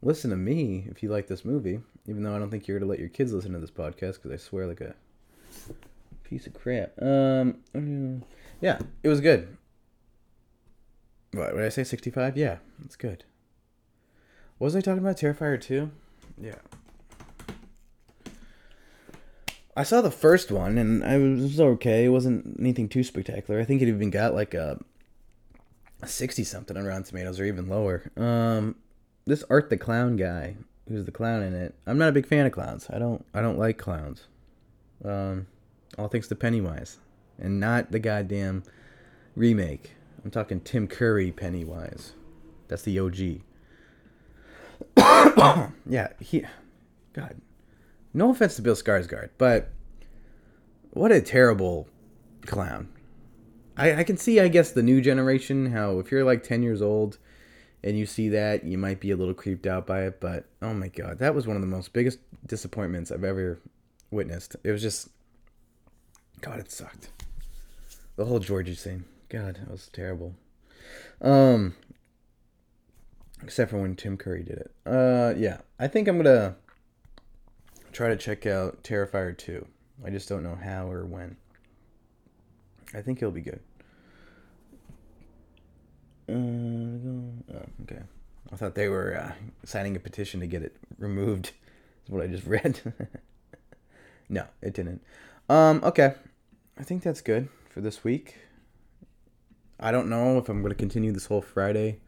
listen 0.02 0.28
to 0.30 0.36
me 0.36 0.88
if 0.90 1.02
you 1.02 1.08
like 1.08 1.26
this 1.26 1.42
movie, 1.44 1.80
even 2.06 2.22
though 2.22 2.36
I 2.36 2.38
don't 2.38 2.50
think 2.50 2.68
you're 2.68 2.78
gonna 2.78 2.90
let 2.90 2.98
your 2.98 3.08
kids 3.08 3.32
listen 3.32 3.52
to 3.52 3.58
this 3.58 3.70
podcast 3.70 4.14
because 4.14 4.32
I 4.32 4.36
swear 4.36 4.66
like 4.66 4.82
a 4.82 4.94
piece 6.28 6.46
of 6.46 6.54
crap. 6.54 6.92
Um, 7.00 8.22
yeah, 8.60 8.78
it 9.02 9.08
was 9.08 9.20
good. 9.20 9.56
What 11.32 11.54
did 11.54 11.64
I 11.64 11.68
say? 11.70 11.84
Sixty-five? 11.84 12.36
Yeah, 12.36 12.58
it's 12.84 12.96
good. 12.96 13.24
Was 14.58 14.76
I 14.76 14.80
talking 14.80 14.98
about? 14.98 15.16
Terrifier 15.16 15.60
two? 15.60 15.90
Yeah. 16.40 16.56
I 19.76 19.84
saw 19.84 20.00
the 20.00 20.10
first 20.10 20.50
one 20.50 20.76
and 20.76 21.04
I 21.04 21.18
was, 21.18 21.60
okay. 21.60 22.06
It 22.06 22.08
wasn't 22.08 22.56
anything 22.58 22.88
too 22.88 23.04
spectacular. 23.04 23.60
I 23.60 23.64
think 23.64 23.80
it 23.80 23.86
even 23.86 24.10
got 24.10 24.34
like 24.34 24.52
a, 24.54 24.80
a 26.02 26.08
sixty 26.08 26.42
something 26.42 26.76
on 26.76 26.84
Rotten 26.84 27.04
Tomatoes 27.04 27.38
or 27.38 27.44
even 27.44 27.68
lower. 27.68 28.10
Um, 28.16 28.74
this 29.24 29.44
Art 29.48 29.70
the 29.70 29.76
Clown 29.76 30.16
guy, 30.16 30.56
who's 30.88 31.04
the 31.04 31.12
clown 31.12 31.42
in 31.42 31.54
it, 31.54 31.76
I'm 31.86 31.98
not 31.98 32.08
a 32.08 32.12
big 32.12 32.26
fan 32.26 32.46
of 32.46 32.52
clowns. 32.52 32.88
I 32.90 32.98
don't 32.98 33.24
I 33.32 33.40
don't 33.40 33.58
like 33.58 33.78
clowns. 33.78 34.26
Um, 35.04 35.46
all 35.98 36.08
thanks 36.08 36.28
to 36.28 36.34
Pennywise, 36.34 36.98
and 37.38 37.58
not 37.58 37.90
the 37.90 37.98
goddamn 37.98 38.62
remake. 39.34 39.92
I'm 40.24 40.30
talking 40.30 40.60
Tim 40.60 40.86
Curry 40.86 41.32
Pennywise. 41.32 42.12
That's 42.68 42.82
the 42.82 42.98
OG. 42.98 43.40
yeah, 45.86 46.08
he. 46.20 46.44
God, 47.12 47.36
no 48.14 48.30
offense 48.30 48.56
to 48.56 48.62
Bill 48.62 48.74
Skarsgård, 48.74 49.30
but 49.38 49.70
what 50.90 51.10
a 51.10 51.20
terrible 51.20 51.88
clown. 52.46 52.88
I, 53.76 54.00
I 54.00 54.04
can 54.04 54.16
see, 54.16 54.40
I 54.40 54.48
guess, 54.48 54.72
the 54.72 54.82
new 54.82 55.00
generation 55.00 55.72
how 55.72 55.98
if 55.98 56.10
you're 56.10 56.24
like 56.24 56.42
ten 56.42 56.62
years 56.62 56.82
old 56.82 57.18
and 57.82 57.96
you 57.96 58.06
see 58.06 58.28
that, 58.30 58.64
you 58.64 58.76
might 58.76 59.00
be 59.00 59.10
a 59.10 59.16
little 59.16 59.34
creeped 59.34 59.66
out 59.66 59.86
by 59.86 60.02
it. 60.02 60.20
But 60.20 60.44
oh 60.62 60.74
my 60.74 60.88
god, 60.88 61.18
that 61.18 61.34
was 61.34 61.46
one 61.46 61.56
of 61.56 61.62
the 61.62 61.68
most 61.68 61.92
biggest 61.92 62.18
disappointments 62.46 63.10
I've 63.10 63.24
ever 63.24 63.60
witnessed. 64.10 64.56
It 64.64 64.70
was 64.72 64.82
just, 64.82 65.08
God, 66.40 66.60
it 66.60 66.70
sucked. 66.70 67.10
The 68.16 68.24
whole 68.24 68.38
Georgie 68.38 68.74
scene, 68.74 69.04
God, 69.28 69.56
that 69.56 69.70
was 69.70 69.88
terrible. 69.92 70.34
Um, 71.20 71.74
except 73.42 73.70
for 73.70 73.80
when 73.80 73.96
Tim 73.96 74.16
Curry 74.16 74.42
did 74.42 74.58
it. 74.58 74.70
Uh, 74.86 75.34
yeah, 75.36 75.58
I 75.78 75.88
think 75.88 76.08
I'm 76.08 76.16
gonna 76.16 76.56
try 77.92 78.08
to 78.08 78.16
check 78.16 78.46
out 78.46 78.82
Terrifier 78.82 79.36
2. 79.36 79.66
I 80.04 80.10
just 80.10 80.28
don't 80.28 80.42
know 80.42 80.56
how 80.56 80.90
or 80.90 81.04
when. 81.04 81.36
I 82.94 83.02
think 83.02 83.18
it'll 83.18 83.32
be 83.32 83.40
good. 83.40 83.60
Uh, 86.28 86.32
oh, 87.54 87.66
okay. 87.82 88.02
I 88.52 88.56
thought 88.56 88.74
they 88.74 88.88
were 88.88 89.16
uh, 89.16 89.32
signing 89.64 89.96
a 89.96 90.00
petition 90.00 90.40
to 90.40 90.46
get 90.46 90.62
it 90.62 90.76
removed. 90.98 91.52
Is 92.04 92.10
what 92.10 92.22
I 92.22 92.26
just 92.26 92.46
read. 92.46 92.80
no, 94.28 94.44
it 94.62 94.74
didn't. 94.74 95.02
Um, 95.48 95.80
okay. 95.82 96.14
I 96.78 96.82
think 96.82 97.02
that's 97.02 97.20
good 97.20 97.48
for 97.70 97.80
this 97.80 98.04
week. 98.04 98.36
I 99.80 99.90
don't 99.90 100.08
know 100.08 100.38
if 100.38 100.48
I'm 100.48 100.60
going 100.60 100.70
to 100.70 100.76
continue 100.78 101.12
this 101.12 101.26
whole 101.26 101.42
Friday 101.42 102.00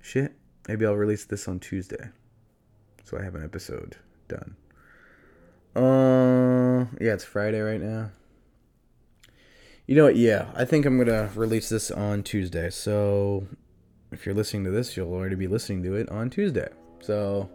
shit. 0.00 0.32
Maybe 0.68 0.86
I'll 0.86 0.94
release 0.94 1.24
this 1.24 1.48
on 1.48 1.60
Tuesday. 1.60 2.10
So 3.04 3.18
I 3.18 3.22
have 3.22 3.34
an 3.34 3.44
episode 3.44 3.96
done. 4.28 4.56
Uh, 5.74 6.86
yeah, 7.00 7.12
it's 7.12 7.24
Friday 7.24 7.60
right 7.60 7.80
now. 7.80 8.10
You 9.86 9.94
know 9.94 10.04
what? 10.04 10.16
Yeah, 10.16 10.48
I 10.54 10.64
think 10.64 10.84
I'm 10.84 10.98
gonna 10.98 11.30
release 11.34 11.68
this 11.68 11.90
on 11.90 12.24
Tuesday. 12.24 12.70
So 12.70 13.46
if 14.10 14.26
you're 14.26 14.34
listening 14.34 14.64
to 14.64 14.70
this, 14.70 14.96
you'll 14.96 15.12
already 15.12 15.36
be 15.36 15.46
listening 15.46 15.82
to 15.84 15.94
it 15.94 16.08
on 16.08 16.30
Tuesday. 16.30 16.68
So 17.00 17.48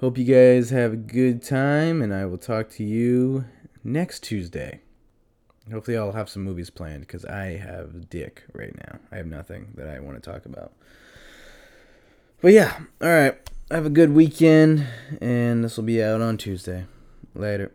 hope 0.00 0.18
you 0.18 0.24
guys 0.24 0.70
have 0.70 0.92
a 0.92 0.96
good 0.96 1.42
time, 1.42 2.02
and 2.02 2.12
I 2.12 2.24
will 2.24 2.38
talk 2.38 2.68
to 2.70 2.84
you 2.84 3.44
next 3.84 4.22
Tuesday. 4.24 4.80
Hopefully, 5.70 5.96
I'll 5.96 6.12
have 6.12 6.28
some 6.28 6.42
movies 6.42 6.70
planned 6.70 7.00
because 7.00 7.24
I 7.24 7.56
have 7.56 8.10
dick 8.10 8.44
right 8.52 8.74
now. 8.76 8.98
I 9.12 9.16
have 9.16 9.26
nothing 9.26 9.72
that 9.76 9.88
I 9.88 10.00
want 10.00 10.22
to 10.22 10.30
talk 10.30 10.44
about. 10.46 10.72
But 12.40 12.52
yeah, 12.52 12.80
all 13.00 13.08
right. 13.08 13.36
Have 13.70 13.86
a 13.86 13.90
good 13.90 14.12
weekend, 14.12 14.86
and 15.20 15.64
this 15.64 15.76
will 15.76 15.84
be 15.84 16.02
out 16.02 16.20
on 16.20 16.36
Tuesday. 16.36 16.84
Later. 17.34 17.72